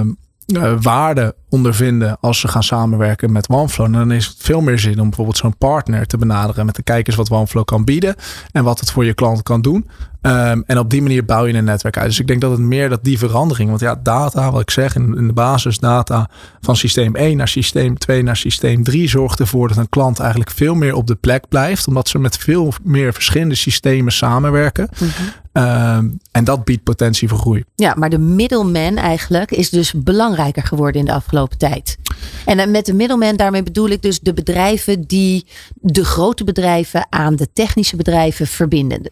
waarde 0.81 1.35
ondervinden 1.49 2.17
als 2.19 2.39
ze 2.39 2.47
gaan 2.47 2.63
samenwerken 2.63 3.31
met 3.31 3.49
OneFlow. 3.49 3.85
En 3.85 3.91
dan 3.91 4.11
is 4.11 4.25
het 4.25 4.35
veel 4.39 4.61
meer 4.61 4.79
zin 4.79 4.99
om 4.99 5.07
bijvoorbeeld 5.07 5.37
zo'n 5.37 5.57
partner 5.57 6.05
te 6.05 6.17
benaderen 6.17 6.65
met 6.65 6.75
de 6.75 6.83
kijkers 6.83 7.15
wat 7.15 7.31
OneFlow 7.31 7.65
kan 7.65 7.83
bieden 7.83 8.15
en 8.51 8.63
wat 8.63 8.79
het 8.79 8.91
voor 8.91 9.05
je 9.05 9.13
klant 9.13 9.43
kan 9.43 9.61
doen. 9.61 9.89
Ehm, 10.23 10.61
en 10.65 10.79
op 10.79 10.89
die 10.89 11.01
manier 11.01 11.25
bouw 11.25 11.45
je 11.45 11.53
een 11.53 11.63
netwerk 11.63 11.97
uit. 11.97 12.07
Dus 12.07 12.19
ik 12.19 12.27
denk 12.27 12.41
dat 12.41 12.51
het 12.51 12.59
meer 12.59 12.89
dat 12.89 13.03
die 13.03 13.17
verandering, 13.17 13.69
want 13.69 13.81
ja, 13.81 13.99
data, 14.03 14.51
wat 14.51 14.61
ik 14.61 14.69
zeg, 14.69 14.95
in, 14.95 15.15
in 15.17 15.27
de 15.27 15.33
basis 15.33 15.79
data 15.79 16.29
van 16.61 16.75
systeem 16.75 17.15
1 17.15 17.37
naar 17.37 17.47
systeem 17.47 17.97
2 17.97 18.23
naar 18.23 18.37
systeem 18.37 18.83
3 18.83 19.09
zorgt 19.09 19.39
ervoor 19.39 19.67
dat 19.67 19.77
een 19.77 19.89
klant 19.89 20.19
eigenlijk 20.19 20.51
veel 20.51 20.75
meer 20.75 20.93
op 20.93 21.07
de 21.07 21.15
plek 21.15 21.47
blijft, 21.47 21.87
omdat 21.87 22.07
ze 22.07 22.19
met 22.19 22.37
veel 22.37 22.73
meer 22.83 23.13
verschillende 23.13 23.55
systemen 23.55 24.11
samenwerken. 24.11 24.89
Mhm. 24.93 25.09
Ehm, 25.51 26.07
en 26.31 26.43
dat 26.43 26.63
biedt 26.63 26.83
potentie 26.83 27.27
voor 27.27 27.37
groei. 27.37 27.63
Ja, 27.75 27.93
maar 27.97 28.09
de 28.09 28.17
middleman 28.17 28.97
eigenlijk 28.97 29.51
is 29.51 29.69
dus 29.69 29.93
belangrijker 29.93 30.63
geworden 30.63 30.99
in 30.99 31.05
de 31.05 31.13
afgelopen 31.13 31.57
tijd. 31.57 31.97
En 32.45 32.59
eh, 32.59 32.67
met 32.67 32.85
de 32.85 32.93
middleman, 32.93 33.35
daarmee 33.35 33.63
bedoel 33.63 33.89
ik 33.89 34.01
dus 34.01 34.19
de 34.19 34.33
bedrijven 34.33 35.01
die 35.01 35.45
de 35.73 36.05
grote 36.05 36.43
bedrijven 36.43 37.07
aan 37.09 37.35
de 37.35 37.47
technische 37.53 37.95
bedrijven 37.95 38.47
verbinden. 38.47 39.11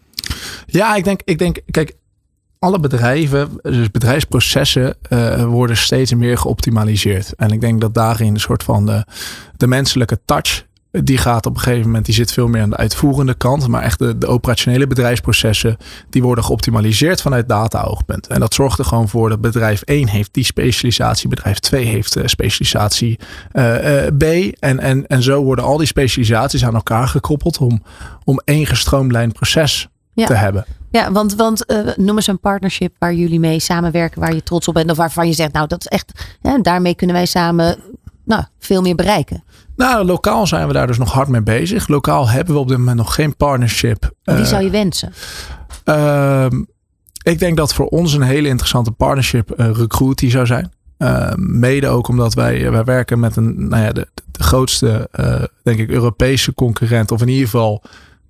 Ja, 0.66 0.96
ik 0.96 1.04
denk, 1.04 1.22
ik 1.26 1.38
denk 1.38 1.60
kijk, 1.72 1.96
alle 2.62 2.80
bedrijven, 2.80 3.50
dus 3.62 3.92
bedrijfsprocessen, 3.92 4.96
uh, 5.10 5.44
worden 5.44 5.78
steeds 5.78 6.14
meer 6.14 6.38
geoptimaliseerd. 6.38 7.34
En 7.36 7.50
ik 7.50 7.62
denk 7.62 7.82
dat 7.82 7.94
daarin 7.94 8.34
een 8.34 8.40
soort 8.40 8.64
van 8.64 9.06
de, 9.58 9.68
menselijke 9.68 10.20
touch 10.26 10.66
die 10.92 11.18
gaat 11.18 11.46
op 11.46 11.56
een 11.56 11.62
gegeven 11.62 11.86
moment, 11.86 12.06
die 12.06 12.14
zit 12.14 12.32
veel 12.32 12.48
meer 12.48 12.62
aan 12.62 12.70
de 12.70 12.78
uitvoerende 12.78 13.34
kant. 13.34 13.68
Maar 13.68 13.82
echt 13.82 14.00
de, 14.00 14.18
de 14.18 14.28
operationele 14.28 14.88
bedrijfsprocessen, 14.88 15.78
die 16.10 16.22
worden 16.22 16.44
geoptimaliseerd 16.44 17.22
vanuit 17.22 17.50
data-oogpunt. 17.50 18.28
En 18.28 18.40
dat 18.40 18.54
zorgt 18.54 18.80
er 18.80 18.86
gewoon 18.86 19.10
voor 19.10 19.30
dat 19.30 19.42
bedrijf 19.42 19.82
1 19.82 20.08
heeft 20.08 20.34
die 20.34 20.44
specialisatie, 20.44 21.30
bedrijf 21.30 21.60
2 21.60 21.86
heeft 21.86 22.18
uh, 22.18 22.24
specialisatie 22.26 23.20
uh, 23.54 23.64
B. 24.18 24.24
En, 24.60 24.80
en, 24.80 25.08
en 25.08 25.24
zo 25.24 25.44
worden 25.44 25.66
al 25.66 25.78
die 25.78 25.88
specialisaties 25.88 26.66
aan 26.66 26.76
elkaar 26.76 27.08
gekoppeld 27.08 27.58
om, 27.58 27.84
om 28.24 28.42
één 28.46 28.66
gestroomlijnd 28.66 29.34
proces 29.34 29.90
te 30.26 30.34
hebben. 30.34 30.66
Ja, 30.92 31.12
want, 31.12 31.36
want 31.36 31.66
noem 31.96 32.16
eens 32.16 32.28
een 32.28 32.40
partnership 32.40 32.96
waar 33.00 33.14
jullie 33.14 33.40
mee 33.40 33.60
samenwerken, 33.60 34.22
waar 34.22 34.34
je 34.34 34.44
trots 34.44 34.68
op 34.68 34.74
bent. 34.74 34.92
Of 34.92 34.98
waarvan 34.98 35.28
je 35.28 35.34
zegt, 35.34 35.54
nou 35.54 35.68
dat 35.68 35.80
is 35.80 35.88
echt, 35.88 36.38
ja, 36.42 36.60
daarmee 36.60 36.96
kunnen 36.96 37.16
wij 37.16 37.26
samen 37.26 37.78
nou, 38.26 38.44
veel 38.60 38.82
meer 38.82 38.96
bereiken. 38.96 39.44
Nou, 39.76 40.06
lokaal 40.06 40.48
zijn 40.48 40.68
we 40.68 40.74
daar 40.74 40.88
dus 40.88 40.98
nog 40.98 41.12
hard 41.12 41.28
mee 41.28 41.42
bezig. 41.42 41.88
Lokaal 41.88 42.30
hebben 42.30 42.54
we 42.54 42.60
op 42.60 42.68
dit 42.68 42.78
moment 42.78 42.98
nog 42.98 43.16
geen 43.16 43.36
partnership. 43.36 44.12
Wie 44.24 44.36
uh, 44.36 44.44
zou 44.44 44.64
je 44.64 44.70
wensen? 44.70 45.14
Uh, 45.86 46.46
ik 47.24 47.40
denk 47.40 47.58
dat 47.58 47.74
voor 47.74 47.86
ons 47.86 48.14
een 48.14 48.22
hele 48.22 48.48
interessante 48.48 48.92
partnership 48.92 49.60
uh, 49.60 49.70
Recruity 49.72 50.30
zou 50.30 50.46
zijn. 50.46 50.72
Uh, 50.98 51.32
mede 51.36 51.88
ook 51.88 52.08
omdat 52.08 52.34
wij, 52.34 52.72
wij 52.72 52.84
werken 52.84 53.20
met 53.20 53.36
een, 53.36 53.68
nou 53.68 53.84
ja, 53.84 53.92
de, 53.92 54.08
de 54.32 54.44
grootste, 54.44 55.10
denk 55.64 55.80
ik, 55.80 55.90
Europese 55.90 56.54
concurrent. 56.54 57.12
Of 57.12 57.22
in 57.22 57.28
ieder 57.28 57.46
geval 57.46 57.84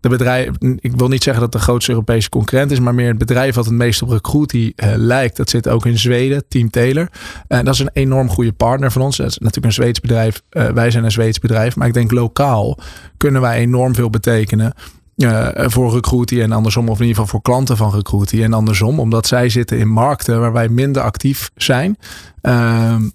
bedrijf, 0.10 0.49
ik 0.80 0.95
wil 0.95 1.08
niet 1.08 1.24
zeggen 1.24 1.43
dat 1.43 1.52
de 1.52 1.60
grootste 1.60 1.91
Europese 1.91 2.30
concurrent 2.30 2.72
is, 2.72 2.80
maar 2.80 2.95
meer 2.95 3.08
het 3.08 3.18
bedrijf 3.18 3.56
wat 3.56 3.66
het 3.66 3.74
meest 3.74 4.02
op 4.02 4.10
recruiting 4.10 4.74
uh, 4.76 4.93
lijkt. 4.95 5.38
Dat 5.38 5.49
zit 5.49 5.70
ook 5.70 5.86
in 5.86 5.97
Zweden, 5.97 6.43
Team 6.47 6.70
Taylor. 6.70 7.10
En 7.47 7.66
dat 7.66 7.74
is 7.74 7.80
een 7.80 7.89
enorm 7.93 8.30
goede 8.30 8.54
partner 8.54 8.91
van 8.91 9.02
ons. 9.02 9.18
Dat 9.18 9.28
is 9.28 9.38
natuurlijk 9.38 9.66
een 9.66 9.84
Zweeds 9.84 9.99
bedrijf. 9.99 10.41
Uh, 10.52 10.70
wij 10.70 10.91
zijn 10.91 11.04
een 11.04 11.12
Zweeds 11.12 11.39
bedrijf, 11.39 11.76
maar 11.76 11.88
ik 11.88 11.93
denk 11.93 12.12
lokaal 12.12 12.78
kunnen 13.18 13.41
wij 13.41 13.58
enorm 13.58 13.95
veel 13.95 14.10
betekenen. 14.10 14.74
Uh, 15.16 15.49
voor 15.56 15.93
recruiting 15.93 16.41
en 16.41 16.52
andersom, 16.52 16.89
of 16.89 16.99
in 16.99 17.06
ieder 17.06 17.16
geval 17.16 17.32
voor 17.32 17.41
klanten 17.41 17.78
van 17.78 17.91
recruiting 17.91 18.43
en 18.43 18.54
andersom, 18.54 18.99
omdat 18.99 19.28
zij 19.28 19.49
zitten 19.49 19.78
in 19.78 19.88
markten 19.88 20.39
waar 20.39 20.54
wij 20.54 20.70
minder 20.70 21.02
actief 21.02 21.52
zijn. 21.56 21.97
Ehm, 22.41 23.10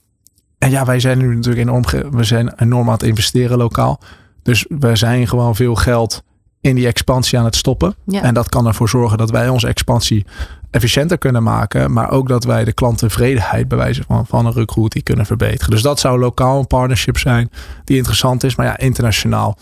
en 0.58 0.70
ja, 0.70 0.84
wij 0.84 1.00
zijn 1.00 1.18
nu 1.18 1.34
natuurlijk 1.34 1.68
enorm, 1.68 1.84
we 2.10 2.24
zijn 2.24 2.52
enorm 2.56 2.86
aan 2.86 2.92
het 2.92 3.02
investeren 3.02 3.58
lokaal. 3.58 4.00
Dus 4.42 4.66
we 4.68 4.96
zijn 4.96 5.28
gewoon 5.28 5.56
veel 5.56 5.74
geld 5.74 6.22
in 6.68 6.74
die 6.76 6.86
expansie 6.86 7.38
aan 7.38 7.44
het 7.44 7.56
stoppen. 7.56 7.94
En 8.06 8.34
dat 8.34 8.48
kan 8.48 8.66
ervoor 8.66 8.88
zorgen 8.88 9.18
dat 9.18 9.30
wij 9.30 9.48
onze 9.48 9.66
expansie 9.66 10.26
efficiënter 10.70 11.18
kunnen 11.18 11.42
maken. 11.42 11.92
Maar 11.92 12.10
ook 12.10 12.28
dat 12.28 12.44
wij 12.44 12.64
de 12.64 12.72
klanttevredenheid 12.72 13.68
bij 13.68 13.78
wijze 13.78 14.02
van, 14.06 14.26
van 14.26 14.46
een 14.46 14.52
recruiting 14.52 15.04
kunnen 15.04 15.26
verbeteren. 15.26 15.70
Dus 15.70 15.82
dat 15.82 16.00
zou 16.00 16.18
lokaal 16.18 16.58
een 16.58 16.66
partnership 16.66 17.18
zijn 17.18 17.50
die 17.84 17.96
interessant 17.96 18.44
is. 18.44 18.56
Maar 18.56 18.66
ja, 18.66 18.78
internationaal 18.78 19.58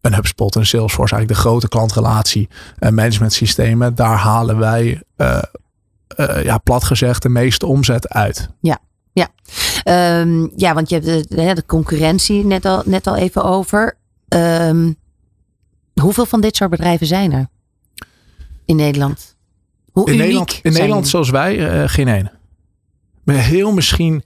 een 0.00 0.14
HubSpot 0.14 0.56
en 0.56 0.66
Salesforce, 0.66 1.14
eigenlijk 1.14 1.42
de 1.42 1.48
grote 1.48 1.68
klantrelatie 1.68 2.48
en 2.78 2.94
management 2.94 3.32
systemen. 3.32 3.94
Daar 3.94 4.16
halen 4.16 4.58
wij, 4.58 5.02
uh, 5.16 5.42
uh, 6.16 6.44
ja, 6.44 6.58
plat 6.58 6.84
gezegd, 6.84 7.22
de 7.22 7.28
meeste 7.28 7.66
omzet 7.66 8.08
uit. 8.08 8.48
Ja, 8.60 8.78
ja. 9.12 9.28
Um, 10.20 10.52
ja, 10.56 10.74
want 10.74 10.88
je 10.88 10.94
hebt 10.94 11.06
de, 11.28 11.54
de, 11.54 11.66
concurrentie 11.66 12.44
net 12.44 12.64
al, 12.64 12.82
net 12.84 13.06
al 13.06 13.16
even 13.16 13.44
over. 13.44 13.96
Um, 14.28 14.96
Hoeveel 16.00 16.26
van 16.26 16.40
dit 16.40 16.56
soort 16.56 16.70
bedrijven 16.70 17.06
zijn 17.06 17.32
er 17.32 17.48
in 18.64 18.76
Nederland? 18.76 19.36
Hoe 19.92 20.10
in 20.10 20.16
Nederland, 20.16 20.60
in 20.62 20.72
Nederland 20.72 21.08
zoals 21.08 21.30
wij, 21.30 21.82
uh, 21.82 21.88
geen 21.88 22.08
één. 22.08 22.32
Heel 23.24 23.72
misschien, 23.72 24.22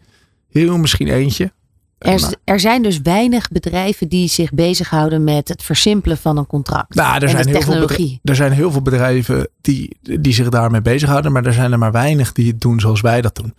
heel 0.48 0.78
misschien 0.78 1.08
eentje. 1.08 1.52
Er, 1.98 2.34
er, 2.44 2.60
zijn 2.60 2.82
dus 2.82 3.00
weinig 3.00 3.48
bedrijven 3.48 4.08
die 4.08 4.28
zich 4.28 4.52
bezighouden 4.52 5.24
met 5.24 5.48
het 5.48 5.62
versimpelen 5.62 6.16
van 6.16 6.36
een 6.36 6.46
contract. 6.46 6.94
Nou, 6.94 7.22
er, 7.22 7.28
zijn 7.28 7.48
heel 7.48 7.60
Veel, 7.60 8.18
er 8.22 8.34
zijn 8.34 8.52
heel 8.52 8.70
veel 8.70 8.82
bedrijven 8.82 9.48
die, 9.60 9.96
die 10.02 10.32
zich 10.32 10.48
daarmee 10.48 10.82
bezighouden, 10.82 11.32
maar 11.32 11.44
er 11.44 11.52
zijn 11.52 11.72
er 11.72 11.78
maar 11.78 11.92
weinig 11.92 12.32
die 12.32 12.50
het 12.50 12.60
doen 12.60 12.80
zoals 12.80 13.00
wij 13.00 13.20
dat 13.20 13.34
doen. 13.34 13.54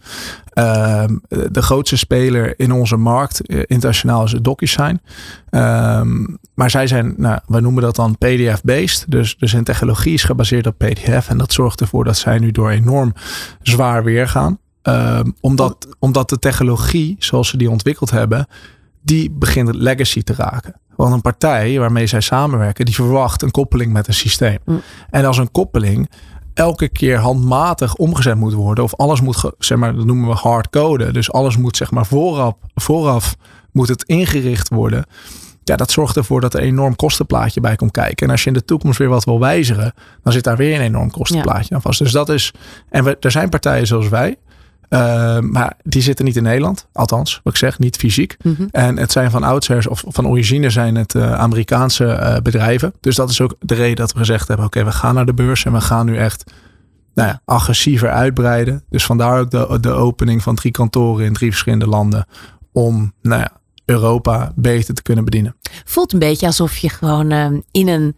Uh, 0.53 1.03
de 1.51 1.61
grootste 1.61 1.97
speler 1.97 2.59
in 2.59 2.71
onze 2.71 2.97
markt 2.97 3.41
uh, 3.45 3.63
internationaal 3.65 4.23
is 4.23 4.35
DocuSign. 4.41 5.01
Uh, 5.49 6.01
maar 6.53 6.69
zij 6.69 6.87
zijn, 6.87 7.13
nou, 7.17 7.39
we 7.45 7.59
noemen 7.59 7.83
dat 7.83 7.95
dan 7.95 8.17
PDF-based. 8.17 9.05
Dus, 9.07 9.37
dus 9.37 9.51
hun 9.51 9.63
technologie 9.63 10.13
is 10.13 10.23
gebaseerd 10.23 10.67
op 10.67 10.77
PDF. 10.77 11.29
En 11.29 11.37
dat 11.37 11.53
zorgt 11.53 11.81
ervoor 11.81 12.03
dat 12.03 12.17
zij 12.17 12.39
nu 12.39 12.51
door 12.51 12.69
enorm 12.69 13.13
zwaar 13.61 14.03
weer 14.03 14.27
gaan. 14.27 14.59
Um, 14.87 15.35
omdat, 15.41 15.87
omdat 15.99 16.29
de 16.29 16.39
technologie, 16.39 17.15
zoals 17.19 17.49
ze 17.49 17.57
die 17.57 17.69
ontwikkeld 17.69 18.11
hebben, 18.11 18.47
die 19.01 19.31
begint 19.31 19.75
legacy 19.75 20.23
te 20.23 20.33
raken. 20.33 20.79
Want 20.95 21.13
een 21.13 21.21
partij 21.21 21.79
waarmee 21.79 22.07
zij 22.07 22.21
samenwerken, 22.21 22.85
die 22.85 22.93
verwacht 22.93 23.41
een 23.41 23.51
koppeling 23.51 23.93
met 23.93 24.07
een 24.07 24.13
systeem. 24.13 24.57
Mm. 24.65 24.81
En 25.09 25.25
als 25.25 25.37
een 25.37 25.51
koppeling 25.51 26.09
elke 26.53 26.89
keer 26.89 27.17
handmatig 27.17 27.95
omgezet 27.95 28.35
moet 28.35 28.53
worden, 28.53 28.83
of 28.83 28.95
alles 28.95 29.21
moet, 29.21 29.51
zeg 29.59 29.77
maar, 29.77 29.95
dat 29.95 30.05
noemen 30.05 30.29
we 30.29 30.35
hardcode. 30.35 31.11
Dus 31.11 31.31
alles 31.31 31.57
moet, 31.57 31.77
zeg 31.77 31.91
maar, 31.91 32.05
vooraf, 32.05 32.53
vooraf 32.75 33.35
moet 33.71 33.87
het 33.87 34.03
ingericht 34.03 34.69
worden. 34.69 35.05
Ja, 35.63 35.75
dat 35.75 35.91
zorgt 35.91 36.15
ervoor 36.15 36.41
dat 36.41 36.53
er 36.53 36.59
een 36.59 36.67
enorm 36.67 36.95
kostenplaatje 36.95 37.61
bij 37.61 37.75
komt 37.75 37.91
kijken. 37.91 38.25
En 38.25 38.31
als 38.31 38.43
je 38.43 38.47
in 38.47 38.53
de 38.53 38.65
toekomst 38.65 38.97
weer 38.97 39.09
wat 39.09 39.23
wil 39.23 39.39
wijzigen, 39.39 39.93
dan 40.23 40.33
zit 40.33 40.43
daar 40.43 40.57
weer 40.57 40.75
een 40.75 40.85
enorm 40.85 41.11
kostenplaatje 41.11 41.75
aan 41.75 41.81
vast. 41.81 41.99
Dus 41.99 42.11
dat 42.11 42.29
is. 42.29 42.53
En 42.89 43.03
we, 43.03 43.17
er 43.19 43.31
zijn 43.31 43.49
partijen 43.49 43.87
zoals 43.87 44.09
wij, 44.09 44.35
uh, 44.89 45.39
maar 45.39 45.77
die 45.83 46.01
zitten 46.01 46.25
niet 46.25 46.35
in 46.35 46.43
Nederland. 46.43 46.87
Althans, 46.93 47.39
wat 47.43 47.53
ik 47.53 47.59
zeg, 47.59 47.79
niet 47.79 47.95
fysiek. 47.95 48.37
Mhm. 48.43 48.67
En 48.71 48.97
het 48.97 49.11
zijn 49.11 49.31
van 49.31 49.43
outsiders 49.43 49.87
of 49.87 50.03
van 50.07 50.27
origine 50.27 50.69
zijn 50.69 50.95
het 50.95 51.13
uh, 51.13 51.33
Amerikaanse 51.33 52.05
uh, 52.05 52.37
bedrijven. 52.37 52.93
Dus 52.99 53.15
dat 53.15 53.29
is 53.29 53.41
ook 53.41 53.55
de 53.59 53.75
reden 53.75 53.95
dat 53.95 54.11
we 54.11 54.17
gezegd 54.17 54.47
hebben: 54.47 54.65
oké, 54.65 54.83
we 54.83 54.91
gaan 54.91 55.15
naar 55.15 55.25
de 55.25 55.33
beurs 55.33 55.65
en 55.65 55.73
we 55.73 55.81
gaan 55.81 56.05
nu 56.05 56.17
echt 56.17 56.51
nou 57.13 57.29
ja, 57.29 57.41
agressiever 57.45 58.09
uitbreiden. 58.09 58.83
Dus 58.89 59.05
vandaar 59.05 59.39
ook 59.39 59.51
de, 59.51 59.77
de 59.81 59.91
opening 59.91 60.43
van 60.43 60.55
drie 60.55 60.71
kantoren 60.71 61.25
in 61.25 61.33
drie 61.33 61.49
verschillende 61.49 61.87
landen. 61.87 62.25
Om 62.71 63.13
nou 63.21 63.41
ja, 63.41 63.51
Europa 63.85 64.51
beter 64.55 64.93
te 64.93 65.01
kunnen 65.01 65.23
bedienen. 65.23 65.55
Voelt 65.85 66.13
een 66.13 66.19
beetje 66.19 66.45
alsof 66.45 66.77
je 66.77 66.89
gewoon 66.89 67.31
ehm, 67.31 67.59
in 67.71 67.87
een 67.87 68.15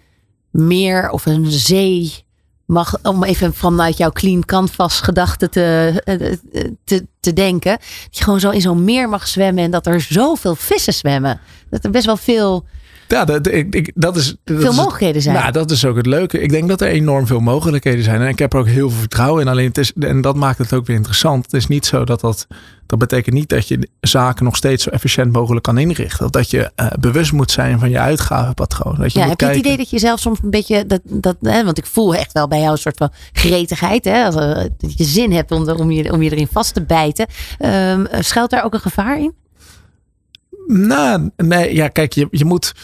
meer 0.51 1.09
of 1.09 1.25
een 1.25 1.51
zee 1.51 2.23
mag, 2.69 2.97
om 3.03 3.23
even 3.23 3.53
vanuit 3.53 3.97
jouw 3.97 4.11
clean 4.11 4.45
canvas 4.45 5.01
gedachten 5.01 5.51
te, 5.51 6.01
eh, 6.05 6.73
te, 6.83 7.05
te 7.19 7.33
denken. 7.33 7.71
Dat 7.71 8.17
je 8.17 8.23
gewoon 8.23 8.39
zo 8.39 8.49
in 8.49 8.61
zo'n 8.61 8.83
meer 8.83 9.09
mag 9.09 9.27
zwemmen 9.27 9.63
en 9.63 9.71
dat 9.71 9.87
er 9.87 10.01
zoveel 10.01 10.55
vissen 10.55 10.93
zwemmen. 10.93 11.39
Dat 11.69 11.83
er 11.83 11.91
best 11.91 12.05
wel 12.05 12.17
veel 12.17 12.65
ja, 13.11 13.25
dat, 13.25 13.47
ik, 13.47 13.91
dat 13.95 14.15
is. 14.15 14.35
Dat 14.43 14.61
veel 14.61 14.73
mogelijkheden 14.73 15.21
zijn. 15.21 15.35
Nou, 15.35 15.51
dat 15.51 15.71
is 15.71 15.85
ook 15.85 15.95
het 15.95 16.05
leuke. 16.05 16.39
Ik 16.39 16.49
denk 16.49 16.67
dat 16.67 16.81
er 16.81 16.87
enorm 16.87 17.27
veel 17.27 17.39
mogelijkheden 17.39 18.03
zijn. 18.03 18.21
En 18.21 18.27
ik 18.27 18.39
heb 18.39 18.53
er 18.53 18.59
ook 18.59 18.67
heel 18.67 18.89
veel 18.89 18.99
vertrouwen 18.99 19.41
in. 19.41 19.47
Alleen 19.47 19.67
het 19.67 19.77
is, 19.77 19.93
en 19.99 20.21
dat 20.21 20.35
maakt 20.35 20.57
het 20.57 20.73
ook 20.73 20.85
weer 20.85 20.95
interessant. 20.95 21.45
Het 21.45 21.53
is 21.53 21.67
niet 21.67 21.85
zo 21.85 22.03
dat 22.03 22.21
dat. 22.21 22.47
Dat 22.85 22.99
betekent 22.99 23.35
niet 23.35 23.49
dat 23.49 23.67
je 23.67 23.89
zaken 24.01 24.45
nog 24.45 24.55
steeds 24.55 24.83
zo 24.83 24.89
efficiënt 24.89 25.31
mogelijk 25.31 25.63
kan 25.63 25.77
inrichten. 25.77 26.25
Of 26.25 26.31
dat 26.31 26.49
je 26.49 26.71
uh, 26.75 26.87
bewust 26.99 27.31
moet 27.31 27.51
zijn 27.51 27.79
van 27.79 27.89
je 27.89 27.99
uitgavenpatroon. 27.99 28.95
Dat 28.95 29.13
je 29.13 29.19
ja, 29.19 29.27
heb 29.27 29.39
je 29.39 29.45
het 29.45 29.55
idee 29.55 29.77
dat 29.77 29.89
je 29.89 29.99
zelf 29.99 30.19
soms 30.19 30.39
een 30.43 30.49
beetje. 30.49 30.85
Dat, 30.85 31.01
dat, 31.03 31.35
hè, 31.41 31.63
want 31.63 31.77
ik 31.77 31.85
voel 31.85 32.15
echt 32.15 32.31
wel 32.31 32.47
bij 32.47 32.59
jou 32.59 32.71
een 32.71 32.77
soort 32.77 32.97
van 32.97 33.11
gretigheid. 33.31 34.05
Hè, 34.05 34.27
uh, 34.27 34.69
dat 34.77 34.97
je 34.97 35.03
zin 35.03 35.31
hebt 35.31 35.51
om, 35.51 35.69
om, 35.69 35.91
je, 35.91 36.11
om 36.11 36.21
je 36.21 36.31
erin 36.31 36.47
vast 36.51 36.73
te 36.73 36.81
bijten. 36.81 37.27
Um, 37.59 38.07
schuilt 38.19 38.49
daar 38.49 38.63
ook 38.63 38.73
een 38.73 38.79
gevaar 38.79 39.19
in? 39.19 39.33
Nou, 40.71 41.29
nee, 41.37 41.75
ja, 41.75 41.87
kijk, 41.87 42.13
je, 42.13 42.27
je 42.31 42.45
moet. 42.45 42.75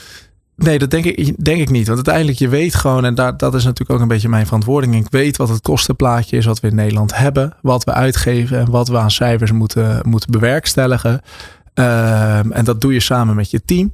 Nee, 0.56 0.80
dat 0.80 0.90
denk 0.90 1.06
ik, 1.06 1.44
denk 1.46 1.62
ik 1.62 1.70
niet. 1.70 1.86
Want 1.86 1.96
uiteindelijk, 1.98 2.38
je 2.38 2.48
weet 2.48 2.76
gewoon, 2.76 3.06
en 3.06 3.16
daar, 3.16 3.38
dat 3.38 3.56
is 3.56 3.64
natuurlijk 3.64 3.92
ook 3.92 4.00
een 4.00 4.08
beetje 4.08 4.30
mijn 4.30 4.46
verantwoording. 4.46 4.96
Ik 4.96 5.08
weet 5.10 5.38
wat 5.38 5.50
het 5.50 5.62
kostenplaatje 5.62 6.38
is, 6.38 6.46
wat 6.46 6.60
we 6.60 6.68
in 6.68 6.76
Nederland 6.76 7.18
hebben, 7.18 7.54
wat 7.62 7.84
we 7.84 7.94
uitgeven 7.94 8.60
en 8.60 8.70
wat 8.70 8.88
we 8.88 8.98
aan 8.98 9.12
cijfers 9.12 9.52
moeten, 9.52 10.02
moeten 10.04 10.32
bewerkstelligen. 10.32 11.22
Ehm, 11.74 12.52
en 12.52 12.66
dat 12.66 12.82
doe 12.82 12.94
je 12.94 13.00
samen 13.00 13.36
met 13.36 13.52
je 13.52 13.62
team. 13.66 13.94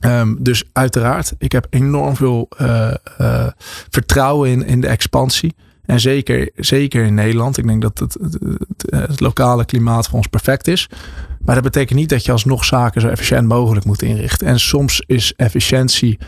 Ehm, 0.00 0.34
dus 0.38 0.64
uiteraard, 0.72 1.32
ik 1.38 1.52
heb 1.52 1.66
enorm 1.70 2.16
veel 2.16 2.48
uh, 2.60 2.94
uh, 3.20 3.46
vertrouwen 3.90 4.50
in, 4.50 4.66
in 4.66 4.80
de 4.80 4.86
expansie. 4.86 5.54
En 5.84 6.00
zeker, 6.00 6.50
zeker 6.56 7.04
in 7.04 7.14
Nederland. 7.14 7.58
Ik 7.58 7.66
denk 7.66 7.82
dat 7.82 7.98
het, 7.98 8.16
het, 8.86 9.20
lokale 9.20 9.64
klimaat 9.64 10.08
voor 10.08 10.16
ons 10.16 10.26
perfect 10.26 10.68
is. 10.68 10.88
Maar 11.44 11.54
dat 11.54 11.64
betekent 11.64 11.98
niet 11.98 12.08
dat 12.08 12.24
je 12.24 12.32
alsnog 12.32 12.64
zaken 12.64 13.00
zo 13.00 13.08
efficiënt 13.08 13.48
mogelijk 13.48 13.84
moet 13.84 14.02
inrichten. 14.02 14.46
En 14.46 14.60
soms 14.60 15.02
is 15.06 15.32
efficiëntie 15.36 16.18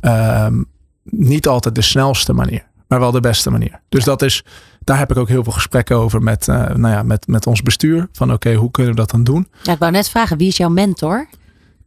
um, 0.00 0.66
niet 1.04 1.46
altijd 1.46 1.74
de 1.74 1.82
snelste 1.82 2.32
manier, 2.32 2.66
maar 2.88 3.00
wel 3.00 3.10
de 3.10 3.20
beste 3.20 3.50
manier. 3.50 3.80
Dus 3.88 4.04
dat 4.04 4.22
is, 4.22 4.44
daar 4.80 4.98
heb 4.98 5.10
ik 5.10 5.16
ook 5.16 5.28
heel 5.28 5.44
veel 5.44 5.52
gesprekken 5.52 5.96
over 5.96 6.22
met, 6.22 6.46
uh, 6.46 6.56
nou 6.56 6.94
ja, 6.94 7.02
met, 7.02 7.26
met 7.26 7.46
ons 7.46 7.62
bestuur. 7.62 8.08
Van 8.12 8.26
oké, 8.26 8.34
okay, 8.34 8.54
hoe 8.54 8.70
kunnen 8.70 8.92
we 8.92 9.00
dat 9.00 9.10
dan 9.10 9.24
doen? 9.24 9.48
Ja, 9.62 9.72
ik 9.72 9.78
wou 9.78 9.92
net 9.92 10.08
vragen, 10.08 10.36
wie 10.36 10.48
is 10.48 10.56
jouw 10.56 10.68
mentor? 10.68 11.28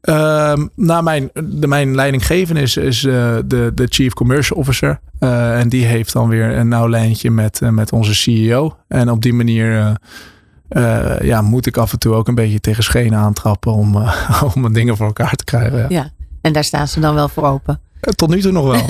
Um, 0.02 0.70
nou, 0.76 1.04
mijn, 1.04 1.30
de, 1.34 1.68
mijn 1.68 1.96
leidinggever 1.96 2.58
is, 2.58 2.78
is 2.78 3.04
uh, 3.04 3.36
de, 3.46 3.72
de 3.76 3.86
Chief 3.90 4.14
Commercial 4.14 4.60
Officer. 4.60 5.00
Uh, 5.20 5.60
en 5.60 5.70
die 5.70 5.86
heeft 5.86 6.14
dan 6.14 6.30
weer 6.30 6.58
een 6.58 6.68
nauw 6.68 6.90
lijntje 6.90 7.32
met, 7.32 7.62
met 7.62 7.92
onze 7.92 8.16
CEO. 8.16 8.78
En 8.88 9.10
op 9.10 9.22
die 9.22 9.34
manier 9.34 9.98
ja, 11.22 11.42
moet 11.42 11.66
ik 11.66 11.78
af 11.78 11.92
en 11.92 12.00
toe 12.00 12.14
ook 12.14 12.28
een 12.28 12.36
beetje 12.36 12.60
tegen 12.60 12.84
schenen 12.84 13.20
aantrappen 13.20 13.72
om, 13.72 13.96
om 14.56 14.74
dingen 14.74 14.98
voor 14.98 15.06
elkaar 15.06 15.36
te 15.36 15.44
krijgen. 15.44 15.78
Ja. 15.78 15.86
ja, 15.90 16.10
en 16.42 16.54
daar 16.54 16.64
staan 16.64 16.88
ze 16.88 17.00
dan 17.00 17.16
wel 17.16 17.30
voor 17.30 17.44
open. 17.44 17.80
Tot 18.16 18.30
nu 18.30 18.42
toe 18.42 18.52
nog 18.52 18.66
wel. 18.66 18.86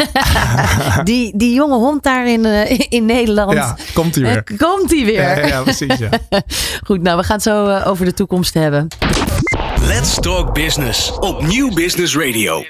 die, 1.03 1.37
die 1.37 1.53
jonge 1.53 1.75
hond 1.75 2.03
daar 2.03 2.27
in, 2.27 2.45
in 2.89 3.05
Nederland. 3.05 3.51
Ja, 3.51 3.77
komt 3.93 4.15
hij 4.15 4.23
weer. 4.23 4.43
komt 4.57 4.91
hij 4.91 5.05
weer. 5.05 5.21
Ja, 5.21 5.47
ja, 5.47 5.61
precies. 5.61 5.97
Ja. 5.97 6.09
Goed, 6.87 7.01
nou 7.01 7.17
we 7.17 7.23
gaan 7.23 7.35
het 7.35 7.43
zo 7.43 7.77
over 7.77 8.05
de 8.05 8.13
toekomst 8.13 8.53
hebben. 8.53 8.87
Let's 9.81 10.19
Talk 10.19 10.53
Business 10.53 11.11
op 11.19 11.47
Nieuw 11.47 11.73
Business 11.73 12.15
Radio. 12.15 12.63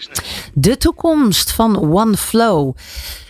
De 0.53 0.77
toekomst 0.77 1.51
van 1.51 1.93
OneFlow. 1.93 2.75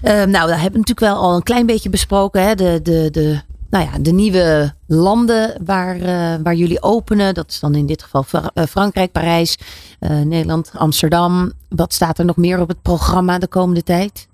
Uh, 0.04 0.12
nou, 0.12 0.32
daar 0.32 0.62
hebben 0.62 0.72
we 0.72 0.78
natuurlijk 0.78 1.00
wel 1.00 1.16
al 1.16 1.36
een 1.36 1.44
klein 1.44 1.66
beetje 1.66 1.90
besproken. 1.90 2.44
Hè? 2.44 2.56
De, 2.56 2.80
de, 2.84 3.10
de, 3.12 3.42
nou 3.76 3.88
ja, 3.92 4.00
de 4.00 4.12
nieuwe 4.12 4.74
landen 4.88 5.62
waar, 5.66 5.96
uh, 5.96 6.36
waar 6.44 6.56
jullie 6.56 6.82
openen. 6.82 7.34
Dat 7.34 7.50
is 7.50 7.60
dan 7.60 7.76
in 7.76 7.86
dit 7.86 8.04
geval 8.04 8.24
Fra 8.24 8.52
uh, 8.54 8.66
Frankrijk, 8.66 9.12
Parijs, 9.12 9.58
Nederland, 10.00 10.72
Amsterdam. 10.74 11.52
Wat 11.70 11.94
staat 11.94 12.20
er 12.20 12.26
nog 12.26 12.38
meer 12.38 12.60
op 12.60 12.68
het 12.68 12.82
programma 12.82 13.38
de 13.38 13.48
komende 13.48 13.84
tijd? 13.84 14.28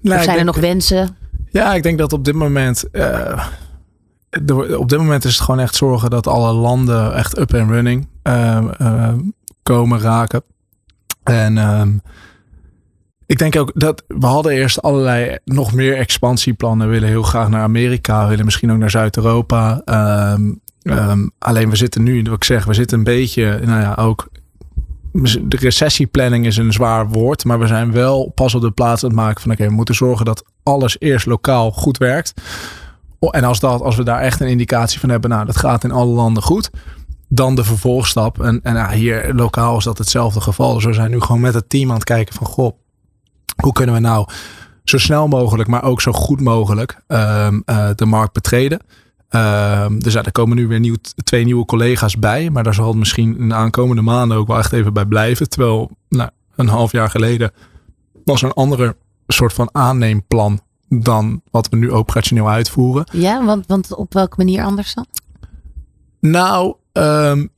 Nou, 0.00 0.18
of 0.18 0.24
zijn 0.24 0.38
er 0.38 0.44
nog 0.44 0.56
wensen? 0.56 1.16
Ja, 1.50 1.74
ik 1.74 1.82
denk 1.82 1.98
dat 1.98 2.12
op 2.12 2.24
dit 2.24 2.34
moment 2.34 2.84
op 4.78 4.88
dit 4.88 4.98
moment 4.98 5.24
is 5.24 5.34
het 5.34 5.44
gewoon 5.44 5.60
echt 5.60 5.74
zorgen 5.74 6.10
dat 6.10 6.26
alle 6.26 6.52
landen 6.52 7.14
echt 7.14 7.38
up 7.38 7.54
and 7.54 7.70
running 7.70 8.08
komen 9.62 10.00
raken. 10.00 10.42
En 11.22 11.56
uh, 11.56 11.82
ik 13.30 13.38
denk 13.38 13.56
ook 13.56 13.70
dat 13.74 14.02
we 14.08 14.26
hadden 14.26 14.52
eerst 14.52 14.82
allerlei 14.82 15.38
nog 15.44 15.72
meer 15.72 15.96
expansieplannen. 15.96 16.86
We 16.86 16.92
willen 16.92 17.08
heel 17.08 17.22
graag 17.22 17.48
naar 17.48 17.62
Amerika, 17.62 18.28
willen 18.28 18.44
misschien 18.44 18.72
ook 18.72 18.78
naar 18.78 18.90
Zuid-Europa. 18.90 19.82
Um, 20.34 21.30
alleen 21.38 21.70
we 21.70 21.76
zitten 21.76 22.02
nu, 22.02 22.22
wat 22.22 22.32
ik 22.32 22.44
zeg, 22.44 22.64
we 22.64 22.74
zitten 22.74 22.98
een 22.98 23.04
beetje, 23.04 23.60
nou 23.64 23.80
ja, 23.80 23.94
ook 23.94 24.28
de 25.42 25.56
recessieplanning 25.56 26.46
is 26.46 26.56
een 26.56 26.72
zwaar 26.72 27.08
woord, 27.08 27.44
maar 27.44 27.58
we 27.58 27.66
zijn 27.66 27.92
wel 27.92 28.32
pas 28.34 28.54
op 28.54 28.60
de 28.60 28.70
plaats 28.70 29.02
aan 29.02 29.10
het 29.10 29.18
maken 29.18 29.40
van 29.40 29.50
oké, 29.50 29.60
okay, 29.60 29.70
we 29.70 29.76
moeten 29.76 29.94
zorgen 29.94 30.24
dat 30.24 30.44
alles 30.62 30.96
eerst 30.98 31.26
lokaal 31.26 31.70
goed 31.70 31.98
werkt. 31.98 32.34
En 33.20 33.44
als, 33.44 33.60
dat, 33.60 33.80
als 33.80 33.96
we 33.96 34.02
daar 34.02 34.20
echt 34.20 34.40
een 34.40 34.48
indicatie 34.48 35.00
van 35.00 35.08
hebben, 35.08 35.30
nou, 35.30 35.46
dat 35.46 35.56
gaat 35.56 35.84
in 35.84 35.92
alle 35.92 36.12
landen 36.12 36.42
goed. 36.42 36.70
Dan 37.28 37.54
de 37.54 37.64
vervolgstap. 37.64 38.42
En, 38.42 38.60
en 38.62 38.74
nou, 38.74 38.94
hier 38.94 39.34
lokaal 39.34 39.76
is 39.76 39.84
dat 39.84 39.98
hetzelfde 39.98 40.40
geval. 40.40 40.74
Dus 40.74 40.84
we 40.84 40.92
zijn 40.92 41.10
nu 41.10 41.20
gewoon 41.20 41.40
met 41.40 41.54
het 41.54 41.68
team 41.68 41.88
aan 41.88 41.94
het 41.94 42.04
kijken 42.04 42.34
van, 42.34 42.46
goh, 42.46 42.78
hoe 43.60 43.72
kunnen 43.72 43.94
we 43.94 44.00
nou 44.00 44.26
zo 44.84 44.98
snel 44.98 45.28
mogelijk, 45.28 45.68
maar 45.68 45.84
ook 45.84 46.00
zo 46.00 46.12
goed 46.12 46.40
mogelijk 46.40 47.00
um, 47.08 47.62
uh, 47.66 47.88
de 47.94 48.06
markt 48.06 48.32
betreden. 48.32 48.80
Um, 49.30 50.02
dus 50.02 50.12
ja, 50.12 50.22
er 50.22 50.32
komen 50.32 50.56
nu 50.56 50.66
weer 50.66 50.80
nieuw, 50.80 50.96
twee 51.24 51.44
nieuwe 51.44 51.64
collega's 51.64 52.18
bij. 52.18 52.50
Maar 52.50 52.64
daar 52.64 52.74
zal 52.74 52.88
het 52.88 52.96
misschien 52.96 53.38
in 53.38 53.48
de 53.48 53.54
aankomende 53.54 54.02
maanden 54.02 54.36
ook 54.36 54.46
wel 54.46 54.58
echt 54.58 54.72
even 54.72 54.92
bij 54.92 55.06
blijven. 55.06 55.48
Terwijl 55.48 55.90
nou, 56.08 56.30
een 56.56 56.68
half 56.68 56.92
jaar 56.92 57.10
geleden 57.10 57.52
was 58.24 58.42
er 58.42 58.48
een 58.48 58.54
andere 58.54 58.96
soort 59.26 59.52
van 59.52 59.68
aanneemplan 59.72 60.60
dan 60.88 61.42
wat 61.50 61.68
we 61.68 61.76
nu 61.76 61.92
operationeel 61.92 62.50
uitvoeren. 62.50 63.04
Ja, 63.12 63.44
want, 63.44 63.66
want 63.66 63.94
op 63.94 64.12
welke 64.12 64.34
manier 64.36 64.64
anders 64.64 64.94
dan? 64.94 65.06
Nou, 66.20 66.74
um, 66.92 67.50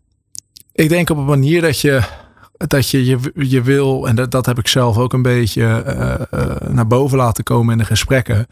ik 0.72 0.88
denk 0.88 1.10
op 1.10 1.16
een 1.16 1.24
manier 1.24 1.60
dat 1.60 1.80
je 1.80 2.02
dat 2.66 2.88
je, 2.88 3.04
je, 3.04 3.18
je 3.34 3.62
wil, 3.62 4.08
en 4.08 4.14
dat, 4.14 4.30
dat 4.30 4.46
heb 4.46 4.58
ik 4.58 4.68
zelf 4.68 4.98
ook 4.98 5.12
een 5.12 5.22
beetje 5.22 5.84
uh, 5.86 6.40
uh, 6.40 6.56
naar 6.68 6.86
boven 6.86 7.18
laten 7.18 7.44
komen 7.44 7.72
in 7.72 7.78
de 7.78 7.84
gesprekken. 7.84 8.46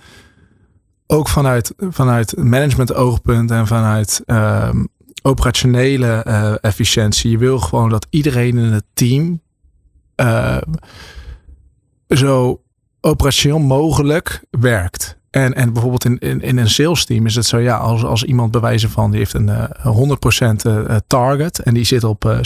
Ook 1.07 1.29
vanuit, 1.29 1.75
vanuit 1.79 2.37
management 2.37 2.95
oogpunt 2.95 3.51
en 3.51 3.67
vanuit 3.67 4.23
um, 4.27 4.89
operationele 5.23 6.25
uh, 6.27 6.55
efficiëntie. 6.61 7.31
Je 7.31 7.39
wil 7.39 7.59
gewoon 7.59 7.91
dat 7.91 8.07
iedereen 8.11 8.59
in 8.59 8.73
het 8.73 8.85
team 8.95 9.41
zo 12.09 12.61
operationeel 13.01 13.59
mogelijk 13.59 14.45
werkt. 14.51 15.19
En, 15.31 15.55
en 15.55 15.73
bijvoorbeeld 15.73 16.05
in, 16.05 16.19
in, 16.19 16.41
in 16.41 16.59
een 16.59 16.71
sales 16.71 17.05
team 17.05 17.27
is 17.27 17.35
het 17.35 17.47
zo, 17.47 17.59
ja, 17.59 17.77
als, 17.77 18.05
als 18.05 18.25
iemand 18.25 18.51
bewijzen 18.51 18.91
van 18.91 19.11
die 19.11 19.19
heeft 19.19 19.35
een 19.35 19.49
uh, 19.49 19.65
100% 20.45 20.67
uh, 20.67 20.97
target 21.07 21.59
en 21.59 21.75
die 21.75 21.85
zit 21.85 22.05
op 22.05 22.25
uh, 22.25 22.39
70%. 22.39 22.41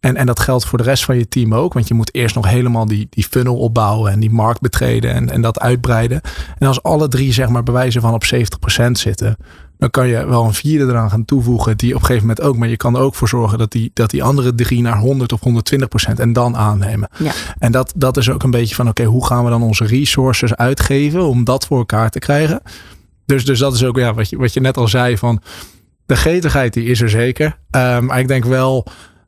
En, 0.00 0.16
en 0.16 0.26
dat 0.26 0.40
geldt 0.40 0.64
voor 0.64 0.78
de 0.78 0.84
rest 0.84 1.04
van 1.04 1.18
je 1.18 1.28
team 1.28 1.54
ook, 1.54 1.72
want 1.72 1.88
je 1.88 1.94
moet 1.94 2.14
eerst 2.14 2.34
nog 2.34 2.48
helemaal 2.48 2.86
die, 2.86 3.06
die 3.10 3.24
funnel 3.24 3.56
opbouwen 3.56 4.12
en 4.12 4.20
die 4.20 4.30
markt 4.30 4.60
betreden 4.60 5.12
en, 5.12 5.30
en 5.30 5.40
dat 5.40 5.60
uitbreiden. 5.60 6.20
En 6.58 6.66
als 6.66 6.82
alle 6.82 7.08
drie 7.08 7.32
zeg 7.32 7.48
maar 7.48 7.62
bewijzen 7.62 8.00
van 8.00 8.14
op 8.14 8.24
70% 8.24 8.90
zitten, 8.92 9.36
dan 9.78 9.90
kan 9.90 10.08
je 10.08 10.26
wel 10.26 10.44
een 10.44 10.54
vierde 10.54 10.92
eraan 10.92 11.10
gaan 11.10 11.24
toevoegen 11.24 11.76
die 11.76 11.94
op 11.94 12.00
een 12.00 12.06
gegeven 12.06 12.26
moment 12.26 12.46
ook. 12.46 12.56
Maar 12.56 12.68
je 12.68 12.76
kan 12.76 12.94
er 12.94 13.00
ook 13.00 13.14
voor 13.14 13.28
zorgen 13.28 13.58
dat 13.58 13.72
die, 13.72 13.90
dat 13.94 14.10
die 14.10 14.22
andere 14.22 14.54
drie 14.54 14.82
naar 14.82 14.98
100 14.98 15.32
of 15.32 15.40
120 15.40 15.88
procent 15.88 16.20
en 16.20 16.32
dan 16.32 16.56
aannemen. 16.56 17.08
Ja. 17.18 17.32
En 17.58 17.72
dat, 17.72 17.92
dat 17.96 18.16
is 18.16 18.30
ook 18.30 18.42
een 18.42 18.50
beetje 18.50 18.74
van 18.74 18.88
oké, 18.88 19.00
okay, 19.00 19.12
hoe 19.12 19.26
gaan 19.26 19.44
we 19.44 19.50
dan 19.50 19.62
onze 19.62 19.84
resources 19.84 20.54
uitgeven 20.54 21.28
om 21.28 21.44
dat 21.44 21.66
voor 21.66 21.78
elkaar 21.78 22.10
te 22.10 22.18
krijgen. 22.18 22.62
Dus, 23.26 23.44
dus 23.44 23.58
dat 23.58 23.74
is 23.74 23.84
ook 23.84 23.96
ja, 23.96 24.14
wat, 24.14 24.28
je, 24.30 24.36
wat 24.36 24.52
je 24.52 24.60
net 24.60 24.76
al 24.76 24.88
zei 24.88 25.18
van 25.18 25.42
de 26.06 26.16
gretigheid 26.16 26.72
die 26.72 26.84
is 26.84 27.00
er 27.00 27.10
zeker. 27.10 27.46
Um, 27.70 28.04
maar 28.04 28.18
ik 28.18 28.28
denk 28.28 28.44
wel 28.44 28.86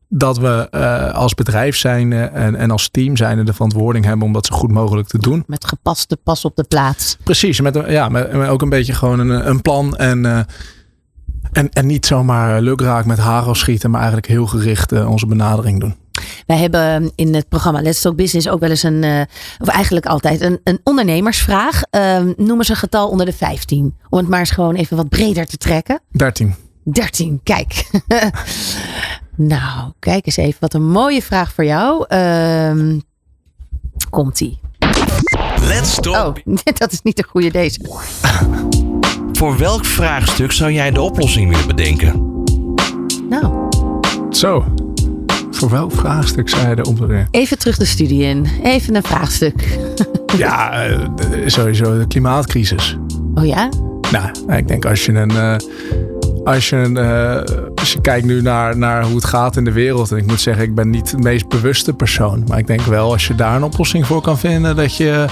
dat 0.09 0.39
we 0.39 0.69
uh, 0.71 1.15
als 1.15 1.35
bedrijf 1.35 1.77
zijn 1.77 2.13
en, 2.13 2.55
en 2.55 2.71
als 2.71 2.89
team 2.89 3.17
zijn 3.17 3.45
de 3.45 3.53
verantwoording 3.53 4.05
hebben 4.05 4.27
om 4.27 4.33
dat 4.33 4.47
zo 4.47 4.57
goed 4.57 4.71
mogelijk 4.71 5.09
te 5.09 5.19
doen. 5.19 5.45
Met 5.47 5.65
gepaste 5.65 6.17
pas 6.17 6.45
op 6.45 6.57
de 6.57 6.65
plaats. 6.65 7.17
Precies, 7.25 7.61
met, 7.61 7.85
ja, 7.89 8.09
met, 8.09 8.33
met 8.33 8.49
ook 8.49 8.63
een 8.63 8.69
beetje 8.69 8.95
gewoon 8.95 9.19
een, 9.19 9.49
een 9.49 9.63
plan 9.63 9.97
en, 9.97 10.25
uh, 10.25 10.39
en, 11.53 11.69
en 11.71 11.87
niet 11.87 12.07
zomaar 12.07 12.61
lukraak 12.61 13.05
met 13.05 13.19
hagel 13.19 13.55
schieten, 13.55 13.91
maar 13.91 14.01
eigenlijk 14.01 14.31
heel 14.31 14.47
gericht 14.47 14.93
uh, 14.93 15.11
onze 15.11 15.27
benadering 15.27 15.81
doen. 15.81 15.97
Wij 16.47 16.57
hebben 16.57 17.13
in 17.15 17.35
het 17.35 17.49
programma 17.49 17.83
Let's 17.83 18.01
Talk 18.01 18.17
Business 18.17 18.49
ook 18.49 18.61
wel 18.61 18.71
eens 18.71 18.83
een, 18.83 19.27
of 19.59 19.69
eigenlijk 19.69 20.07
altijd 20.07 20.41
een, 20.41 20.61
een 20.65 20.81
ondernemersvraag. 20.85 21.83
Ehm, 21.91 22.33
noem 22.37 22.59
eens 22.59 22.69
een 22.69 22.77
getal 22.77 23.09
onder 23.09 23.27
de 23.27 23.33
15. 23.33 23.95
Om 24.09 24.19
het 24.19 24.29
maar 24.29 24.39
eens 24.39 24.51
gewoon 24.51 24.75
even 24.75 24.97
wat 24.97 25.09
breder 25.09 25.47
te 25.47 25.57
trekken. 25.57 26.01
13. 26.11 26.55
13, 26.85 27.41
kijk. 27.43 27.91
Nou, 29.41 29.93
kijk 29.99 30.27
eens 30.27 30.37
even. 30.37 30.57
Wat 30.61 30.75
een 30.75 30.89
mooie 30.89 31.23
vraag 31.23 31.53
voor 31.53 31.65
jou. 31.65 32.15
Um, 32.15 33.03
Komt-ie. 34.11 34.61
Let's 35.61 35.95
talk. 35.95 36.41
Oh, 36.45 36.57
dat 36.79 36.93
is 36.93 37.03
niet 37.03 37.17
de 37.17 37.23
goede 37.23 37.51
deze. 37.51 37.81
Voor 39.33 39.59
welk 39.59 39.85
vraagstuk 39.85 40.53
zou 40.53 40.73
jij 40.73 40.91
de 40.91 41.01
oplossing 41.01 41.51
willen 41.51 41.67
bedenken? 41.67 42.43
Nou. 43.29 43.69
Zo. 44.31 44.65
Voor 45.51 45.71
welk 45.71 45.93
vraagstuk 45.93 46.49
zou 46.49 46.69
je 46.69 46.75
de 46.75 46.85
oplossing? 46.85 47.29
Even 47.31 47.59
terug 47.59 47.77
de 47.77 47.85
studie 47.85 48.23
in. 48.23 48.47
Even 48.63 48.95
een 48.95 49.03
vraagstuk. 49.03 49.79
ja, 50.37 50.89
sowieso 51.47 51.99
de 51.99 52.07
klimaatcrisis. 52.07 52.99
Oh 53.35 53.47
ja? 53.47 53.69
Nou, 54.11 54.57
ik 54.59 54.69
denk 54.69 54.85
als 54.85 55.07
je 55.07 55.13
een... 55.13 55.31
Uh, 55.31 55.57
als 56.55 56.69
je, 56.69 56.77
uh, 56.77 57.71
als 57.75 57.93
je 57.93 58.01
kijkt 58.01 58.27
nu 58.27 58.43
naar, 58.43 58.77
naar 58.77 59.05
hoe 59.05 59.15
het 59.15 59.25
gaat 59.25 59.57
in 59.57 59.65
de 59.65 59.73
wereld. 59.73 60.11
En 60.11 60.17
ik 60.17 60.27
moet 60.27 60.41
zeggen, 60.41 60.65
ik 60.65 60.75
ben 60.75 60.91
niet 60.91 61.11
de 61.11 61.19
meest 61.19 61.49
bewuste 61.49 61.95
persoon. 61.95 62.45
Maar 62.47 62.59
ik 62.59 62.67
denk 62.67 62.81
wel, 62.81 63.13
als 63.13 63.27
je 63.27 63.35
daar 63.35 63.57
een 63.57 63.63
oplossing 63.63 64.07
voor 64.07 64.23
kan 64.23 64.39
vinden, 64.39 64.77
dat 64.77 64.97
je 64.97 65.27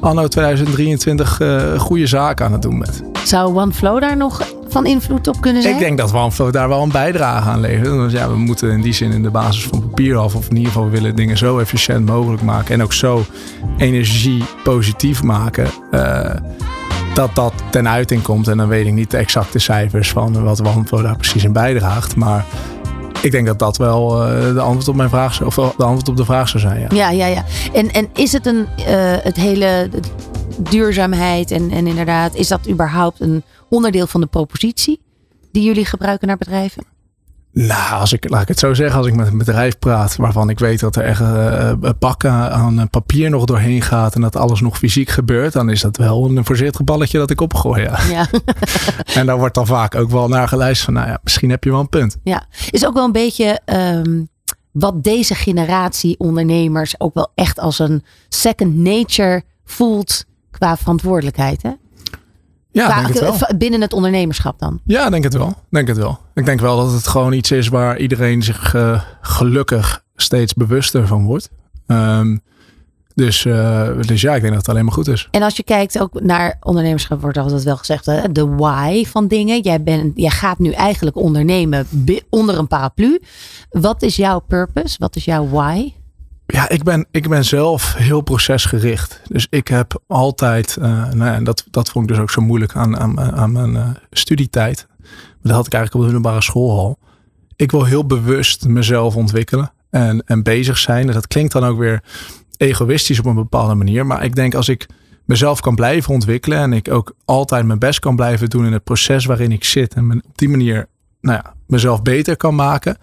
anno 0.00 0.28
2023 0.28 1.40
uh, 1.40 1.78
goede 1.78 2.06
zaken 2.06 2.46
aan 2.46 2.52
het 2.52 2.62
doen 2.62 2.78
bent. 2.78 3.02
Zou 3.24 3.56
OneFlow 3.56 4.00
daar 4.00 4.16
nog 4.16 4.42
van 4.68 4.86
invloed 4.86 5.28
op 5.28 5.40
kunnen 5.40 5.62
zijn? 5.62 5.74
Ik 5.74 5.80
denk 5.80 5.98
dat 5.98 6.14
OneFlow 6.14 6.52
daar 6.52 6.68
wel 6.68 6.82
een 6.82 6.92
bijdrage 6.92 7.48
aan 7.48 7.60
levert. 7.60 7.90
Dus 7.90 8.12
ja, 8.12 8.28
we 8.28 8.36
moeten 8.36 8.70
in 8.70 8.80
die 8.80 8.92
zin 8.92 9.12
in 9.12 9.22
de 9.22 9.30
basis 9.30 9.64
van 9.64 9.80
papier 9.80 10.16
af. 10.16 10.34
Of 10.34 10.48
in 10.48 10.56
ieder 10.56 10.72
geval 10.72 10.90
willen 10.90 11.16
dingen 11.16 11.38
zo 11.38 11.58
efficiënt 11.58 12.06
mogelijk 12.06 12.42
maken. 12.42 12.74
En 12.74 12.82
ook 12.82 12.92
zo 12.92 13.24
energie 13.78 14.44
positief 14.62 15.22
maken. 15.22 15.66
Uh, 15.90 16.30
dat 17.20 17.34
dat 17.34 17.52
ten 17.70 17.88
uiting 17.88 18.22
komt. 18.22 18.48
En 18.48 18.56
dan 18.56 18.68
weet 18.68 18.86
ik 18.86 18.92
niet 18.92 19.10
de 19.10 19.16
exacte 19.16 19.58
cijfers 19.58 20.10
van 20.10 20.42
wat 20.44 20.66
OneFlow 20.66 21.02
daar 21.02 21.16
precies 21.16 21.44
in 21.44 21.52
bijdraagt. 21.52 22.16
Maar 22.16 22.44
ik 23.22 23.30
denk 23.30 23.46
dat 23.46 23.58
dat 23.58 23.76
wel 23.76 24.26
uh, 24.26 24.54
de 24.54 24.60
antwoord 24.60 24.88
op 24.88 24.94
mijn 24.94 25.08
vraag 25.08 25.42
of 25.42 25.54
de 25.54 25.62
antwoord 25.62 26.08
op 26.08 26.16
de 26.16 26.24
vraag 26.24 26.48
zou 26.48 26.62
zijn. 26.62 26.80
Ja, 26.80 26.86
ja, 26.88 27.10
ja. 27.10 27.26
ja. 27.26 27.44
En, 27.72 27.90
en 27.90 28.08
is 28.14 28.32
het 28.32 28.46
een 28.46 28.66
uh, 28.78 28.84
het 29.22 29.36
hele 29.36 29.90
duurzaamheid 30.58 31.50
en, 31.50 31.70
en 31.70 31.86
inderdaad, 31.86 32.34
is 32.34 32.48
dat 32.48 32.68
überhaupt 32.68 33.20
een 33.20 33.42
onderdeel 33.68 34.06
van 34.06 34.20
de 34.20 34.26
propositie 34.26 35.00
die 35.52 35.62
jullie 35.62 35.84
gebruiken 35.84 36.28
naar 36.28 36.36
bedrijven? 36.36 36.84
Nou, 37.52 38.00
als 38.00 38.12
ik, 38.12 38.30
laat 38.30 38.42
ik 38.42 38.48
het 38.48 38.58
zo 38.58 38.74
zeggen, 38.74 38.98
als 38.98 39.06
ik 39.06 39.14
met 39.14 39.26
een 39.26 39.38
bedrijf 39.38 39.78
praat 39.78 40.16
waarvan 40.16 40.50
ik 40.50 40.58
weet 40.58 40.80
dat 40.80 40.96
er 40.96 41.04
echt 41.04 41.20
uh, 41.20 41.72
bakken 41.98 42.30
aan 42.30 42.90
papier 42.90 43.30
nog 43.30 43.44
doorheen 43.44 43.82
gaat 43.82 44.14
en 44.14 44.20
dat 44.20 44.36
alles 44.36 44.60
nog 44.60 44.78
fysiek 44.78 45.08
gebeurt, 45.08 45.52
dan 45.52 45.70
is 45.70 45.80
dat 45.80 45.96
wel 45.96 46.24
een 46.24 46.44
voorzichtig 46.44 46.84
balletje 46.84 47.18
dat 47.18 47.30
ik 47.30 47.40
opgooi. 47.40 47.82
Ja. 47.82 47.98
ja. 48.10 48.26
en 49.18 49.26
daar 49.26 49.38
wordt 49.38 49.54
dan 49.54 49.66
vaak 49.66 49.94
ook 49.94 50.10
wel 50.10 50.28
naar 50.28 50.48
geluisterd 50.48 50.84
van, 50.84 50.94
nou 50.94 51.08
ja, 51.08 51.20
misschien 51.22 51.50
heb 51.50 51.64
je 51.64 51.70
wel 51.70 51.80
een 51.80 51.88
punt. 51.88 52.16
Ja, 52.22 52.46
is 52.70 52.86
ook 52.86 52.94
wel 52.94 53.04
een 53.04 53.12
beetje 53.12 53.60
um, 53.64 54.28
wat 54.72 55.04
deze 55.04 55.34
generatie 55.34 56.18
ondernemers 56.18 57.00
ook 57.00 57.14
wel 57.14 57.32
echt 57.34 57.58
als 57.58 57.78
een 57.78 58.04
second 58.28 58.76
nature 58.76 59.42
voelt 59.64 60.24
qua 60.50 60.76
verantwoordelijkheid, 60.76 61.62
hè? 61.62 61.70
Ja, 62.72 62.94
denk 62.94 63.06
het 63.08 63.20
wel. 63.20 63.56
binnen 63.56 63.80
het 63.80 63.92
ondernemerschap 63.92 64.58
dan? 64.58 64.80
Ja, 64.84 65.10
denk 65.10 65.24
het 65.24 65.34
wel. 65.34 65.54
Denk 65.70 65.88
het 65.88 65.96
wel. 65.96 66.18
Ik 66.34 66.44
denk 66.44 66.60
wel 66.60 66.76
dat 66.76 66.92
het 66.92 67.06
gewoon 67.06 67.32
iets 67.32 67.50
is 67.50 67.68
waar 67.68 67.98
iedereen 67.98 68.42
zich 68.42 68.74
uh, 68.74 69.02
gelukkig 69.20 70.04
steeds 70.16 70.54
bewuster 70.54 71.06
van 71.06 71.24
wordt. 71.24 71.50
Um, 71.86 72.42
dus, 73.14 73.44
uh, 73.44 73.88
dus 74.00 74.20
ja, 74.20 74.34
ik 74.34 74.40
denk 74.40 74.52
dat 74.52 74.62
het 74.62 74.68
alleen 74.68 74.84
maar 74.84 74.94
goed 74.94 75.08
is. 75.08 75.28
En 75.30 75.42
als 75.42 75.56
je 75.56 75.62
kijkt 75.62 76.00
ook 76.00 76.20
naar 76.20 76.56
ondernemerschap, 76.60 77.20
wordt 77.20 77.38
altijd 77.38 77.62
wel 77.62 77.76
gezegd: 77.76 78.06
hè, 78.06 78.32
de 78.32 78.46
why 78.46 79.04
van 79.04 79.28
dingen. 79.28 79.60
Jij, 79.60 79.82
bent, 79.82 80.12
jij 80.14 80.30
gaat 80.30 80.58
nu 80.58 80.70
eigenlijk 80.70 81.16
ondernemen 81.16 81.86
onder 82.28 82.58
een 82.58 82.68
paraplu. 82.68 83.20
Wat 83.70 84.02
is 84.02 84.16
jouw 84.16 84.38
purpose? 84.38 84.96
Wat 84.98 85.16
is 85.16 85.24
jouw 85.24 85.48
why? 85.48 85.92
Ja, 86.52 86.68
ik 86.68 86.82
ben, 86.82 87.06
ik 87.10 87.28
ben 87.28 87.44
zelf 87.44 87.94
heel 87.94 88.20
procesgericht. 88.20 89.20
Dus 89.28 89.46
ik 89.50 89.68
heb 89.68 90.02
altijd, 90.06 90.76
uh, 90.80 90.84
nou 91.12 91.30
ja, 91.32 91.40
dat, 91.40 91.64
dat 91.70 91.90
vond 91.90 92.04
ik 92.04 92.14
dus 92.14 92.22
ook 92.22 92.30
zo 92.30 92.40
moeilijk 92.40 92.74
aan, 92.74 92.98
aan, 92.98 93.20
aan 93.20 93.52
mijn 93.52 93.74
uh, 93.74 93.88
studietijd. 94.10 94.86
Dat 95.42 95.52
had 95.52 95.66
ik 95.66 95.72
eigenlijk 95.72 95.94
op 95.94 96.00
de 96.00 96.14
middelbare 96.14 96.42
school 96.42 96.78
al. 96.78 96.98
Ik 97.56 97.70
wil 97.70 97.84
heel 97.84 98.06
bewust 98.06 98.66
mezelf 98.66 99.16
ontwikkelen 99.16 99.72
en, 99.90 100.22
en 100.26 100.42
bezig 100.42 100.78
zijn. 100.78 101.08
En 101.08 101.14
dat 101.14 101.26
klinkt 101.26 101.52
dan 101.52 101.64
ook 101.64 101.78
weer 101.78 102.02
egoïstisch 102.56 103.18
op 103.18 103.24
een 103.24 103.34
bepaalde 103.34 103.74
manier. 103.74 104.06
Maar 104.06 104.24
ik 104.24 104.34
denk 104.34 104.54
als 104.54 104.68
ik 104.68 104.88
mezelf 105.24 105.60
kan 105.60 105.74
blijven 105.74 106.14
ontwikkelen 106.14 106.58
en 106.58 106.72
ik 106.72 106.90
ook 106.90 107.14
altijd 107.24 107.66
mijn 107.66 107.78
best 107.78 107.98
kan 107.98 108.16
blijven 108.16 108.50
doen 108.50 108.66
in 108.66 108.72
het 108.72 108.84
proces 108.84 109.24
waarin 109.24 109.52
ik 109.52 109.64
zit. 109.64 109.94
En 109.94 110.12
op 110.12 110.38
die 110.38 110.48
manier 110.48 110.86
nou 111.20 111.40
ja, 111.42 111.54
mezelf 111.66 112.02
beter 112.02 112.36
kan 112.36 112.54
maken. 112.54 112.96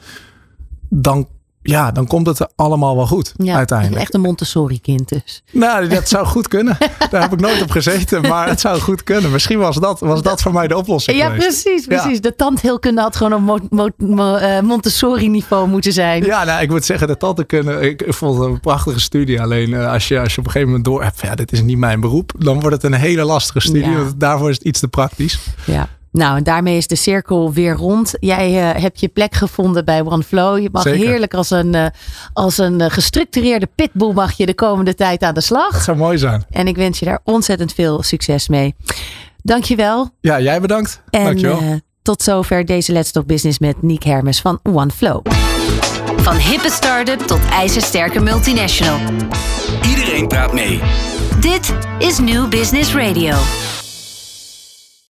Dan 0.89 1.27
ja, 1.70 1.91
dan 1.91 2.07
komt 2.07 2.28
het 2.28 2.47
allemaal 2.55 2.95
wel 2.95 3.07
goed 3.07 3.34
ja, 3.38 3.55
uiteindelijk. 3.55 4.01
Echt 4.01 4.13
een 4.13 4.22
Montessori-kind 4.22 5.09
dus. 5.09 5.43
Nou, 5.51 5.88
dat 5.88 6.09
zou 6.09 6.26
goed 6.26 6.47
kunnen. 6.47 6.78
Daar 7.11 7.22
heb 7.22 7.34
ik 7.34 7.39
nooit 7.39 7.61
op 7.61 7.72
gezeten, 7.72 8.22
maar 8.22 8.47
het 8.47 8.59
zou 8.59 8.80
goed 8.80 9.03
kunnen. 9.03 9.32
Misschien 9.32 9.59
was 9.59 9.76
dat, 9.76 9.99
was 9.99 10.22
dat 10.22 10.41
voor 10.41 10.53
mij 10.53 10.68
de 10.68 10.78
oplossing. 10.78 11.18
Ja, 11.18 11.30
precies, 11.30 11.86
precies. 11.86 12.22
De 12.22 12.36
tandheelkunde 12.36 13.01
had 13.01 13.15
gewoon 13.15 13.49
op 13.49 13.93
uh, 13.97 14.59
Montessori-niveau 14.59 15.68
moeten 15.68 15.93
zijn. 15.93 16.24
Ja, 16.24 16.43
nou, 16.43 16.61
ik 16.61 16.70
moet 16.70 16.86
zeggen, 16.86 17.07
de 17.07 17.18
tandheelkunde, 17.18 17.89
ik 17.89 18.03
vond 18.07 18.38
het 18.38 18.47
een 18.47 18.59
prachtige 18.59 18.99
studie. 18.99 19.41
Alleen 19.41 19.70
uh, 19.70 19.91
als, 19.91 20.07
je, 20.07 20.20
als 20.20 20.34
je 20.34 20.39
op 20.39 20.45
een 20.45 20.51
gegeven 20.51 20.68
moment 20.68 20.86
door 20.86 21.03
hebt, 21.03 21.22
ja, 21.22 21.36
dit 21.36 21.51
is 21.51 21.61
niet 21.61 21.78
mijn 21.78 21.99
beroep, 21.99 22.32
dan 22.38 22.59
wordt 22.59 22.76
het 22.76 22.84
een 22.84 22.99
hele 22.99 23.24
lastige 23.24 23.59
studie. 23.59 23.95
Want 23.97 24.20
daarvoor 24.20 24.49
is 24.49 24.55
het 24.55 24.65
iets 24.65 24.80
te 24.80 24.88
praktisch. 24.88 25.39
Ja. 25.65 25.89
Nou, 26.11 26.37
en 26.37 26.43
daarmee 26.43 26.77
is 26.77 26.87
de 26.87 26.95
cirkel 26.95 27.53
weer 27.53 27.73
rond. 27.73 28.13
Jij 28.19 28.51
uh, 28.75 28.81
hebt 28.81 28.99
je 28.99 29.07
plek 29.07 29.35
gevonden 29.35 29.85
bij 29.85 30.01
OneFlow. 30.01 30.61
Je 30.61 30.69
mag 30.71 30.83
heerlijk 30.83 31.33
als 31.33 31.49
een, 31.49 31.73
uh, 31.75 31.85
als 32.33 32.57
een 32.57 32.79
uh, 32.79 32.85
gestructureerde 32.89 33.69
pitbull 33.75 34.13
mag 34.13 34.33
je 34.37 34.45
de 34.45 34.53
komende 34.53 34.95
tijd 34.95 35.21
aan 35.21 35.33
de 35.33 35.41
slag. 35.41 35.71
Dat 35.71 35.81
zou 35.81 35.97
mooi 35.97 36.17
zijn. 36.17 36.45
En 36.49 36.67
ik 36.67 36.75
wens 36.75 36.99
je 36.99 37.05
daar 37.05 37.19
ontzettend 37.23 37.73
veel 37.73 38.03
succes 38.03 38.47
mee. 38.47 38.75
Dankjewel. 39.41 40.09
Ja, 40.21 40.39
jij 40.39 40.61
bedankt. 40.61 41.01
En 41.09 41.23
Dankjewel. 41.23 41.79
tot 42.01 42.21
zover 42.21 42.65
deze 42.65 42.91
Let's 42.91 43.11
Talk 43.11 43.25
Business 43.25 43.59
met 43.59 43.81
Niek 43.81 44.03
Hermes 44.03 44.41
van 44.41 44.59
OneFlow. 44.63 45.25
Van 46.17 46.35
hippe 46.35 46.69
start-up 46.69 47.19
tot 47.19 47.39
ijzersterke 47.51 48.19
multinational. 48.19 48.99
Iedereen 49.89 50.27
praat 50.27 50.53
mee. 50.53 50.79
Dit 51.39 51.73
is 51.99 52.19
New 52.19 52.49
Business 52.49 52.93
Radio. 52.93 53.35